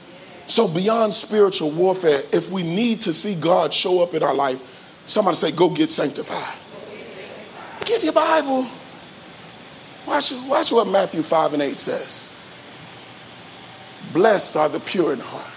So, 0.52 0.68
beyond 0.68 1.14
spiritual 1.14 1.70
warfare, 1.70 2.20
if 2.30 2.52
we 2.52 2.62
need 2.62 3.00
to 3.02 3.14
see 3.14 3.36
God 3.36 3.72
show 3.72 4.02
up 4.02 4.12
in 4.12 4.22
our 4.22 4.34
life, 4.34 4.60
somebody 5.06 5.34
say, 5.34 5.50
Go 5.50 5.70
get 5.70 5.88
sanctified. 5.88 6.58
Give 7.86 8.04
your 8.04 8.12
Bible. 8.12 8.66
Watch, 10.06 10.30
watch 10.46 10.70
what 10.70 10.88
Matthew 10.88 11.22
5 11.22 11.54
and 11.54 11.62
8 11.62 11.74
says. 11.74 12.36
Blessed 14.12 14.58
are 14.58 14.68
the 14.68 14.80
pure 14.80 15.14
in 15.14 15.20
heart, 15.20 15.50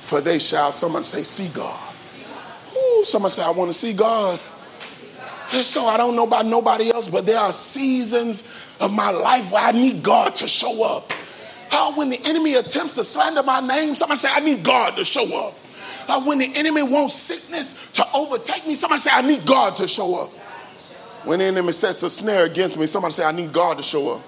for 0.00 0.22
they 0.22 0.38
shall, 0.38 0.72
someone 0.72 1.04
say, 1.04 1.24
see 1.24 1.54
God. 1.54 1.92
Ooh, 2.74 3.04
someone 3.04 3.30
say, 3.30 3.42
I 3.42 3.50
want 3.50 3.70
to 3.70 3.76
see 3.76 3.92
God. 3.92 4.40
And 5.52 5.62
so 5.62 5.84
I 5.84 5.98
don't 5.98 6.16
know 6.16 6.24
about 6.24 6.46
nobody 6.46 6.90
else, 6.90 7.06
but 7.06 7.26
there 7.26 7.38
are 7.38 7.52
seasons 7.52 8.50
of 8.80 8.94
my 8.94 9.10
life 9.10 9.52
where 9.52 9.62
I 9.62 9.72
need 9.72 10.02
God 10.02 10.34
to 10.36 10.48
show 10.48 10.84
up. 10.84 11.12
Uh, 11.72 11.92
when 11.94 12.10
the 12.10 12.20
enemy 12.24 12.54
attempts 12.54 12.96
to 12.96 13.04
slander 13.04 13.42
my 13.42 13.60
name, 13.60 13.94
somebody 13.94 14.18
say, 14.18 14.28
I 14.30 14.40
need 14.40 14.62
God 14.62 14.96
to 14.96 15.04
show 15.04 15.48
up. 15.48 15.54
Uh, 16.06 16.22
when 16.24 16.38
the 16.38 16.54
enemy 16.54 16.82
wants 16.82 17.14
sickness 17.14 17.90
to 17.92 18.04
overtake 18.14 18.66
me, 18.66 18.74
somebody 18.74 19.00
say, 19.00 19.10
I 19.12 19.22
need 19.22 19.46
God 19.46 19.76
to 19.76 19.88
show 19.88 20.22
up. 20.22 20.30
When 21.24 21.38
the 21.38 21.46
enemy 21.46 21.72
sets 21.72 22.02
a 22.02 22.10
snare 22.10 22.44
against 22.44 22.78
me, 22.78 22.86
somebody 22.86 23.12
say, 23.12 23.24
I 23.24 23.32
need 23.32 23.52
God 23.52 23.78
to 23.78 23.82
show 23.82 24.16
up. 24.16 24.22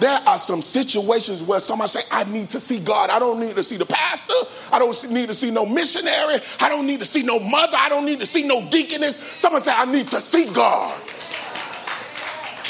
There 0.00 0.20
are 0.28 0.38
some 0.38 0.62
situations 0.62 1.42
where 1.42 1.58
somebody 1.58 1.88
say, 1.88 2.00
I 2.12 2.22
need 2.30 2.50
to 2.50 2.60
see 2.60 2.78
God. 2.78 3.10
I 3.10 3.18
don't 3.18 3.40
need 3.40 3.56
to 3.56 3.64
see 3.64 3.76
the 3.76 3.86
pastor. 3.86 4.34
I 4.72 4.78
don't 4.78 5.10
need 5.10 5.28
to 5.28 5.34
see 5.34 5.50
no 5.50 5.66
missionary. 5.66 6.36
I 6.60 6.68
don't 6.68 6.86
need 6.86 7.00
to 7.00 7.06
see 7.06 7.24
no 7.24 7.40
mother. 7.40 7.76
I 7.76 7.88
don't 7.88 8.04
need 8.04 8.20
to 8.20 8.26
see 8.26 8.46
no 8.46 8.68
deaconess. 8.70 9.18
Somebody 9.38 9.64
say, 9.64 9.72
I 9.74 9.84
need 9.86 10.06
to 10.08 10.20
see 10.20 10.52
God. 10.52 11.02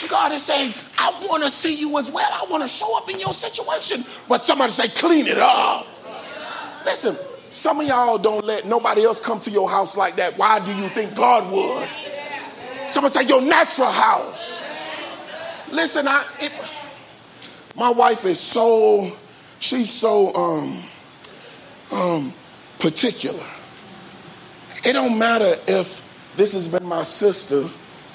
God 0.09 0.33
is 0.33 0.43
saying, 0.43 0.73
I 1.01 1.27
want 1.29 1.45
to 1.45 1.51
see 1.51 1.75
you 1.75 1.97
as 1.97 2.11
well. 2.11 2.29
I 2.33 2.45
want 2.51 2.63
to 2.63 2.69
show 2.69 2.97
up 2.97 3.09
in 3.09 3.21
your 3.21 3.33
situation. 3.33 4.05
But 4.29 4.41
somebody 4.41 4.73
say, 4.73 4.89
clean 4.89 5.27
it 5.29 5.39
up. 5.39 5.87
Listen, 6.85 7.17
some 7.51 7.81
of 7.81 7.87
y'all 7.87 8.19
don't 8.19 8.45
let 8.45 8.67
nobody 8.67 9.05
else 9.05 9.21
come 9.21 9.39
to 9.41 9.51
your 9.51 9.71
house 9.71 9.97
like 9.97 10.17
that. 10.17 10.37
Why 10.37 10.59
do 10.65 10.75
you 10.75 10.89
think 10.89 11.15
God 11.15 11.51
would? 11.53 11.89
Somebody 12.91 13.13
say, 13.13 13.29
your 13.29 13.43
natural 13.43 13.91
house. 13.91 14.63
Listen, 15.71 16.09
I, 16.09 16.25
it, 16.41 16.53
my 17.77 17.91
wife 17.91 18.25
is 18.25 18.41
so, 18.41 19.09
she's 19.61 19.91
so 19.91 20.35
um, 20.35 20.83
um, 21.93 22.33
particular. 22.81 23.45
It 24.85 24.95
don't 24.95 25.19
matter 25.19 25.53
if 25.69 26.35
this 26.37 26.55
has 26.55 26.67
been 26.67 26.87
my 26.87 27.03
sister 27.03 27.65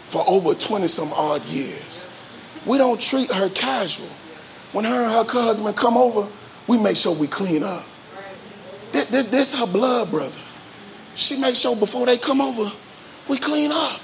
for 0.06 0.24
over 0.28 0.54
20 0.54 0.88
some 0.88 1.12
odd 1.14 1.46
years. 1.46 2.13
We 2.66 2.78
don't 2.78 3.00
treat 3.00 3.32
her 3.32 3.50
casual. 3.50 4.08
When 4.72 4.86
her 4.86 5.04
and 5.04 5.12
her 5.12 5.24
husband 5.24 5.76
come 5.76 5.98
over, 5.98 6.28
we 6.68 6.78
make 6.78 6.96
sure 6.96 7.20
we 7.20 7.28
clean 7.28 7.64
up. 7.64 7.84
This, 8.92 9.10
this, 9.10 9.30
this 9.30 9.60
her 9.60 9.68
blood 9.68 10.10
brother. 10.10 10.42
She 11.16 11.40
makes 11.42 11.60
sure 11.60 11.76
before 11.76 12.06
they 12.06 12.18
come 12.18 12.42
over, 12.42 12.72
we 13.28 13.38
clean 13.38 13.72
up. 13.72 14.00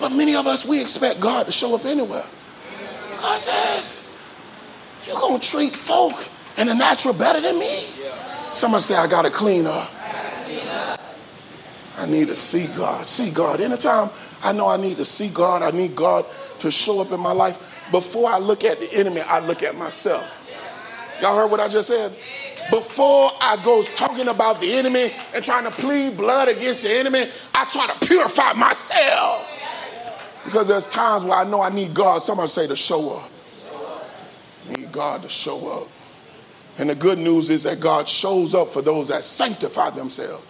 But 0.00 0.10
many 0.10 0.34
of 0.34 0.46
us, 0.46 0.68
we 0.68 0.80
expect 0.80 1.20
God 1.20 1.46
to 1.46 1.52
show 1.52 1.74
up 1.74 1.84
anywhere. 1.84 2.24
God 3.20 3.38
says, 3.38 4.16
you're 5.06 5.18
going 5.18 5.40
to 5.40 5.50
treat 5.50 5.72
folk 5.72 6.12
in 6.58 6.66
the 6.66 6.74
natural 6.74 7.14
better 7.14 7.40
than 7.40 7.58
me. 7.58 7.84
Somebody 8.52 8.82
say, 8.82 8.94
I 8.94 9.06
got 9.06 9.24
to 9.24 9.30
clean 9.30 9.66
up. 9.66 9.90
I 11.96 12.06
need 12.06 12.28
to 12.28 12.36
see 12.36 12.66
God. 12.76 13.06
See 13.06 13.30
God. 13.30 13.60
Anytime 13.60 14.10
I 14.42 14.52
know 14.52 14.68
I 14.68 14.76
need 14.76 14.96
to 14.96 15.04
see 15.04 15.30
God. 15.32 15.62
I 15.62 15.70
need 15.70 15.96
God 15.96 16.26
to 16.64 16.70
show 16.70 17.00
up 17.00 17.12
in 17.12 17.20
my 17.20 17.32
life. 17.32 17.88
Before 17.90 18.28
I 18.28 18.38
look 18.38 18.64
at 18.64 18.80
the 18.80 18.92
enemy, 18.94 19.20
I 19.20 19.38
look 19.38 19.62
at 19.62 19.76
myself. 19.76 20.40
Y'all 21.20 21.36
heard 21.36 21.50
what 21.50 21.60
I 21.60 21.68
just 21.68 21.88
said? 21.88 22.10
Before 22.70 23.30
I 23.40 23.58
go 23.62 23.82
talking 23.94 24.28
about 24.28 24.60
the 24.60 24.72
enemy 24.72 25.10
and 25.34 25.44
trying 25.44 25.64
to 25.64 25.70
plead 25.70 26.16
blood 26.16 26.48
against 26.48 26.82
the 26.82 26.90
enemy, 26.90 27.26
I 27.54 27.64
try 27.66 27.86
to 27.86 28.06
purify 28.06 28.54
myself. 28.54 29.60
Because 30.44 30.68
there's 30.68 30.90
times 30.90 31.24
where 31.24 31.36
I 31.36 31.44
know 31.44 31.60
I 31.60 31.68
need 31.68 31.92
God. 31.94 32.22
Somebody 32.22 32.48
say 32.48 32.66
to 32.66 32.76
show 32.76 33.16
up. 33.16 33.30
Need 34.76 34.90
God 34.90 35.22
to 35.22 35.28
show 35.28 35.82
up. 35.82 35.88
And 36.78 36.88
the 36.88 36.94
good 36.94 37.18
news 37.18 37.50
is 37.50 37.62
that 37.64 37.80
God 37.80 38.08
shows 38.08 38.54
up 38.54 38.68
for 38.68 38.80
those 38.80 39.08
that 39.08 39.22
sanctify 39.22 39.90
themselves. 39.90 40.48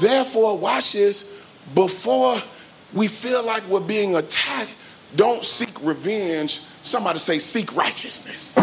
Therefore, 0.00 0.56
watch 0.56 0.94
this. 0.94 1.44
Before 1.74 2.36
we 2.94 3.06
feel 3.06 3.44
like 3.44 3.62
we're 3.68 3.80
being 3.80 4.16
attacked, 4.16 4.74
don't 5.16 5.42
seek 5.42 5.82
revenge. 5.82 6.50
Somebody 6.50 7.18
say, 7.18 7.38
seek 7.38 7.74
righteousness. 7.76 8.56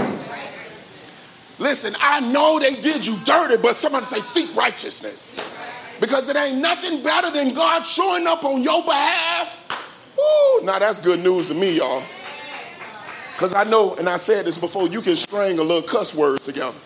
Listen, 1.58 1.96
I 2.00 2.20
know 2.32 2.60
they 2.60 2.76
did 2.82 3.06
you 3.06 3.18
dirty, 3.26 3.58
but 3.58 3.76
somebody 3.76 4.06
say, 4.06 4.20
seek 4.20 4.56
righteousness. 4.56 5.34
Because 6.00 6.28
it 6.28 6.36
ain't 6.36 6.58
nothing 6.58 7.02
better 7.02 7.32
than 7.32 7.54
God 7.54 7.84
showing 7.84 8.28
up 8.28 8.44
on 8.44 8.62
your 8.62 8.84
behalf. 8.84 9.62
Ooh, 10.20 10.66
now 10.66 10.80
that's 10.80 11.00
good 11.00 11.20
news 11.20 11.48
to 11.48 11.54
me, 11.54 11.78
y'all. 11.78 12.04
Because 13.34 13.54
I 13.54 13.64
know, 13.64 13.96
and 13.96 14.08
I 14.08 14.18
said 14.18 14.46
this 14.46 14.58
before, 14.58 14.88
you 14.88 15.02
can 15.02 15.16
string 15.16 15.60
a 15.60 15.64
little 15.64 15.88
cuss 15.88 16.14
words 16.14 16.46
together. 16.46 16.78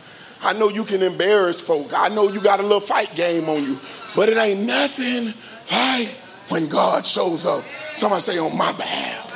I 0.41 0.53
know 0.53 0.69
you 0.69 0.83
can 0.83 1.01
embarrass 1.01 1.59
folk. 1.59 1.91
I 1.95 2.09
know 2.09 2.29
you 2.29 2.41
got 2.41 2.59
a 2.59 2.63
little 2.63 2.79
fight 2.79 3.13
game 3.15 3.49
on 3.49 3.63
you. 3.63 3.77
But 4.15 4.29
it 4.29 4.37
ain't 4.37 4.65
nothing 4.65 5.33
like 5.71 6.07
when 6.49 6.69
God 6.69 7.05
shows 7.05 7.45
up. 7.45 7.63
Somebody 7.93 8.21
say, 8.21 8.37
on 8.37 8.57
my 8.57 8.71
behalf. 8.73 9.28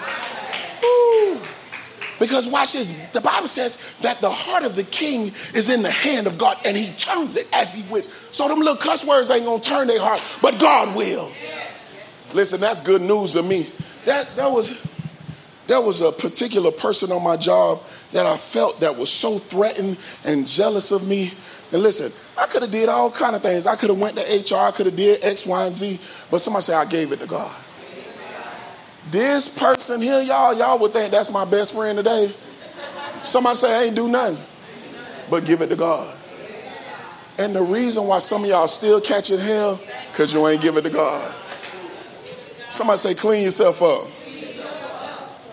Because 2.20 2.48
watch 2.48 2.74
this. 2.74 3.12
The 3.12 3.22
Bible 3.22 3.48
says 3.48 3.98
that 4.02 4.22
the 4.22 4.30
heart 4.30 4.64
of 4.64 4.76
the 4.76 4.84
king 4.84 5.28
is 5.54 5.70
in 5.70 5.82
the 5.82 5.92
hand 5.92 6.28
of 6.28 6.38
God 6.38 6.58
and 6.66 6.78
he 6.78 6.92
turns 6.94 7.36
it 7.36 7.48
as 7.54 7.74
he 7.74 7.92
wishes. 7.92 8.14
So 8.32 8.48
them 8.48 8.60
little 8.60 8.78
cuss 8.78 9.06
words 9.06 9.30
ain't 9.30 9.46
gonna 9.46 9.62
turn 9.62 9.88
their 9.88 10.00
heart, 10.00 10.22
but 10.42 10.60
God 10.60 10.96
will. 10.96 11.30
Listen, 12.34 12.62
that's 12.62 12.82
good 12.82 13.02
news 13.02 13.32
to 13.32 13.44
me. 13.44 13.68
That 14.06 14.28
that 14.36 14.50
was 14.50 14.90
there 15.68 15.82
was 15.82 16.02
a 16.02 16.12
particular 16.12 16.72
person 16.72 17.12
on 17.12 17.24
my 17.24 17.38
job 17.38 17.82
that 18.12 18.26
I 18.26 18.38
felt 18.38 18.80
that 18.82 18.98
was 18.98 19.12
so 19.12 19.38
threatened 19.38 19.98
and 20.26 20.48
jealous 20.48 20.92
of 20.92 21.08
me. 21.08 21.32
And 21.72 21.82
listen, 21.82 22.12
I 22.38 22.46
could 22.48 22.62
have 22.62 22.72
did 22.72 22.90
all 22.90 23.10
kind 23.10 23.36
of 23.36 23.42
things. 23.42 23.66
I 23.66 23.76
could 23.76 23.90
have 23.90 24.00
went 24.00 24.18
to 24.18 24.22
HR. 24.22 24.60
I 24.60 24.72
could 24.72 24.86
have 24.86 24.96
did 24.96 25.24
X, 25.24 25.46
Y, 25.46 25.66
and 25.66 25.74
Z. 25.74 26.00
But 26.30 26.40
somebody 26.40 26.64
say 26.64 26.74
I 26.74 26.86
gave 26.86 27.12
it 27.12 27.20
to 27.20 27.28
God. 27.28 27.52
This 29.14 29.59
person 29.59 30.01
here, 30.01 30.24
y'all, 30.24 30.57
y'all 30.57 30.80
would 30.80 30.91
think 30.91 31.11
that's 31.11 31.32
my 31.32 31.45
best 31.45 31.76
friend 31.76 31.95
today. 31.95 32.32
Somebody 33.22 33.57
say 33.57 33.72
I 33.72 33.84
ain't 33.84 33.95
do 33.95 34.09
nothing, 34.09 34.43
but 35.30 35.45
give 35.45 35.61
it 35.61 35.68
to 35.68 35.76
God. 35.76 36.18
And 37.38 37.55
the 37.55 37.61
reason 37.61 38.05
why 38.05 38.18
some 38.18 38.43
of 38.43 38.49
y'all 38.49 38.68
still 38.68 38.99
catching 38.99 39.38
hell, 39.38 39.80
because 40.11 40.34
you 40.34 40.47
ain't 40.47 40.64
give 40.64 40.78
it 40.78 40.82
to 40.82 40.89
God. 40.89 41.32
Somebody 42.72 42.97
say 42.97 43.14
clean 43.14 43.43
yourself 43.43 43.84
up. 43.84 44.07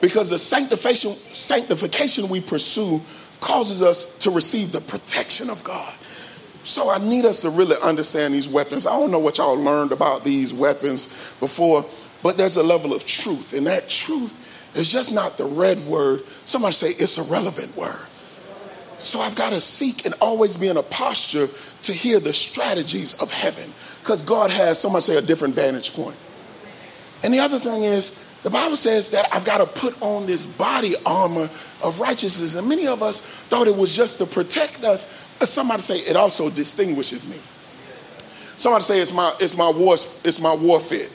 Because 0.00 0.30
the 0.30 0.38
sanctification, 0.38 1.10
sanctification 1.10 2.30
we 2.30 2.40
pursue 2.40 2.98
causes 3.40 3.82
us 3.82 4.16
to 4.20 4.30
receive 4.30 4.72
the 4.72 4.80
protection 4.80 5.50
of 5.50 5.62
God. 5.64 5.92
So 6.62 6.90
I 6.90 6.96
need 6.96 7.26
us 7.26 7.42
to 7.42 7.50
really 7.50 7.76
understand 7.84 8.32
these 8.32 8.48
weapons. 8.48 8.86
I 8.86 8.98
don't 8.98 9.10
know 9.10 9.18
what 9.18 9.36
y'all 9.36 9.58
learned 9.58 9.92
about 9.92 10.24
these 10.24 10.54
weapons 10.54 11.08
before, 11.40 11.84
but 12.22 12.36
there's 12.36 12.56
a 12.56 12.62
level 12.62 12.92
of 12.92 13.06
truth, 13.06 13.52
and 13.52 13.66
that 13.66 13.88
truth 13.88 14.36
is 14.76 14.90
just 14.90 15.14
not 15.14 15.36
the 15.36 15.46
red 15.46 15.78
word. 15.80 16.22
Somebody 16.44 16.72
say 16.72 16.88
it's 16.88 17.18
a 17.18 17.32
relevant 17.32 17.76
word. 17.76 18.06
So 18.98 19.20
I've 19.20 19.36
got 19.36 19.50
to 19.50 19.60
seek 19.60 20.04
and 20.04 20.14
always 20.20 20.56
be 20.56 20.68
in 20.68 20.76
a 20.76 20.82
posture 20.82 21.46
to 21.82 21.92
hear 21.92 22.20
the 22.20 22.32
strategies 22.32 23.20
of 23.22 23.32
heaven 23.32 23.72
because 24.02 24.22
God 24.22 24.50
has, 24.50 24.78
somebody 24.78 25.02
say, 25.02 25.16
a 25.16 25.22
different 25.22 25.54
vantage 25.54 25.94
point. 25.94 26.16
And 27.22 27.32
the 27.32 27.38
other 27.38 27.58
thing 27.58 27.84
is, 27.84 28.26
the 28.42 28.50
Bible 28.50 28.76
says 28.76 29.10
that 29.10 29.26
I've 29.32 29.44
got 29.44 29.58
to 29.58 29.80
put 29.80 30.00
on 30.02 30.26
this 30.26 30.46
body 30.46 30.94
armor 31.04 31.48
of 31.82 32.00
righteousness. 32.00 32.56
And 32.56 32.68
many 32.68 32.86
of 32.86 33.02
us 33.02 33.20
thought 33.20 33.66
it 33.66 33.76
was 33.76 33.94
just 33.94 34.18
to 34.18 34.26
protect 34.26 34.84
us. 34.84 35.26
Somebody 35.40 35.82
say 35.82 35.98
it 35.98 36.16
also 36.16 36.50
distinguishes 36.50 37.28
me. 37.28 37.36
Somebody 38.56 38.84
say 38.84 39.00
it's 39.00 39.12
my 39.12 39.32
it's 39.40 39.56
my 39.56 39.70
war 39.70 39.94
it's 39.94 40.40
my 40.40 40.54
warfare. 40.54 41.08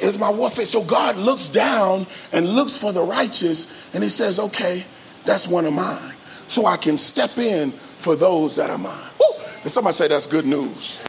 It's 0.00 0.18
my 0.18 0.30
warfare. 0.30 0.64
So 0.64 0.84
God 0.84 1.16
looks 1.16 1.48
down 1.48 2.06
and 2.32 2.48
looks 2.48 2.76
for 2.76 2.92
the 2.92 3.02
righteous 3.02 3.94
and 3.94 4.02
he 4.02 4.08
says, 4.08 4.38
okay, 4.38 4.84
that's 5.24 5.46
one 5.46 5.66
of 5.66 5.72
mine. 5.72 6.14
So 6.48 6.66
I 6.66 6.76
can 6.76 6.98
step 6.98 7.36
in 7.38 7.70
for 7.70 8.16
those 8.16 8.56
that 8.56 8.70
are 8.70 8.78
mine. 8.78 9.10
Woo! 9.18 9.44
And 9.62 9.70
somebody 9.70 9.94
say 9.94 10.08
that's 10.08 10.26
good 10.26 10.46
news. 10.46 11.04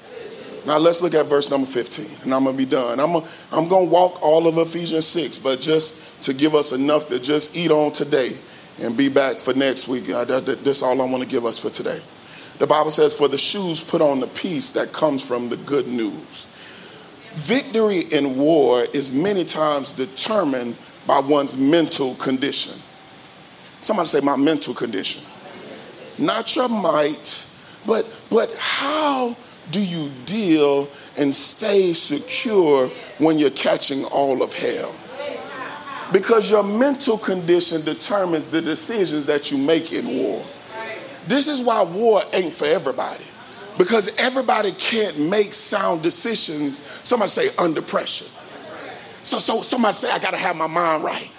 Now 0.65 0.77
let's 0.77 1.01
look 1.01 1.15
at 1.15 1.25
verse 1.25 1.49
number 1.49 1.65
15, 1.65 2.23
and 2.23 2.35
I'm 2.35 2.43
gonna 2.43 2.55
be 2.55 2.65
done. 2.65 2.99
I'm 2.99 3.15
I'm 3.51 3.67
gonna 3.67 3.85
walk 3.85 4.21
all 4.21 4.47
of 4.47 4.59
Ephesians 4.59 5.07
6, 5.07 5.39
but 5.39 5.59
just 5.59 6.23
to 6.23 6.33
give 6.33 6.53
us 6.53 6.71
enough 6.71 7.07
to 7.07 7.19
just 7.19 7.57
eat 7.57 7.71
on 7.71 7.91
today 7.91 8.29
and 8.79 8.95
be 8.95 9.09
back 9.09 9.37
for 9.37 9.53
next 9.53 9.87
week. 9.87 10.09
Uh, 10.09 10.23
that, 10.25 10.45
that, 10.45 10.63
that's 10.63 10.83
all 10.83 11.01
I 11.01 11.05
want 11.05 11.23
to 11.23 11.29
give 11.29 11.45
us 11.45 11.59
for 11.59 11.69
today. 11.69 11.99
The 12.59 12.67
Bible 12.67 12.91
says, 12.91 13.17
For 13.17 13.27
the 13.27 13.37
shoes 13.37 13.83
put 13.83 14.01
on 14.01 14.19
the 14.19 14.27
peace 14.27 14.71
that 14.71 14.93
comes 14.93 15.27
from 15.27 15.49
the 15.49 15.57
good 15.57 15.87
news. 15.87 16.50
Victory 17.33 18.01
in 18.11 18.37
war 18.37 18.83
is 18.93 19.13
many 19.13 19.43
times 19.43 19.93
determined 19.93 20.75
by 21.07 21.19
one's 21.19 21.57
mental 21.57 22.15
condition. 22.15 22.73
Somebody 23.79 24.07
say, 24.07 24.19
My 24.21 24.35
mental 24.35 24.73
condition. 24.73 25.29
Not 26.17 26.55
your 26.55 26.69
might, 26.69 27.47
but, 27.87 28.05
but 28.29 28.53
how 28.59 29.35
do 29.71 29.83
you 29.83 30.11
deal 30.25 30.89
and 31.17 31.33
stay 31.33 31.93
secure 31.93 32.87
when 33.17 33.39
you're 33.39 33.49
catching 33.51 34.03
all 34.05 34.43
of 34.43 34.53
hell? 34.53 34.93
Because 36.11 36.51
your 36.51 36.63
mental 36.63 37.17
condition 37.17 37.81
determines 37.85 38.47
the 38.47 38.61
decisions 38.61 39.25
that 39.27 39.49
you 39.51 39.57
make 39.57 39.93
in 39.93 40.05
war. 40.07 40.45
This 41.27 41.47
is 41.47 41.61
why 41.61 41.83
war 41.83 42.21
ain't 42.33 42.51
for 42.51 42.65
everybody. 42.65 43.23
Because 43.77 44.19
everybody 44.19 44.71
can't 44.71 45.29
make 45.29 45.53
sound 45.53 46.03
decisions, 46.03 46.83
somebody 47.03 47.29
say 47.29 47.47
under 47.57 47.81
pressure. 47.81 48.25
So, 49.23 49.39
so 49.39 49.61
somebody 49.61 49.93
say, 49.93 50.11
I 50.11 50.19
gotta 50.19 50.37
have 50.37 50.55
my 50.55 50.67
mind 50.67 51.03
right. 51.03 51.31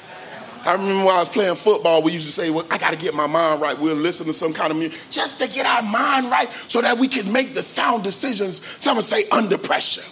I 0.65 0.75
remember 0.75 1.07
when 1.07 1.15
I 1.15 1.21
was 1.21 1.29
playing 1.29 1.57
football, 1.57 2.03
we 2.03 2.13
used 2.13 2.27
to 2.27 2.33
say, 2.33 2.51
Well, 2.51 2.67
I 2.71 2.79
got 2.79 2.93
to 2.93 2.99
get 2.99 3.15
my 3.15 3.27
mind 3.27 3.61
right. 3.61 3.79
We'll 3.79 3.97
listen 3.97 4.27
to 4.27 4.33
some 4.33 4.53
kind 4.53 4.71
of 4.71 4.77
music 4.77 5.01
just 5.11 5.41
to 5.41 5.49
get 5.49 5.67
our 5.67 5.83
mind 5.83 6.31
right 6.31 6.49
so 6.69 6.81
that 6.81 6.99
we 6.99 7.09
can 7.09 7.33
make 7.33 7.55
the 7.55 7.63
sound 7.63 8.05
decisions, 8.05 8.65
someone 8.81 9.03
say, 9.03 9.29
under 9.31 9.59
pressure. 9.59 10.03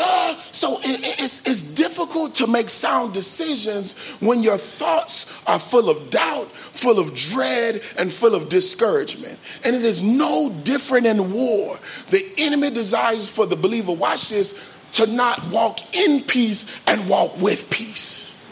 So 0.52 0.78
it, 0.80 1.20
it's, 1.20 1.46
it's 1.46 1.74
difficult 1.74 2.34
to 2.36 2.46
make 2.46 2.68
sound 2.68 3.14
decisions 3.14 3.98
when 4.20 4.42
your 4.42 4.56
thoughts 4.56 5.40
are 5.46 5.58
full 5.58 5.88
of 5.88 6.10
doubt, 6.10 6.48
full 6.48 6.98
of 6.98 7.14
dread, 7.14 7.76
and 7.98 8.10
full 8.10 8.34
of 8.34 8.48
discouragement. 8.48 9.38
And 9.64 9.76
it 9.76 9.82
is 9.82 10.02
no 10.02 10.50
different 10.64 11.06
in 11.06 11.32
war. 11.32 11.78
The 12.10 12.24
enemy 12.38 12.70
desires 12.70 13.34
for 13.34 13.46
the 13.46 13.56
believer, 13.56 13.92
watch 13.92 14.30
this, 14.30 14.76
to 14.92 15.06
not 15.06 15.40
walk 15.50 15.78
in 15.94 16.22
peace 16.22 16.82
and 16.86 17.08
walk 17.08 17.40
with 17.40 17.70
peace. 17.70 18.44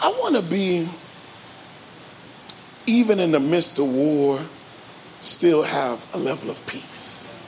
I 0.00 0.10
want 0.10 0.36
to 0.36 0.42
be, 0.42 0.88
even 2.86 3.18
in 3.20 3.32
the 3.32 3.40
midst 3.40 3.78
of 3.78 3.92
war, 3.92 4.40
still 5.20 5.62
have 5.62 6.08
a 6.14 6.18
level 6.18 6.50
of 6.50 6.66
peace. 6.66 7.46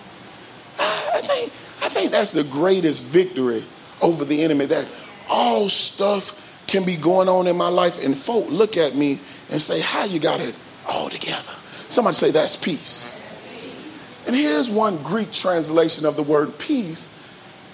I 0.79 1.21
think, 1.23 1.53
think 1.93 2.11
that's 2.11 2.33
the 2.33 2.45
greatest 2.51 3.13
victory 3.13 3.63
over 4.01 4.25
the 4.25 4.43
enemy 4.43 4.67
that 4.67 4.89
all 5.29 5.69
stuff 5.69 6.39
can 6.67 6.85
be 6.85 6.97
going 6.97 7.29
on 7.29 7.47
in 7.47 7.57
my 7.57 7.69
life 7.69 8.05
and 8.05 8.17
folk 8.17 8.51
look 8.51 8.77
at 8.77 8.95
me 8.95 9.19
and 9.51 9.61
say, 9.61 9.81
How 9.81 10.05
you 10.05 10.21
got 10.21 10.41
it 10.41 10.55
all 10.87 11.09
together? 11.09 11.53
Somebody 11.89 12.15
say, 12.15 12.31
That's 12.31 12.57
peace. 12.57 13.19
And 14.27 14.37
here's 14.37 14.71
one 14.71 15.03
Greek 15.03 15.33
translation 15.33 16.07
of 16.07 16.17
the 16.17 16.23
word 16.23 16.59
peace 16.59 17.19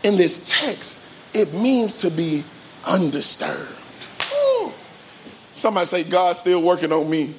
in 0.02 0.16
this 0.16 0.60
text 0.60 1.06
it 1.34 1.52
means 1.52 1.96
to 2.02 2.10
be 2.10 2.42
undisturbed. 2.86 3.78
Somebody 5.58 5.86
say, 5.86 6.04
God's 6.04 6.38
still 6.38 6.62
working 6.62 6.92
on 6.92 7.10
me. 7.10 7.34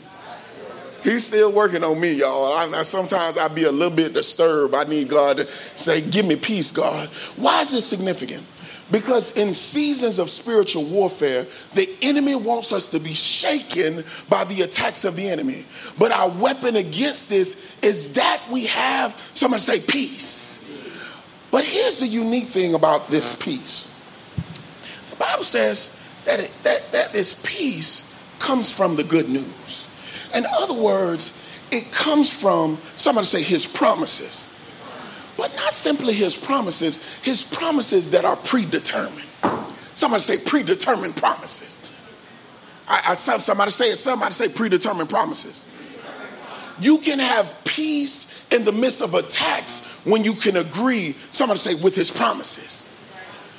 He's 1.04 1.26
still 1.26 1.52
working 1.52 1.84
on 1.84 2.00
me, 2.00 2.14
y'all. 2.14 2.54
I, 2.54 2.84
sometimes 2.84 3.38
I 3.38 3.47
be 3.47 3.64
a 3.64 3.72
little 3.72 3.95
bit 3.95 4.14
disturbed. 4.14 4.76
I 4.76 4.84
need 4.84 5.08
God 5.08 5.38
to 5.38 5.45
say, 5.45 6.02
Give 6.02 6.26
me 6.26 6.36
peace, 6.36 6.72
God. 6.72 7.08
Why 7.38 7.62
is 7.62 7.72
this 7.72 7.88
significant? 7.88 8.43
Because 8.91 9.38
in 9.38 9.54
seasons 9.54 10.18
of 10.18 10.30
spiritual 10.30 10.84
warfare, 10.86 11.45
the 11.76 11.88
enemy 12.02 12.36
wants 12.36 12.74
us 12.74 12.89
to 12.89 13.00
be 13.00 13.14
shaken 13.14 14.04
by 14.30 14.43
the 14.45 14.64
attacks 14.64 15.06
of 15.06 15.16
the 15.16 15.28
enemy. 15.30 15.64
But 16.00 16.12
our 16.12 16.30
weapon 16.30 16.76
against 16.76 17.30
this 17.30 17.78
is 17.84 18.14
that 18.14 18.41
we 18.52 18.66
have, 18.66 19.12
someone 19.34 19.60
say, 19.60 19.80
peace. 19.80 20.50
But 21.52 21.64
here's 21.66 22.00
the 22.00 22.08
unique 22.08 22.47
thing 22.47 22.74
about 22.74 23.08
this 23.08 23.39
peace 23.41 23.86
the 25.10 25.16
Bible 25.18 25.43
says 25.43 26.08
that, 26.26 26.39
it, 26.39 26.58
that, 26.64 26.91
that 26.91 27.14
this 27.14 27.45
peace 27.45 28.20
comes 28.39 28.76
from 28.76 28.95
the 28.95 29.04
good 29.04 29.30
news. 29.30 29.88
In 30.36 30.45
other 30.45 30.73
words, 30.73 31.45
it 31.71 31.91
comes 31.91 32.41
from, 32.41 32.77
somebody 32.95 33.25
say, 33.25 33.41
his 33.41 33.67
promises. 33.67 34.55
But 35.38 35.55
not 35.55 35.71
simply 35.71 36.13
his 36.13 36.38
promises, 36.38 37.17
his 37.23 37.43
promises 37.43 38.11
that 38.11 38.25
are 38.25 38.36
predetermined. 38.36 39.27
Somebody 39.93 40.21
say 40.21 40.43
predetermined 40.45 41.15
promises. 41.15 41.91
I, 42.88 43.01
I 43.09 43.13
somebody 43.13 43.71
say 43.71 43.91
it, 43.91 43.97
somebody 43.97 44.34
say 44.34 44.49
predetermined 44.49 45.09
promises. 45.09 45.67
You 46.80 46.97
can 46.97 47.19
have 47.19 47.61
peace 47.65 48.47
in 48.51 48.65
the 48.65 48.71
midst 48.71 49.01
of 49.01 49.13
attacks 49.13 50.01
when 50.05 50.23
you 50.23 50.34
can 50.34 50.57
agree, 50.57 51.11
somebody 51.32 51.59
say, 51.59 51.75
with 51.84 51.95
his 51.95 52.09
promises. 52.11 52.89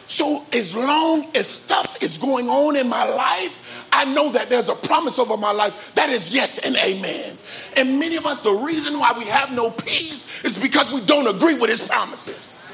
So 0.06 0.44
as 0.52 0.74
long 0.76 1.24
as 1.36 1.46
stuff 1.46 2.02
is 2.02 2.18
going 2.18 2.48
on 2.48 2.76
in 2.76 2.88
my 2.88 3.04
life, 3.08 3.69
I 3.93 4.05
know 4.05 4.30
that 4.32 4.49
there's 4.49 4.68
a 4.68 4.74
promise 4.74 5.18
over 5.18 5.36
my 5.36 5.53
life 5.53 5.95
that 5.95 6.11
is 6.11 6.34
yes 6.34 6.59
and 6.59 6.76
amen. 6.76 7.36
And 7.76 7.99
many 7.99 8.16
of 8.16 8.26
us, 8.26 8.43
the 8.43 8.53
reason 8.53 8.99
why 8.99 9.12
we 9.16 9.24
have 9.24 9.53
no 9.53 9.70
peace 9.70 10.45
is 10.45 10.61
because 10.61 10.93
we 10.93 11.01
don't 11.07 11.26
agree 11.26 11.55
with 11.55 11.70
his 11.70 11.86
promises. 11.86 12.64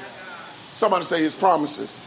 Somebody 0.71 1.05
say 1.05 1.21
his 1.21 1.35
promises. 1.35 2.03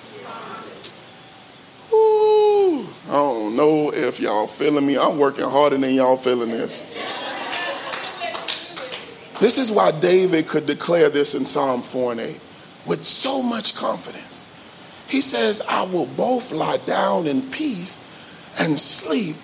Ooh, 1.92 2.86
I 3.08 3.12
don't 3.12 3.56
know 3.56 3.92
if 3.92 4.20
y'all 4.20 4.46
feeling 4.46 4.86
me. 4.86 4.96
I'm 4.96 5.18
working 5.18 5.44
harder 5.44 5.76
than 5.76 5.92
y'all 5.92 6.16
feeling 6.16 6.50
this. 6.50 6.96
This 9.40 9.58
is 9.58 9.72
why 9.72 9.90
David 10.00 10.46
could 10.46 10.66
declare 10.66 11.08
this 11.08 11.34
in 11.34 11.46
Psalm 11.46 11.82
4 11.82 12.12
and 12.12 12.20
8 12.20 12.40
with 12.86 13.04
so 13.04 13.42
much 13.42 13.74
confidence. 13.74 14.46
He 15.08 15.20
says, 15.20 15.62
I 15.68 15.82
will 15.84 16.06
both 16.06 16.52
lie 16.52 16.76
down 16.86 17.26
in 17.26 17.42
peace 17.50 18.09
and 18.60 18.78
sleep, 18.78 19.36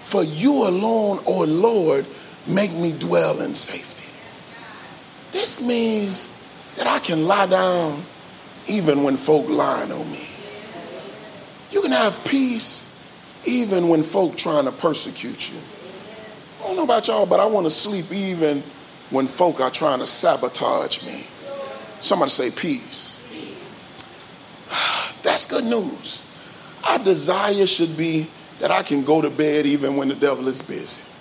for 0.00 0.24
you 0.24 0.52
alone, 0.52 1.18
O 1.26 1.42
oh 1.42 1.44
Lord, 1.44 2.06
make 2.48 2.72
me 2.72 2.92
dwell 2.98 3.40
in 3.42 3.54
safety. 3.54 4.10
This 5.32 5.66
means 5.66 6.48
that 6.76 6.86
I 6.86 6.98
can 6.98 7.26
lie 7.26 7.46
down 7.46 8.02
even 8.66 9.02
when 9.02 9.16
folk 9.16 9.48
lying 9.48 9.92
on 9.92 10.10
me. 10.10 10.26
You 11.70 11.82
can 11.82 11.92
have 11.92 12.24
peace 12.24 12.90
even 13.44 13.88
when 13.88 14.02
folk 14.02 14.36
trying 14.36 14.64
to 14.64 14.72
persecute 14.72 15.52
you. 15.52 15.58
I 16.60 16.68
don't 16.68 16.76
know 16.76 16.84
about 16.84 17.08
y'all, 17.08 17.26
but 17.26 17.40
I 17.40 17.46
want 17.46 17.66
to 17.66 17.70
sleep 17.70 18.06
even 18.12 18.62
when 19.10 19.26
folk 19.26 19.60
are 19.60 19.70
trying 19.70 19.98
to 19.98 20.06
sabotage 20.06 21.06
me. 21.06 21.24
Somebody 22.00 22.30
say 22.30 22.50
peace. 22.50 23.28
peace. 23.30 24.00
That's 25.22 25.46
good 25.46 25.64
news. 25.64 26.30
Our 26.84 26.98
desire 26.98 27.66
should 27.66 27.96
be 27.96 28.26
that 28.60 28.70
I 28.70 28.82
can 28.82 29.04
go 29.04 29.20
to 29.20 29.30
bed 29.30 29.66
even 29.66 29.96
when 29.96 30.08
the 30.08 30.14
devil 30.14 30.48
is 30.48 30.62
busy. 30.62 31.12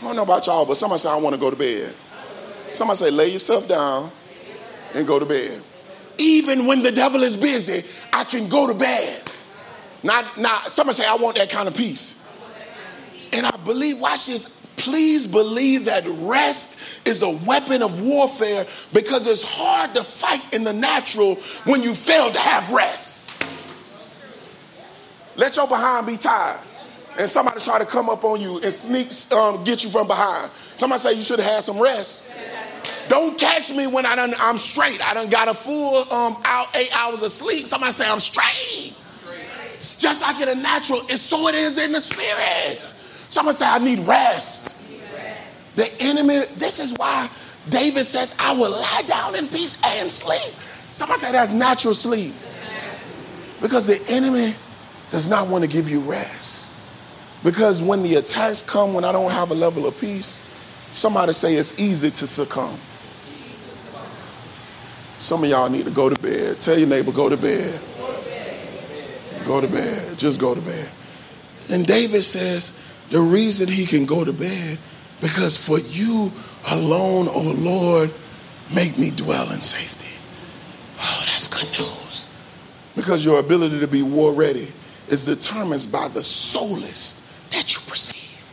I 0.00 0.06
don't 0.06 0.16
know 0.16 0.22
about 0.22 0.46
y'all, 0.46 0.66
but 0.66 0.76
somebody 0.76 1.00
say, 1.00 1.10
I 1.10 1.16
want 1.16 1.34
to 1.34 1.40
go 1.40 1.50
to 1.50 1.56
bed. 1.56 1.94
Somebody 2.72 2.96
say, 2.96 3.10
lay 3.10 3.28
yourself 3.28 3.68
down 3.68 4.10
and 4.94 5.06
go 5.06 5.18
to 5.18 5.26
bed. 5.26 5.62
Even 6.18 6.66
when 6.66 6.82
the 6.82 6.92
devil 6.92 7.22
is 7.22 7.36
busy, 7.36 7.88
I 8.12 8.24
can 8.24 8.48
go 8.48 8.66
to 8.66 8.78
bed. 8.78 9.22
Not, 10.02 10.38
not, 10.38 10.68
somebody 10.70 10.96
say, 10.96 11.06
I 11.08 11.16
want 11.16 11.36
that 11.36 11.50
kind 11.50 11.68
of 11.68 11.76
peace. 11.76 12.28
And 13.32 13.46
I 13.46 13.56
believe, 13.64 14.00
watch 14.00 14.26
this, 14.26 14.66
please 14.76 15.26
believe 15.26 15.86
that 15.86 16.04
rest 16.20 17.06
is 17.06 17.22
a 17.22 17.30
weapon 17.46 17.82
of 17.82 18.02
warfare 18.02 18.64
because 18.92 19.26
it's 19.26 19.42
hard 19.42 19.94
to 19.94 20.04
fight 20.04 20.54
in 20.54 20.64
the 20.64 20.72
natural 20.72 21.36
when 21.64 21.82
you 21.82 21.94
fail 21.94 22.30
to 22.30 22.38
have 22.38 22.72
rest. 22.72 23.23
Let 25.36 25.56
your 25.56 25.66
behind 25.66 26.06
be 26.06 26.16
tied. 26.16 26.58
And 27.18 27.30
somebody 27.30 27.60
try 27.60 27.78
to 27.78 27.86
come 27.86 28.08
up 28.08 28.24
on 28.24 28.40
you 28.40 28.60
and 28.62 28.72
sneak, 28.72 29.08
um, 29.32 29.62
get 29.64 29.84
you 29.84 29.90
from 29.90 30.06
behind. 30.06 30.50
Somebody 30.76 31.00
say 31.00 31.14
you 31.14 31.22
should 31.22 31.38
have 31.38 31.48
had 31.48 31.62
some 31.62 31.80
rest. 31.80 32.36
Don't 33.08 33.38
catch 33.38 33.70
me 33.74 33.86
when 33.86 34.06
I 34.06 34.16
done, 34.16 34.34
I'm 34.38 34.58
straight. 34.58 35.00
I 35.06 35.14
done 35.14 35.30
got 35.30 35.48
a 35.48 35.54
full 35.54 36.12
um, 36.12 36.36
out 36.44 36.66
eight 36.76 36.90
hours 36.96 37.22
of 37.22 37.30
sleep. 37.30 37.66
Somebody 37.66 37.92
say 37.92 38.08
I'm 38.08 38.20
straight. 38.20 38.94
It's 39.74 40.00
just 40.00 40.22
like 40.22 40.40
in 40.40 40.62
natural, 40.62 41.00
it's 41.08 41.20
so 41.20 41.48
it 41.48 41.54
is 41.54 41.78
in 41.78 41.92
the 41.92 42.00
spirit. 42.00 42.84
Somebody 43.28 43.56
say 43.56 43.66
I 43.66 43.78
need 43.78 44.00
rest. 44.00 44.82
The 45.76 45.90
enemy, 46.00 46.40
this 46.56 46.78
is 46.78 46.94
why 46.96 47.28
David 47.68 48.04
says, 48.04 48.34
I 48.38 48.54
will 48.54 48.70
lie 48.70 49.02
down 49.06 49.34
in 49.34 49.48
peace 49.48 49.82
and 49.84 50.10
sleep. 50.10 50.54
Somebody 50.92 51.20
say 51.20 51.32
that's 51.32 51.52
natural 51.52 51.94
sleep. 51.94 52.32
Because 53.60 53.86
the 53.86 54.00
enemy 54.08 54.54
does 55.14 55.28
not 55.28 55.46
want 55.46 55.62
to 55.62 55.70
give 55.70 55.88
you 55.88 56.00
rest. 56.00 56.74
Because 57.44 57.80
when 57.80 58.02
the 58.02 58.16
attacks 58.16 58.68
come, 58.68 58.94
when 58.94 59.04
I 59.04 59.12
don't 59.12 59.30
have 59.30 59.52
a 59.52 59.54
level 59.54 59.86
of 59.86 59.96
peace, 60.00 60.44
somebody 60.90 61.32
say 61.32 61.54
it's 61.54 61.78
easy 61.78 62.10
to 62.10 62.26
succumb. 62.26 62.76
Some 65.20 65.44
of 65.44 65.48
y'all 65.48 65.70
need 65.70 65.84
to 65.84 65.92
go 65.92 66.10
to 66.10 66.20
bed. 66.20 66.60
Tell 66.60 66.76
your 66.76 66.88
neighbor, 66.88 67.12
go 67.12 67.28
to 67.28 67.36
bed. 67.36 67.80
Go 69.44 69.60
to 69.60 69.68
bed. 69.68 70.18
Just 70.18 70.40
go 70.40 70.52
to 70.52 70.60
bed. 70.60 70.90
And 71.70 71.86
David 71.86 72.24
says 72.24 72.84
the 73.10 73.20
reason 73.20 73.68
he 73.68 73.86
can 73.86 74.06
go 74.06 74.24
to 74.24 74.32
bed 74.32 74.78
because 75.20 75.56
for 75.64 75.78
you 75.78 76.32
alone, 76.72 77.28
oh 77.30 77.54
Lord, 77.56 78.12
make 78.74 78.98
me 78.98 79.12
dwell 79.14 79.52
in 79.52 79.60
safety. 79.60 80.18
Oh, 80.98 81.24
that's 81.26 81.46
good 81.46 81.70
news. 81.78 82.28
Because 82.96 83.24
your 83.24 83.38
ability 83.38 83.78
to 83.78 83.86
be 83.86 84.02
war 84.02 84.32
ready 84.32 84.66
is 85.14 85.24
determined 85.24 85.86
by 85.92 86.08
the 86.08 86.24
solace 86.24 87.32
that 87.50 87.72
you 87.72 87.80
perceive. 87.88 88.52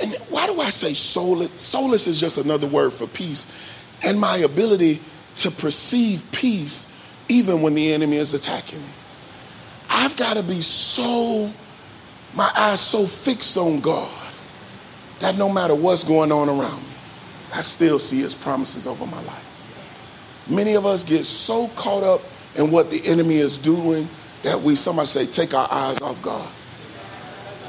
And 0.00 0.14
why 0.28 0.46
do 0.46 0.60
I 0.60 0.68
say 0.68 0.92
solace? 0.92 1.60
Solace 1.60 2.06
is 2.06 2.20
just 2.20 2.36
another 2.36 2.66
word 2.66 2.92
for 2.92 3.06
peace. 3.06 3.58
And 4.04 4.20
my 4.20 4.36
ability 4.36 5.00
to 5.36 5.50
perceive 5.50 6.30
peace 6.30 6.92
even 7.28 7.62
when 7.62 7.74
the 7.74 7.92
enemy 7.94 8.16
is 8.16 8.34
attacking 8.34 8.80
me. 8.80 8.92
I've 9.88 10.16
got 10.18 10.36
to 10.36 10.42
be 10.42 10.60
so, 10.60 11.50
my 12.34 12.52
eyes 12.54 12.80
so 12.80 13.06
fixed 13.06 13.56
on 13.56 13.80
God 13.80 14.12
that 15.20 15.38
no 15.38 15.50
matter 15.50 15.74
what's 15.74 16.04
going 16.04 16.30
on 16.30 16.50
around 16.50 16.82
me, 16.82 16.94
I 17.54 17.62
still 17.62 17.98
see 17.98 18.20
his 18.20 18.34
promises 18.34 18.86
over 18.86 19.06
my 19.06 19.22
life. 19.22 20.44
Many 20.50 20.74
of 20.74 20.84
us 20.84 21.02
get 21.02 21.24
so 21.24 21.68
caught 21.68 22.04
up 22.04 22.20
in 22.56 22.70
what 22.70 22.90
the 22.90 23.00
enemy 23.06 23.36
is 23.36 23.56
doing 23.56 24.06
that 24.46 24.60
we, 24.60 24.76
somebody 24.76 25.08
say, 25.08 25.26
take 25.26 25.54
our 25.54 25.66
eyes 25.72 26.00
off 26.00 26.22
God. 26.22 26.48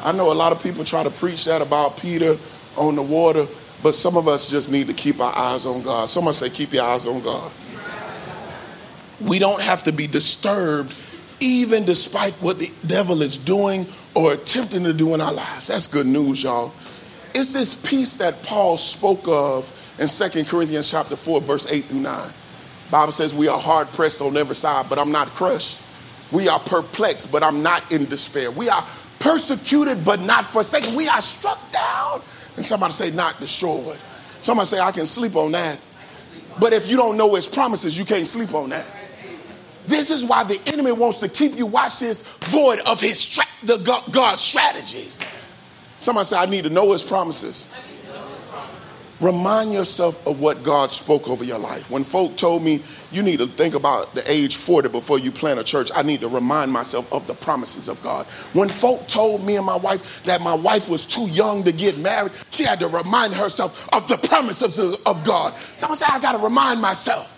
I 0.03 0.11
know 0.11 0.31
a 0.31 0.35
lot 0.35 0.51
of 0.51 0.61
people 0.61 0.83
try 0.83 1.03
to 1.03 1.09
preach 1.09 1.45
that 1.45 1.59
about 1.59 1.97
Peter 1.97 2.37
on 2.75 2.95
the 2.95 3.01
water, 3.01 3.47
but 3.81 3.95
some 3.95 4.15
of 4.15 4.27
us 4.27 4.47
just 4.47 4.71
need 4.71 4.85
to 4.85 4.93
keep 4.93 5.19
our 5.19 5.35
eyes 5.35 5.65
on 5.65 5.81
God. 5.81 6.07
Someone 6.07 6.35
say, 6.35 6.51
keep 6.51 6.71
your 6.71 6.83
eyes 6.83 7.07
on 7.07 7.21
God. 7.21 7.51
We 9.19 9.39
don't 9.39 9.59
have 9.59 9.81
to 9.83 9.91
be 9.91 10.05
disturbed 10.05 10.93
even 11.39 11.83
despite 11.83 12.33
what 12.35 12.59
the 12.59 12.71
devil 12.85 13.23
is 13.23 13.39
doing 13.39 13.87
or 14.13 14.33
attempting 14.33 14.83
to 14.83 14.93
do 14.93 15.15
in 15.15 15.21
our 15.21 15.33
lives. 15.33 15.67
That's 15.67 15.87
good 15.87 16.05
news, 16.05 16.43
y'all. 16.43 16.71
It's 17.33 17.53
this 17.53 17.73
peace 17.73 18.17
that 18.17 18.43
Paul 18.43 18.77
spoke 18.77 19.27
of 19.27 19.67
in 19.99 20.07
2 20.07 20.43
Corinthians 20.43 20.91
chapter 20.91 21.15
4, 21.15 21.41
verse 21.41 21.71
8 21.71 21.85
through 21.85 22.01
9. 22.01 22.31
Bible 22.91 23.11
says 23.11 23.33
we 23.33 23.47
are 23.47 23.59
hard 23.59 23.87
pressed 23.87 24.21
on 24.21 24.37
every 24.37 24.55
side, 24.55 24.85
but 24.89 24.99
I'm 24.99 25.11
not 25.11 25.27
crushed. 25.29 25.81
We 26.31 26.47
are 26.47 26.59
perplexed, 26.59 27.31
but 27.31 27.43
I'm 27.43 27.63
not 27.63 27.91
in 27.91 28.05
despair. 28.05 28.51
We 28.51 28.69
are 28.69 28.85
persecuted, 29.19 30.03
but 30.03 30.19
not 30.19 30.45
forsaken. 30.45 30.95
We 30.95 31.07
are 31.07 31.21
struck 31.21 31.71
down. 31.71 32.21
And 32.55 32.65
somebody 32.65 32.93
say, 32.93 33.11
not 33.11 33.39
destroyed. 33.39 33.99
Somebody 34.41 34.67
say, 34.67 34.79
I 34.79 34.91
can 34.91 35.05
sleep 35.05 35.35
on 35.35 35.51
that. 35.53 35.79
But 36.59 36.73
if 36.73 36.89
you 36.89 36.97
don't 36.97 37.17
know 37.17 37.35
his 37.35 37.47
promises, 37.47 37.97
you 37.97 38.05
can't 38.05 38.27
sleep 38.27 38.53
on 38.53 38.69
that. 38.69 38.85
This 39.85 40.09
is 40.09 40.25
why 40.25 40.43
the 40.43 40.59
enemy 40.65 40.91
wants 40.91 41.19
to 41.21 41.29
keep 41.29 41.55
you, 41.55 41.65
watch 41.65 41.99
this, 41.99 42.27
void 42.39 42.79
of 42.79 42.99
his 42.99 43.39
the 43.63 43.77
God, 43.77 44.03
God's 44.11 44.41
strategies. 44.41 45.25
Somebody 45.99 46.25
say, 46.25 46.37
I 46.37 46.45
need 46.45 46.63
to 46.63 46.69
know 46.69 46.91
his 46.91 47.01
promises. 47.01 47.71
Remind 49.19 49.73
yourself 49.73 50.25
of 50.27 50.39
what 50.39 50.63
God 50.63 50.91
spoke 50.91 51.27
over 51.27 51.43
your 51.43 51.57
life. 51.57 51.89
When 51.89 52.03
folk 52.03 52.37
told 52.37 52.61
me 52.61 52.83
you 53.11 53.23
need 53.23 53.39
to 53.39 53.47
think 53.47 53.73
about 53.73 54.13
the 54.13 54.23
age 54.31 54.55
40 54.55 54.89
before 54.89 55.17
you 55.17 55.31
plant 55.31 55.59
a 55.59 55.63
church, 55.63 55.89
I 55.95 56.03
need 56.03 56.21
to 56.21 56.27
remind 56.27 56.71
myself 56.71 57.11
of 57.11 57.25
the 57.25 57.33
promises 57.33 57.87
of 57.87 58.01
God. 58.03 58.27
When 58.53 58.69
folk 58.69 59.07
told 59.07 59.43
me 59.43 59.55
and 59.55 59.65
my 59.65 59.75
wife 59.75 60.23
that 60.25 60.41
my 60.41 60.53
wife 60.53 60.87
was 60.87 61.07
too 61.07 61.27
young 61.29 61.63
to 61.63 61.71
get 61.71 61.97
married, 61.97 62.31
she 62.51 62.63
had 62.63 62.79
to 62.79 62.87
remind 62.87 63.33
herself 63.33 63.89
of 63.91 64.07
the 64.07 64.17
promises 64.27 64.77
of 64.79 65.23
God. 65.23 65.55
Someone 65.77 65.97
say, 65.97 66.05
I 66.07 66.19
got 66.19 66.33
to 66.33 66.43
remind 66.43 66.79
myself. 66.79 67.33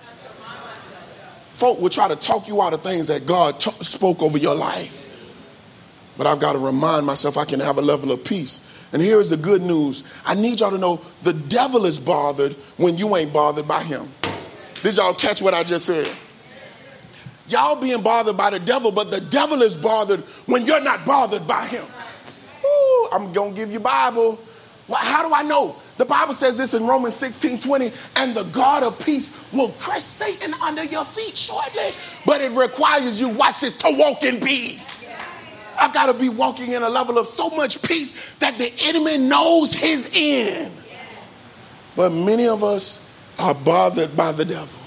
Folk 1.52 1.80
will 1.80 1.90
try 1.90 2.10
to 2.10 2.16
talk 2.18 2.50
you 2.50 2.62
out 2.62 2.74
of 2.74 2.82
things 2.82 3.08
that 3.08 3.26
God 3.26 3.58
t- 3.60 3.72
spoke 3.84 4.22
over 4.22 4.38
your 4.38 4.56
life. 4.56 5.06
But 6.18 6.28
I've 6.28 6.42
got 6.42 6.54
to 6.54 6.60
remind 6.60 7.06
myself 7.06 7.38
I 7.38 7.46
can 7.46 7.62
have 7.62 7.78
a 7.78 7.82
level 7.82 8.12
of 8.12 8.26
peace. 8.26 8.69
And 8.92 9.02
here's 9.02 9.30
the 9.30 9.38
good 9.38 9.62
news 9.62 10.12
I 10.26 10.36
need 10.36 10.60
y'all 10.60 10.72
to 10.72 10.78
know 10.78 11.02
the 11.24 11.34
devil 11.34 11.86
is 11.86 12.00
bothered 12.00 12.54
when 12.78 12.98
you 12.98 13.16
ain't 13.16 13.34
bothered 13.34 13.68
by 13.68 13.84
him. 13.84 14.08
Did 14.84 14.98
y'all 14.98 15.14
catch 15.14 15.42
what 15.42 15.54
I 15.54 15.64
just 15.64 15.86
said? 15.86 16.10
Y'all 17.48 17.76
being 17.76 18.02
bothered 18.02 18.38
by 18.38 18.52
the 18.52 18.60
devil, 18.60 18.92
but 18.92 19.10
the 19.10 19.22
devil 19.22 19.62
is 19.64 19.76
bothered 19.76 20.20
when 20.46 20.66
you're 20.66 20.82
not 20.82 21.06
bothered 21.06 21.48
by 21.48 21.66
him. 21.66 21.84
Ooh, 22.64 23.10
I'm 23.12 23.34
going 23.34 23.56
to 23.56 23.60
give 23.60 23.72
you 23.72 23.80
Bible. 23.80 24.40
Well, 24.88 25.00
how 25.00 25.28
do 25.28 25.34
I 25.34 25.44
know? 25.44 25.76
The 25.98 26.06
Bible 26.06 26.34
says 26.34 26.58
this 26.58 26.74
in 26.74 26.88
Romans 26.88 27.16
16 27.16 27.60
20, 27.60 27.92
and 28.16 28.36
the 28.36 28.44
God 28.46 28.84
of 28.84 29.04
peace 29.04 29.38
will 29.52 29.70
crush 29.80 30.02
Satan 30.02 30.54
under 30.62 30.84
your 30.84 31.04
feet 31.04 31.38
shortly. 31.38 31.90
But 32.26 32.42
it 32.42 32.52
requires 32.52 33.20
you, 33.20 33.30
watch 33.30 33.62
this, 33.62 33.78
to 33.80 33.96
walk 33.98 34.24
in 34.24 34.40
peace. 34.40 35.06
I've 35.80 35.94
got 35.94 36.08
to 36.08 36.14
be 36.14 36.30
walking 36.30 36.74
in 36.74 36.84
a 36.84 36.90
level 36.90 37.18
of 37.18 37.28
so 37.28 37.50
much 37.52 37.82
peace 37.82 38.36
that 38.36 38.58
the 38.58 38.72
enemy 38.84 39.18
knows 39.18 39.74
his 39.74 40.12
end. 40.14 40.74
But 41.96 42.12
many 42.12 42.48
of 42.48 42.64
us 42.64 43.10
are 43.38 43.56
bothered 43.56 44.16
by 44.16 44.32
the 44.32 44.46
devil, 44.46 44.82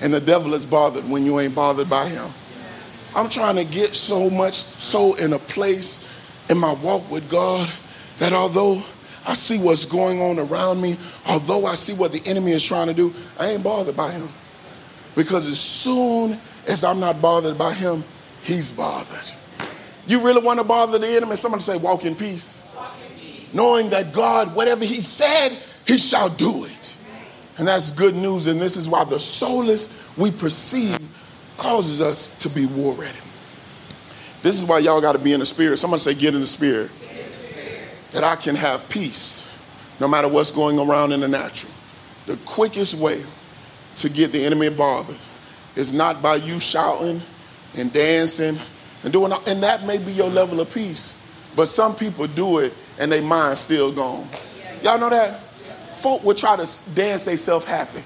and 0.00 0.12
the 0.12 0.20
devil 0.20 0.54
is 0.54 0.64
bothered 0.64 1.08
when 1.08 1.24
you 1.24 1.40
ain't 1.40 1.54
bothered 1.54 1.90
by 1.90 2.08
him. 2.08 2.30
I'm 3.14 3.28
trying 3.28 3.56
to 3.56 3.64
get 3.64 3.94
so 3.94 4.30
much 4.30 4.54
so 4.54 5.14
in 5.14 5.32
a 5.32 5.38
place 5.38 6.04
in 6.50 6.58
my 6.58 6.72
walk 6.74 7.10
with 7.10 7.28
God 7.28 7.70
that 8.18 8.32
although 8.32 8.80
I 9.26 9.34
see 9.34 9.58
what's 9.58 9.84
going 9.84 10.20
on 10.20 10.38
around 10.38 10.80
me, 10.80 10.96
although 11.26 11.66
I 11.66 11.74
see 11.74 11.94
what 11.94 12.12
the 12.12 12.22
enemy 12.26 12.52
is 12.52 12.64
trying 12.64 12.86
to 12.88 12.94
do, 12.94 13.14
I 13.38 13.50
ain't 13.50 13.62
bothered 13.62 13.96
by 13.96 14.12
him. 14.12 14.28
Because 15.14 15.48
as 15.48 15.60
soon 15.60 16.38
as 16.66 16.84
I'm 16.84 17.00
not 17.00 17.20
bothered 17.20 17.58
by 17.58 17.72
him, 17.72 18.04
he's 18.42 18.70
bothered. 18.70 19.34
You 20.08 20.24
really 20.24 20.42
want 20.42 20.58
to 20.58 20.64
bother 20.64 20.98
the 20.98 21.06
enemy? 21.06 21.36
Somebody 21.36 21.62
say, 21.62 21.76
walk 21.76 22.06
in 22.06 22.16
peace. 22.16 22.66
Walk 22.74 22.94
in 23.06 23.20
peace. 23.20 23.52
Knowing 23.52 23.90
that 23.90 24.12
God, 24.12 24.56
whatever 24.56 24.84
he 24.84 25.02
said, 25.02 25.56
he 25.86 25.98
shall 25.98 26.30
do 26.30 26.64
it. 26.64 26.96
And 27.58 27.68
that's 27.68 27.90
good 27.90 28.14
news. 28.14 28.46
And 28.46 28.58
this 28.58 28.76
is 28.76 28.88
why 28.88 29.04
the 29.04 29.20
solace 29.20 30.10
we 30.16 30.30
perceive 30.30 30.98
causes 31.58 32.00
us 32.00 32.38
to 32.38 32.48
be 32.48 32.64
war 32.66 32.94
ready. 32.94 33.18
This 34.42 34.60
is 34.60 34.64
why 34.64 34.78
y'all 34.78 35.00
got 35.00 35.12
to 35.12 35.18
be 35.18 35.34
in 35.34 35.40
the 35.40 35.46
spirit. 35.46 35.76
Someone 35.76 35.98
say, 35.98 36.14
get 36.14 36.34
in 36.34 36.46
spirit. 36.46 36.90
In 37.10 37.30
the 37.30 37.38
spirit. 37.38 37.80
That 38.12 38.24
I 38.24 38.36
can 38.36 38.54
have 38.54 38.88
peace 38.88 39.44
no 40.00 40.08
matter 40.08 40.28
what's 40.28 40.52
going 40.52 40.78
around 40.78 41.12
in 41.12 41.20
the 41.20 41.28
natural. 41.28 41.72
The 42.26 42.36
quickest 42.46 42.94
way 42.94 43.22
to 43.96 44.08
get 44.08 44.32
the 44.32 44.42
enemy 44.44 44.70
bothered 44.70 45.18
is 45.76 45.92
not 45.92 46.22
by 46.22 46.36
you 46.36 46.58
shouting 46.60 47.20
and 47.76 47.92
dancing 47.92 48.56
and 49.04 49.12
doing 49.12 49.32
and 49.46 49.62
that 49.62 49.84
may 49.86 49.98
be 49.98 50.12
your 50.12 50.28
level 50.30 50.60
of 50.60 50.72
peace. 50.72 51.24
But 51.56 51.66
some 51.66 51.94
people 51.94 52.26
do 52.26 52.58
it 52.58 52.74
and 52.98 53.10
their 53.10 53.22
mind 53.22 53.58
still 53.58 53.92
gone. 53.92 54.28
Y'all 54.82 54.98
know 54.98 55.10
that? 55.10 55.40
Folk 55.92 56.22
will 56.24 56.34
try 56.34 56.56
to 56.56 56.94
dance 56.94 57.24
themselves 57.24 57.64
happy. 57.64 58.02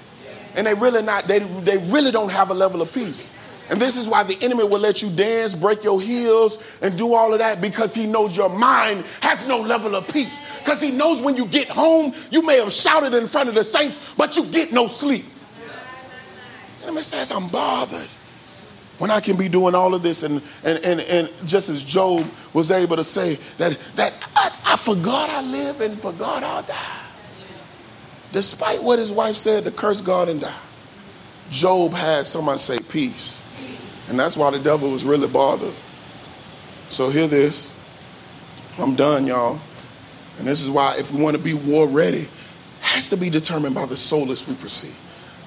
And 0.55 0.67
they 0.67 0.73
really 0.73 1.01
not, 1.01 1.27
they, 1.27 1.39
they 1.39 1.77
really 1.91 2.11
don't 2.11 2.31
have 2.31 2.49
a 2.49 2.53
level 2.53 2.81
of 2.81 2.93
peace. 2.93 3.39
And 3.69 3.79
this 3.79 3.95
is 3.95 4.07
why 4.07 4.23
the 4.23 4.37
enemy 4.41 4.63
will 4.63 4.79
let 4.79 5.01
you 5.01 5.09
dance, 5.09 5.55
break 5.55 5.83
your 5.83 6.01
heels, 6.01 6.79
and 6.81 6.97
do 6.97 7.13
all 7.13 7.33
of 7.33 7.39
that 7.39 7.61
because 7.61 7.93
he 7.93 8.05
knows 8.05 8.35
your 8.35 8.49
mind 8.49 9.05
has 9.21 9.47
no 9.47 9.59
level 9.59 9.95
of 9.95 10.07
peace. 10.07 10.41
Because 10.59 10.81
he 10.81 10.91
knows 10.91 11.21
when 11.21 11.35
you 11.35 11.45
get 11.45 11.69
home, 11.69 12.13
you 12.29 12.41
may 12.41 12.59
have 12.59 12.71
shouted 12.71 13.13
in 13.13 13.25
front 13.27 13.49
of 13.49 13.55
the 13.55 13.63
saints, 13.63 14.13
but 14.15 14.35
you 14.35 14.45
get 14.47 14.73
no 14.73 14.87
sleep. 14.87 15.25
The 16.81 16.87
enemy 16.87 17.03
says, 17.03 17.31
I'm 17.31 17.47
bothered 17.47 18.09
when 18.99 19.11
I 19.11 19.19
can 19.19 19.37
be 19.37 19.49
doing 19.49 19.75
all 19.75 19.93
of 19.93 20.03
this 20.03 20.23
and, 20.23 20.41
and, 20.63 20.79
and, 20.85 20.99
and 21.01 21.29
just 21.45 21.69
as 21.69 21.83
Job 21.83 22.25
was 22.53 22.71
able 22.71 22.95
to 22.95 23.03
say 23.03 23.35
that, 23.57 23.77
that 23.95 24.13
I, 24.35 24.73
I 24.73 24.75
forgot 24.77 25.29
I 25.29 25.41
live 25.41 25.81
and 25.81 25.99
forgot 25.99 26.43
I'll 26.43 26.63
die. 26.63 26.99
Despite 28.31 28.81
what 28.81 28.99
his 28.99 29.11
wife 29.11 29.35
said 29.35 29.63
to 29.65 29.71
curse 29.71 30.01
God 30.01 30.29
and 30.29 30.41
die, 30.41 30.59
Job 31.49 31.93
had 31.93 32.25
someone 32.25 32.57
say 32.57 32.77
peace. 32.89 33.49
And 34.09 34.19
that's 34.19 34.35
why 34.35 34.51
the 34.51 34.59
devil 34.59 34.91
was 34.91 35.05
really 35.05 35.27
bothered. 35.27 35.73
So 36.89 37.09
hear 37.09 37.27
this. 37.27 37.79
I'm 38.77 38.95
done, 38.95 39.25
y'all. 39.25 39.59
And 40.37 40.47
this 40.47 40.61
is 40.61 40.69
why 40.69 40.95
if 40.97 41.11
we 41.11 41.21
want 41.21 41.37
to 41.37 41.41
be 41.41 41.53
war 41.53 41.87
ready, 41.87 42.27
has 42.81 43.09
to 43.11 43.17
be 43.17 43.29
determined 43.29 43.75
by 43.75 43.85
the 43.85 43.95
solace 43.95 44.47
we 44.47 44.55
perceive. 44.55 44.99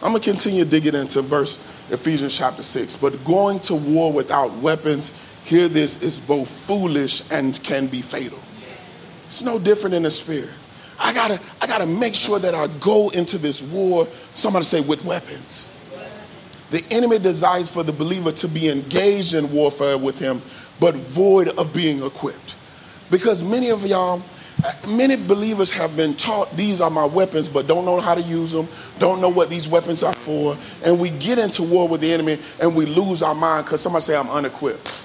I'm 0.03 0.13
going 0.13 0.21
to 0.23 0.31
continue 0.31 0.65
digging 0.65 0.95
into 0.95 1.23
verse 1.23 1.65
Ephesians 1.91 2.37
chapter 2.37 2.63
6. 2.63 2.97
But 2.97 3.25
going 3.25 3.61
to 3.61 3.75
war 3.75 4.13
without 4.13 4.53
weapons, 4.59 5.27
hear 5.45 5.69
this, 5.69 6.03
is 6.03 6.21
both 6.21 6.49
foolish 6.49 7.31
and 7.33 7.61
can 7.63 7.87
be 7.87 8.03
fatal. 8.03 8.39
It's 9.27 9.43
no 9.43 9.59
different 9.59 9.95
in 9.95 10.03
the 10.03 10.11
spirit. 10.11 10.51
I 10.99 11.13
gotta, 11.13 11.41
I 11.61 11.67
gotta 11.67 11.87
make 11.87 12.15
sure 12.15 12.39
that 12.39 12.55
I 12.55 12.69
go 12.81 13.11
into 13.11 13.39
this 13.39 13.63
war, 13.63 14.07
somebody 14.35 14.65
say, 14.65 14.81
with 14.81 15.05
weapons. 15.05 15.73
The 16.71 16.83
enemy 16.91 17.19
desires 17.19 17.73
for 17.73 17.83
the 17.83 17.93
believer 17.93 18.33
to 18.33 18.49
be 18.49 18.69
engaged 18.69 19.35
in 19.35 19.53
warfare 19.53 19.99
with 19.99 20.19
him, 20.19 20.43
but 20.81 20.95
void 20.97 21.49
of 21.59 21.73
being 21.75 22.05
equipped. 22.05 22.57
Because 23.11 23.49
many 23.49 23.71
of 23.71 23.87
y'all, 23.87 24.21
many 24.89 25.17
believers 25.17 25.71
have 25.71 25.97
been 25.97 26.15
taught 26.15 26.51
these 26.57 26.81
are 26.81 26.91
my 26.91 27.05
weapons, 27.05 27.49
but 27.49 27.67
don't 27.67 27.85
know 27.85 28.01
how 28.01 28.15
to 28.15 28.23
use 28.23 28.53
them, 28.53 28.69
don't 28.99 29.21
know 29.21 29.29
what 29.29 29.51
these 29.51 29.69
weapons 29.69 30.03
are 30.03 30.15
for, 30.15 30.57
and 30.85 30.99
we 30.99 31.11
get 31.11 31.39
into 31.39 31.63
war 31.63 31.89
with 31.89 32.01
the 32.01 32.13
enemy 32.13 32.39
and 32.63 32.75
we 32.75 32.87
lose 32.87 33.23
our 33.23 33.35
mind 33.35 33.67
because 33.67 33.81
somebody 33.81 34.03
say 34.03 34.17
I'm 34.17 34.31
unequipped. 34.31 35.03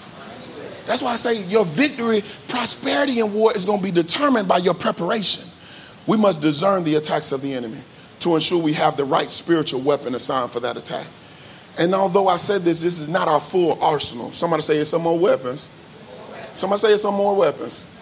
That's 0.86 1.02
why 1.02 1.12
I 1.12 1.16
say 1.16 1.44
your 1.44 1.66
victory, 1.66 2.22
prosperity 2.48 3.20
in 3.20 3.34
war 3.34 3.54
is 3.54 3.66
going 3.66 3.80
to 3.80 3.84
be 3.84 3.92
determined 3.92 4.48
by 4.48 4.58
your 4.58 4.74
preparation. 4.74 5.44
We 6.08 6.18
must 6.18 6.42
discern 6.42 6.84
the 6.84 6.96
attacks 6.96 7.32
of 7.32 7.42
the 7.42 7.54
enemy 7.54 7.78
to 8.22 8.36
ensure 8.36 8.62
we 8.62 8.74
have 8.74 8.98
the 8.98 9.06
right 9.06 9.30
spiritual 9.30 9.82
weapon 9.82 10.16
assigned 10.16 10.52
for 10.52 10.60
that 10.62 10.78
attack. 10.78 11.06
And 11.78 11.94
although 11.94 12.28
I 12.28 12.38
said 12.38 12.62
this, 12.62 12.82
this 12.82 13.00
is 13.00 13.10
not 13.10 13.28
our 13.28 13.40
full 13.40 13.82
arsenal. 13.82 14.32
Somebody 14.32 14.62
say 14.62 14.78
it's 14.78 14.90
some 14.90 15.02
more 15.04 15.18
weapons. 15.18 15.70
Somebody 16.54 16.80
say 16.80 16.90
it's 16.90 17.04
some 17.04 17.16
more 17.16 17.36
weapons. 17.36 17.96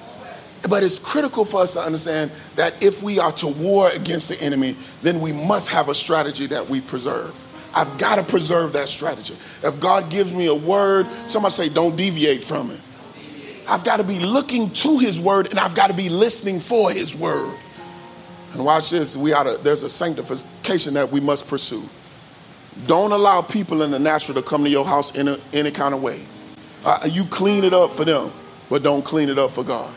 But 0.67 0.83
it's 0.83 0.99
critical 0.99 1.45
for 1.45 1.61
us 1.61 1.73
to 1.73 1.79
understand 1.79 2.31
that 2.55 2.83
if 2.83 3.01
we 3.01 3.19
are 3.19 3.31
to 3.33 3.47
war 3.47 3.89
against 3.89 4.27
the 4.29 4.41
enemy, 4.41 4.75
then 5.01 5.21
we 5.21 5.31
must 5.31 5.69
have 5.69 5.89
a 5.89 5.95
strategy 5.95 6.47
that 6.47 6.67
we 6.67 6.81
preserve. 6.81 7.45
I've 7.73 7.97
got 7.97 8.15
to 8.15 8.23
preserve 8.23 8.73
that 8.73 8.89
strategy. 8.89 9.35
If 9.63 9.79
God 9.79 10.09
gives 10.09 10.33
me 10.33 10.47
a 10.47 10.55
word, 10.55 11.05
somebody 11.27 11.53
say, 11.53 11.69
don't 11.69 11.95
deviate 11.95 12.43
from 12.43 12.71
it. 12.71 12.81
I've 13.67 13.85
got 13.85 13.97
to 13.97 14.03
be 14.03 14.19
looking 14.19 14.71
to 14.71 14.97
his 14.97 15.19
word 15.19 15.49
and 15.51 15.59
I've 15.59 15.75
got 15.75 15.91
to 15.91 15.95
be 15.95 16.09
listening 16.09 16.59
for 16.59 16.91
his 16.91 17.15
word. 17.15 17.55
And 18.53 18.65
watch 18.65 18.89
this, 18.89 19.15
we 19.15 19.33
ought 19.33 19.43
to, 19.43 19.63
there's 19.63 19.83
a 19.83 19.89
sanctification 19.89 20.95
that 20.95 21.11
we 21.11 21.19
must 21.19 21.47
pursue. 21.47 21.83
Don't 22.87 23.11
allow 23.11 23.41
people 23.41 23.83
in 23.83 23.91
the 23.91 23.99
natural 23.99 24.41
to 24.41 24.47
come 24.47 24.63
to 24.63 24.69
your 24.69 24.85
house 24.85 25.15
in 25.15 25.27
a, 25.27 25.37
any 25.53 25.69
kind 25.69 25.93
of 25.93 26.01
way. 26.01 26.19
Uh, 26.83 27.07
you 27.11 27.25
clean 27.25 27.63
it 27.63 27.73
up 27.73 27.91
for 27.91 28.05
them, 28.05 28.31
but 28.69 28.81
don't 28.81 29.05
clean 29.05 29.29
it 29.29 29.37
up 29.37 29.51
for 29.51 29.63
God. 29.63 29.93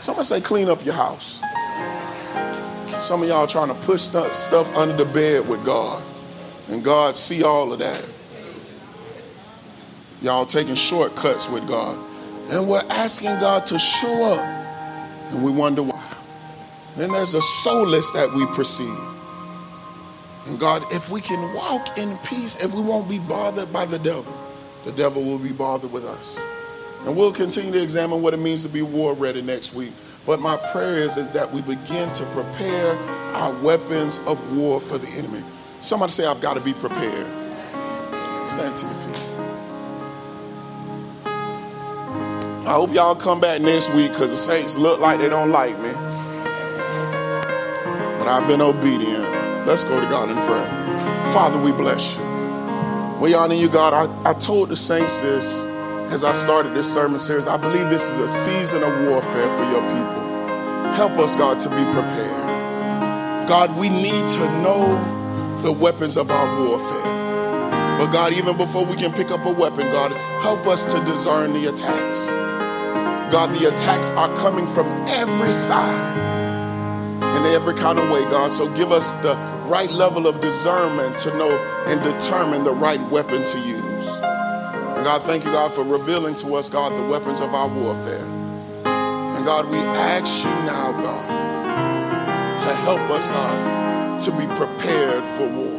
Somebody 0.00 0.24
say, 0.24 0.40
clean 0.40 0.68
up 0.68 0.84
your 0.84 0.94
house. 0.94 1.42
Some 3.00 3.22
of 3.22 3.28
y'all 3.28 3.46
trying 3.46 3.68
to 3.68 3.74
push 3.74 4.02
stuff 4.02 4.76
under 4.76 4.96
the 4.96 5.10
bed 5.10 5.48
with 5.48 5.64
God, 5.64 6.02
and 6.68 6.84
God 6.84 7.16
see 7.16 7.42
all 7.42 7.72
of 7.72 7.78
that. 7.78 8.04
Y'all 10.22 10.44
taking 10.46 10.74
shortcuts 10.74 11.48
with 11.48 11.66
God, 11.66 11.98
and 12.50 12.68
we're 12.68 12.84
asking 12.90 13.30
God 13.40 13.66
to 13.68 13.78
show 13.78 14.34
up, 14.34 14.44
and 15.32 15.42
we 15.42 15.50
wonder 15.50 15.82
why. 15.82 16.14
Then 16.96 17.12
there's 17.12 17.34
a 17.34 17.40
solace 17.40 18.10
that 18.12 18.32
we 18.34 18.44
perceive. 18.46 18.98
And 20.46 20.58
God, 20.58 20.82
if 20.92 21.10
we 21.10 21.20
can 21.20 21.54
walk 21.54 21.96
in 21.96 22.18
peace, 22.18 22.62
if 22.62 22.74
we 22.74 22.82
won't 22.82 23.08
be 23.08 23.18
bothered 23.18 23.72
by 23.72 23.86
the 23.86 23.98
devil, 23.98 24.34
the 24.84 24.92
devil 24.92 25.22
will 25.22 25.38
be 25.38 25.52
bothered 25.52 25.92
with 25.92 26.04
us. 26.04 26.38
And 27.06 27.16
we'll 27.16 27.32
continue 27.32 27.72
to 27.72 27.82
examine 27.82 28.22
what 28.22 28.34
it 28.34 28.38
means 28.38 28.62
to 28.64 28.68
be 28.68 28.82
war 28.82 29.14
ready 29.14 29.40
next 29.42 29.74
week. 29.74 29.92
But 30.26 30.40
my 30.40 30.56
prayer 30.72 30.98
is, 30.98 31.16
is 31.16 31.32
that 31.32 31.50
we 31.50 31.62
begin 31.62 32.12
to 32.12 32.24
prepare 32.26 32.96
our 33.34 33.54
weapons 33.62 34.18
of 34.26 34.56
war 34.56 34.80
for 34.80 34.98
the 34.98 35.08
enemy. 35.18 35.42
Somebody 35.80 36.12
say, 36.12 36.26
I've 36.26 36.40
got 36.40 36.54
to 36.54 36.60
be 36.60 36.74
prepared. 36.74 37.26
Stand 38.46 38.76
to 38.76 38.86
your 38.86 38.94
feet. 38.94 39.30
I 42.66 42.72
hope 42.74 42.94
y'all 42.94 43.14
come 43.14 43.40
back 43.40 43.60
next 43.62 43.92
week 43.94 44.12
because 44.12 44.30
the 44.30 44.36
saints 44.36 44.76
look 44.76 45.00
like 45.00 45.18
they 45.20 45.28
don't 45.28 45.50
like 45.50 45.76
me. 45.80 45.90
But 48.18 48.28
I've 48.28 48.46
been 48.46 48.60
obedient. 48.60 49.66
Let's 49.66 49.84
go 49.84 49.98
to 50.00 50.06
God 50.06 50.30
in 50.30 50.36
prayer. 50.36 51.32
Father, 51.32 51.60
we 51.60 51.72
bless 51.72 52.18
you. 52.18 52.24
We 53.20 53.34
honor 53.34 53.54
you, 53.54 53.68
God. 53.68 53.94
I, 53.94 54.30
I 54.30 54.34
told 54.34 54.68
the 54.68 54.76
saints 54.76 55.20
this 55.20 55.69
as 56.10 56.24
I 56.24 56.32
started 56.32 56.74
this 56.74 56.92
sermon 56.92 57.20
series, 57.20 57.46
I 57.46 57.56
believe 57.56 57.88
this 57.88 58.10
is 58.10 58.18
a 58.18 58.28
season 58.28 58.82
of 58.82 59.08
warfare 59.08 59.48
for 59.56 59.62
your 59.70 59.80
people. 59.80 60.22
Help 60.94 61.12
us, 61.12 61.36
God, 61.36 61.60
to 61.60 61.68
be 61.68 61.84
prepared. 61.92 63.48
God, 63.48 63.76
we 63.78 63.88
need 63.88 64.28
to 64.28 64.40
know 64.60 65.60
the 65.62 65.70
weapons 65.70 66.16
of 66.16 66.28
our 66.28 66.66
warfare. 66.66 67.98
But 67.98 68.10
God, 68.10 68.32
even 68.32 68.56
before 68.56 68.84
we 68.84 68.96
can 68.96 69.12
pick 69.12 69.30
up 69.30 69.46
a 69.46 69.52
weapon, 69.52 69.86
God, 69.92 70.10
help 70.42 70.66
us 70.66 70.82
to 70.92 70.98
discern 71.04 71.52
the 71.52 71.68
attacks. 71.72 72.26
God, 73.32 73.54
the 73.54 73.68
attacks 73.68 74.10
are 74.10 74.34
coming 74.36 74.66
from 74.66 74.86
every 75.06 75.52
side 75.52 76.18
in 77.36 77.46
every 77.54 77.74
kind 77.74 78.00
of 78.00 78.10
way, 78.10 78.22
God. 78.24 78.52
So 78.52 78.68
give 78.74 78.90
us 78.90 79.12
the 79.22 79.36
right 79.66 79.90
level 79.92 80.26
of 80.26 80.40
discernment 80.40 81.18
to 81.18 81.38
know 81.38 81.56
and 81.86 82.02
determine 82.02 82.64
the 82.64 82.72
right 82.72 83.00
weapon 83.10 83.46
to 83.46 83.58
use. 83.60 83.89
And 85.00 85.06
God, 85.06 85.22
thank 85.22 85.46
you, 85.46 85.50
God, 85.50 85.72
for 85.72 85.82
revealing 85.82 86.36
to 86.36 86.56
us, 86.56 86.68
God, 86.68 86.92
the 86.92 87.08
weapons 87.08 87.40
of 87.40 87.54
our 87.54 87.68
warfare. 87.68 88.22
And 88.84 89.46
God, 89.46 89.66
we 89.70 89.78
ask 89.78 90.44
you 90.44 90.50
now, 90.66 90.92
God, 90.92 92.58
to 92.58 92.68
help 92.84 93.00
us, 93.08 93.26
God, 93.28 94.20
to 94.20 94.30
be 94.32 94.46
prepared 94.56 95.24
for 95.24 95.48
war. 95.48 95.72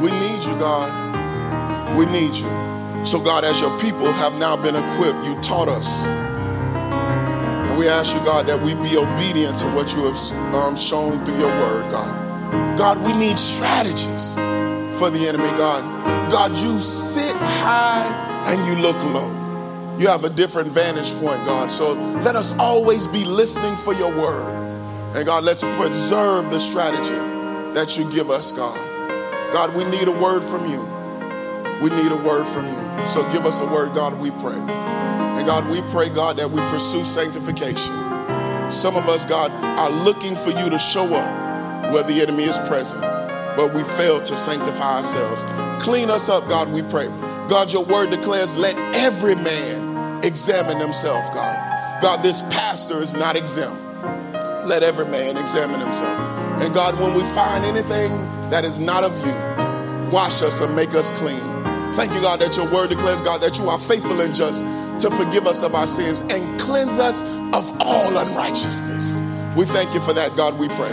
We 0.00 0.12
need 0.12 0.44
you, 0.44 0.54
God. 0.60 1.98
We 1.98 2.06
need 2.06 2.36
you. 2.36 3.04
So, 3.04 3.20
God, 3.20 3.44
as 3.44 3.60
your 3.60 3.76
people 3.80 4.12
have 4.12 4.38
now 4.38 4.54
been 4.54 4.76
equipped, 4.76 5.26
you 5.26 5.34
taught 5.42 5.66
us. 5.66 6.06
And 6.06 7.76
we 7.76 7.88
ask 7.88 8.14
you, 8.16 8.24
God, 8.24 8.46
that 8.46 8.62
we 8.62 8.74
be 8.74 8.96
obedient 8.96 9.58
to 9.58 9.66
what 9.72 9.92
you 9.92 10.04
have 10.04 10.54
um, 10.54 10.76
shown 10.76 11.26
through 11.26 11.38
your 11.38 11.50
word, 11.58 11.90
God. 11.90 12.78
God, 12.78 13.04
we 13.04 13.12
need 13.12 13.40
strategies 13.40 14.36
for 14.94 15.10
the 15.10 15.26
enemy, 15.28 15.50
God. 15.58 15.82
God, 16.30 16.56
you 16.56 16.78
sit 16.78 17.34
high 17.36 18.44
and 18.46 18.66
you 18.66 18.82
look 18.82 18.96
low. 19.04 19.30
You 19.98 20.08
have 20.08 20.24
a 20.24 20.30
different 20.30 20.68
vantage 20.68 21.12
point, 21.14 21.44
God. 21.44 21.70
So 21.70 21.92
let 22.22 22.36
us 22.36 22.56
always 22.58 23.06
be 23.06 23.24
listening 23.24 23.76
for 23.76 23.94
your 23.94 24.10
word. 24.10 24.52
And 25.14 25.24
God, 25.24 25.44
let's 25.44 25.62
preserve 25.62 26.50
the 26.50 26.58
strategy 26.58 27.14
that 27.74 27.96
you 27.96 28.10
give 28.10 28.30
us, 28.30 28.52
God. 28.52 28.76
God, 29.52 29.74
we 29.76 29.84
need 29.84 30.08
a 30.08 30.12
word 30.12 30.42
from 30.42 30.66
you. 30.66 30.80
We 31.80 31.90
need 31.90 32.10
a 32.10 32.16
word 32.16 32.48
from 32.48 32.66
you. 32.66 33.06
So 33.06 33.22
give 33.32 33.46
us 33.46 33.60
a 33.60 33.66
word, 33.66 33.94
God, 33.94 34.18
we 34.20 34.30
pray. 34.32 34.58
And 34.58 35.46
God, 35.46 35.68
we 35.70 35.80
pray, 35.92 36.08
God, 36.08 36.36
that 36.38 36.50
we 36.50 36.60
pursue 36.62 37.04
sanctification. 37.04 37.94
Some 38.72 38.96
of 38.96 39.08
us, 39.08 39.24
God, 39.24 39.52
are 39.78 39.90
looking 39.90 40.34
for 40.34 40.50
you 40.50 40.70
to 40.70 40.78
show 40.78 41.04
up 41.14 41.92
where 41.92 42.02
the 42.02 42.20
enemy 42.20 42.44
is 42.44 42.58
present 42.60 43.13
but 43.56 43.74
we 43.74 43.82
fail 43.82 44.20
to 44.20 44.36
sanctify 44.36 44.96
ourselves. 44.96 45.44
Clean 45.82 46.10
us 46.10 46.28
up, 46.28 46.48
God, 46.48 46.72
we 46.72 46.82
pray. 46.82 47.06
God, 47.48 47.72
your 47.72 47.84
word 47.84 48.10
declares, 48.10 48.56
let 48.56 48.76
every 48.96 49.34
man 49.34 50.24
examine 50.24 50.78
himself, 50.78 51.32
God. 51.32 52.02
God, 52.02 52.22
this 52.22 52.42
pastor 52.42 53.02
is 53.02 53.14
not 53.14 53.36
exempt. 53.36 53.80
Let 54.66 54.82
every 54.82 55.06
man 55.06 55.36
examine 55.36 55.80
himself. 55.80 56.18
And 56.62 56.74
God, 56.74 56.98
when 57.00 57.14
we 57.14 57.20
find 57.34 57.64
anything 57.64 58.10
that 58.50 58.64
is 58.64 58.78
not 58.78 59.04
of 59.04 59.14
you, 59.26 60.10
wash 60.10 60.42
us 60.42 60.60
and 60.60 60.74
make 60.74 60.94
us 60.94 61.10
clean. 61.18 61.40
Thank 61.94 62.12
you, 62.12 62.20
God, 62.20 62.40
that 62.40 62.56
your 62.56 62.70
word 62.72 62.88
declares, 62.88 63.20
God, 63.20 63.40
that 63.42 63.58
you 63.58 63.68
are 63.68 63.78
faithful 63.78 64.20
and 64.20 64.34
just 64.34 64.64
to 65.00 65.10
forgive 65.10 65.46
us 65.46 65.62
of 65.62 65.74
our 65.74 65.86
sins 65.86 66.22
and 66.22 66.58
cleanse 66.58 66.98
us 66.98 67.22
of 67.52 67.80
all 67.80 68.16
unrighteousness. 68.16 69.16
We 69.56 69.64
thank 69.66 69.94
you 69.94 70.00
for 70.00 70.12
that, 70.12 70.34
God, 70.36 70.58
we 70.58 70.68
pray. 70.68 70.90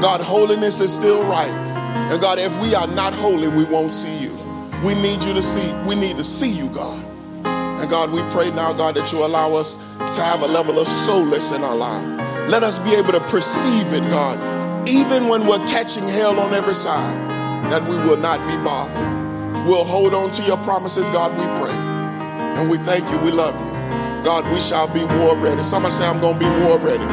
God, 0.00 0.20
holiness 0.20 0.80
is 0.80 0.94
still 0.94 1.22
right. 1.24 1.69
And 2.10 2.20
God, 2.20 2.40
if 2.40 2.60
we 2.60 2.74
are 2.74 2.88
not 2.88 3.14
holy, 3.14 3.46
we 3.46 3.62
won't 3.64 3.92
see 3.92 4.18
you. 4.18 4.36
We 4.84 4.94
need 4.94 5.22
you 5.22 5.32
to 5.32 5.42
see, 5.42 5.72
we 5.86 5.94
need 5.94 6.16
to 6.16 6.24
see 6.24 6.50
you, 6.50 6.68
God. 6.70 7.06
And 7.44 7.88
God, 7.88 8.10
we 8.10 8.20
pray 8.32 8.50
now, 8.50 8.72
God, 8.72 8.96
that 8.96 9.12
you 9.12 9.24
allow 9.24 9.54
us 9.54 9.76
to 9.98 10.20
have 10.20 10.42
a 10.42 10.46
level 10.48 10.80
of 10.80 10.88
solace 10.88 11.52
in 11.52 11.62
our 11.62 11.76
life. 11.76 12.04
Let 12.50 12.64
us 12.64 12.80
be 12.80 12.94
able 12.96 13.12
to 13.12 13.20
perceive 13.20 13.92
it, 13.92 14.02
God, 14.10 14.88
even 14.88 15.28
when 15.28 15.46
we're 15.46 15.64
catching 15.68 16.02
hell 16.08 16.40
on 16.40 16.52
every 16.52 16.74
side, 16.74 17.30
that 17.70 17.82
we 17.88 17.96
will 17.98 18.16
not 18.16 18.38
be 18.48 18.56
bothered. 18.64 19.66
We'll 19.68 19.84
hold 19.84 20.12
on 20.12 20.32
to 20.32 20.42
your 20.42 20.56
promises, 20.64 21.08
God, 21.10 21.30
we 21.38 21.44
pray. 21.62 21.76
And 22.58 22.68
we 22.68 22.78
thank 22.78 23.08
you, 23.08 23.18
we 23.18 23.30
love 23.30 23.54
you. 23.54 23.70
God, 24.24 24.50
we 24.52 24.58
shall 24.58 24.92
be 24.92 25.04
war 25.04 25.36
ready. 25.36 25.62
Somebody 25.62 25.94
say, 25.94 26.06
I'm 26.06 26.20
going 26.20 26.38
to 26.38 26.40
be 26.40 26.50
war 26.66 26.76
ready. 26.78 27.06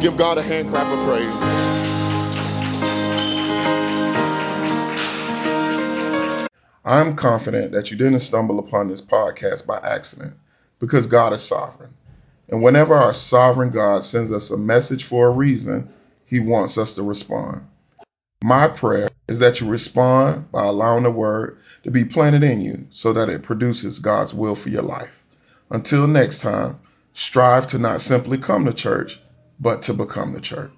Give 0.00 0.16
God 0.16 0.38
a 0.38 0.42
hand 0.42 0.70
clap 0.70 0.86
of 0.86 1.06
praise. 1.06 1.59
I'm 6.84 7.14
confident 7.14 7.72
that 7.72 7.90
you 7.90 7.96
didn't 7.96 8.20
stumble 8.20 8.58
upon 8.58 8.88
this 8.88 9.02
podcast 9.02 9.66
by 9.66 9.78
accident. 9.78 10.34
because 10.78 11.06
God 11.06 11.34
is 11.34 11.42
sovereign. 11.42 11.92
And 12.48 12.62
whenever 12.62 12.94
our 12.94 13.14
sovereign 13.14 13.70
God 13.70 14.02
sends 14.02 14.32
us 14.32 14.50
a 14.50 14.56
message 14.56 15.04
for 15.04 15.28
a 15.28 15.30
reason, 15.30 15.88
he 16.24 16.40
wants 16.40 16.78
us 16.78 16.94
to 16.94 17.02
respond. 17.02 17.66
My 18.42 18.66
prayer 18.66 19.08
is 19.28 19.38
that 19.40 19.60
you 19.60 19.68
respond 19.68 20.50
by 20.50 20.64
allowing 20.64 21.02
the 21.04 21.10
word 21.10 21.58
to 21.84 21.90
be 21.90 22.04
planted 22.04 22.42
in 22.42 22.60
you 22.60 22.86
so 22.90 23.12
that 23.12 23.28
it 23.28 23.42
produces 23.42 23.98
God's 23.98 24.32
will 24.32 24.54
for 24.54 24.70
your 24.70 24.82
life. 24.82 25.10
Until 25.70 26.06
next 26.06 26.40
time, 26.40 26.80
strive 27.12 27.66
to 27.68 27.78
not 27.78 28.00
simply 28.00 28.38
come 28.38 28.64
to 28.64 28.72
church, 28.72 29.20
but 29.60 29.82
to 29.82 29.92
become 29.94 30.32
the 30.32 30.40
church. 30.40 30.68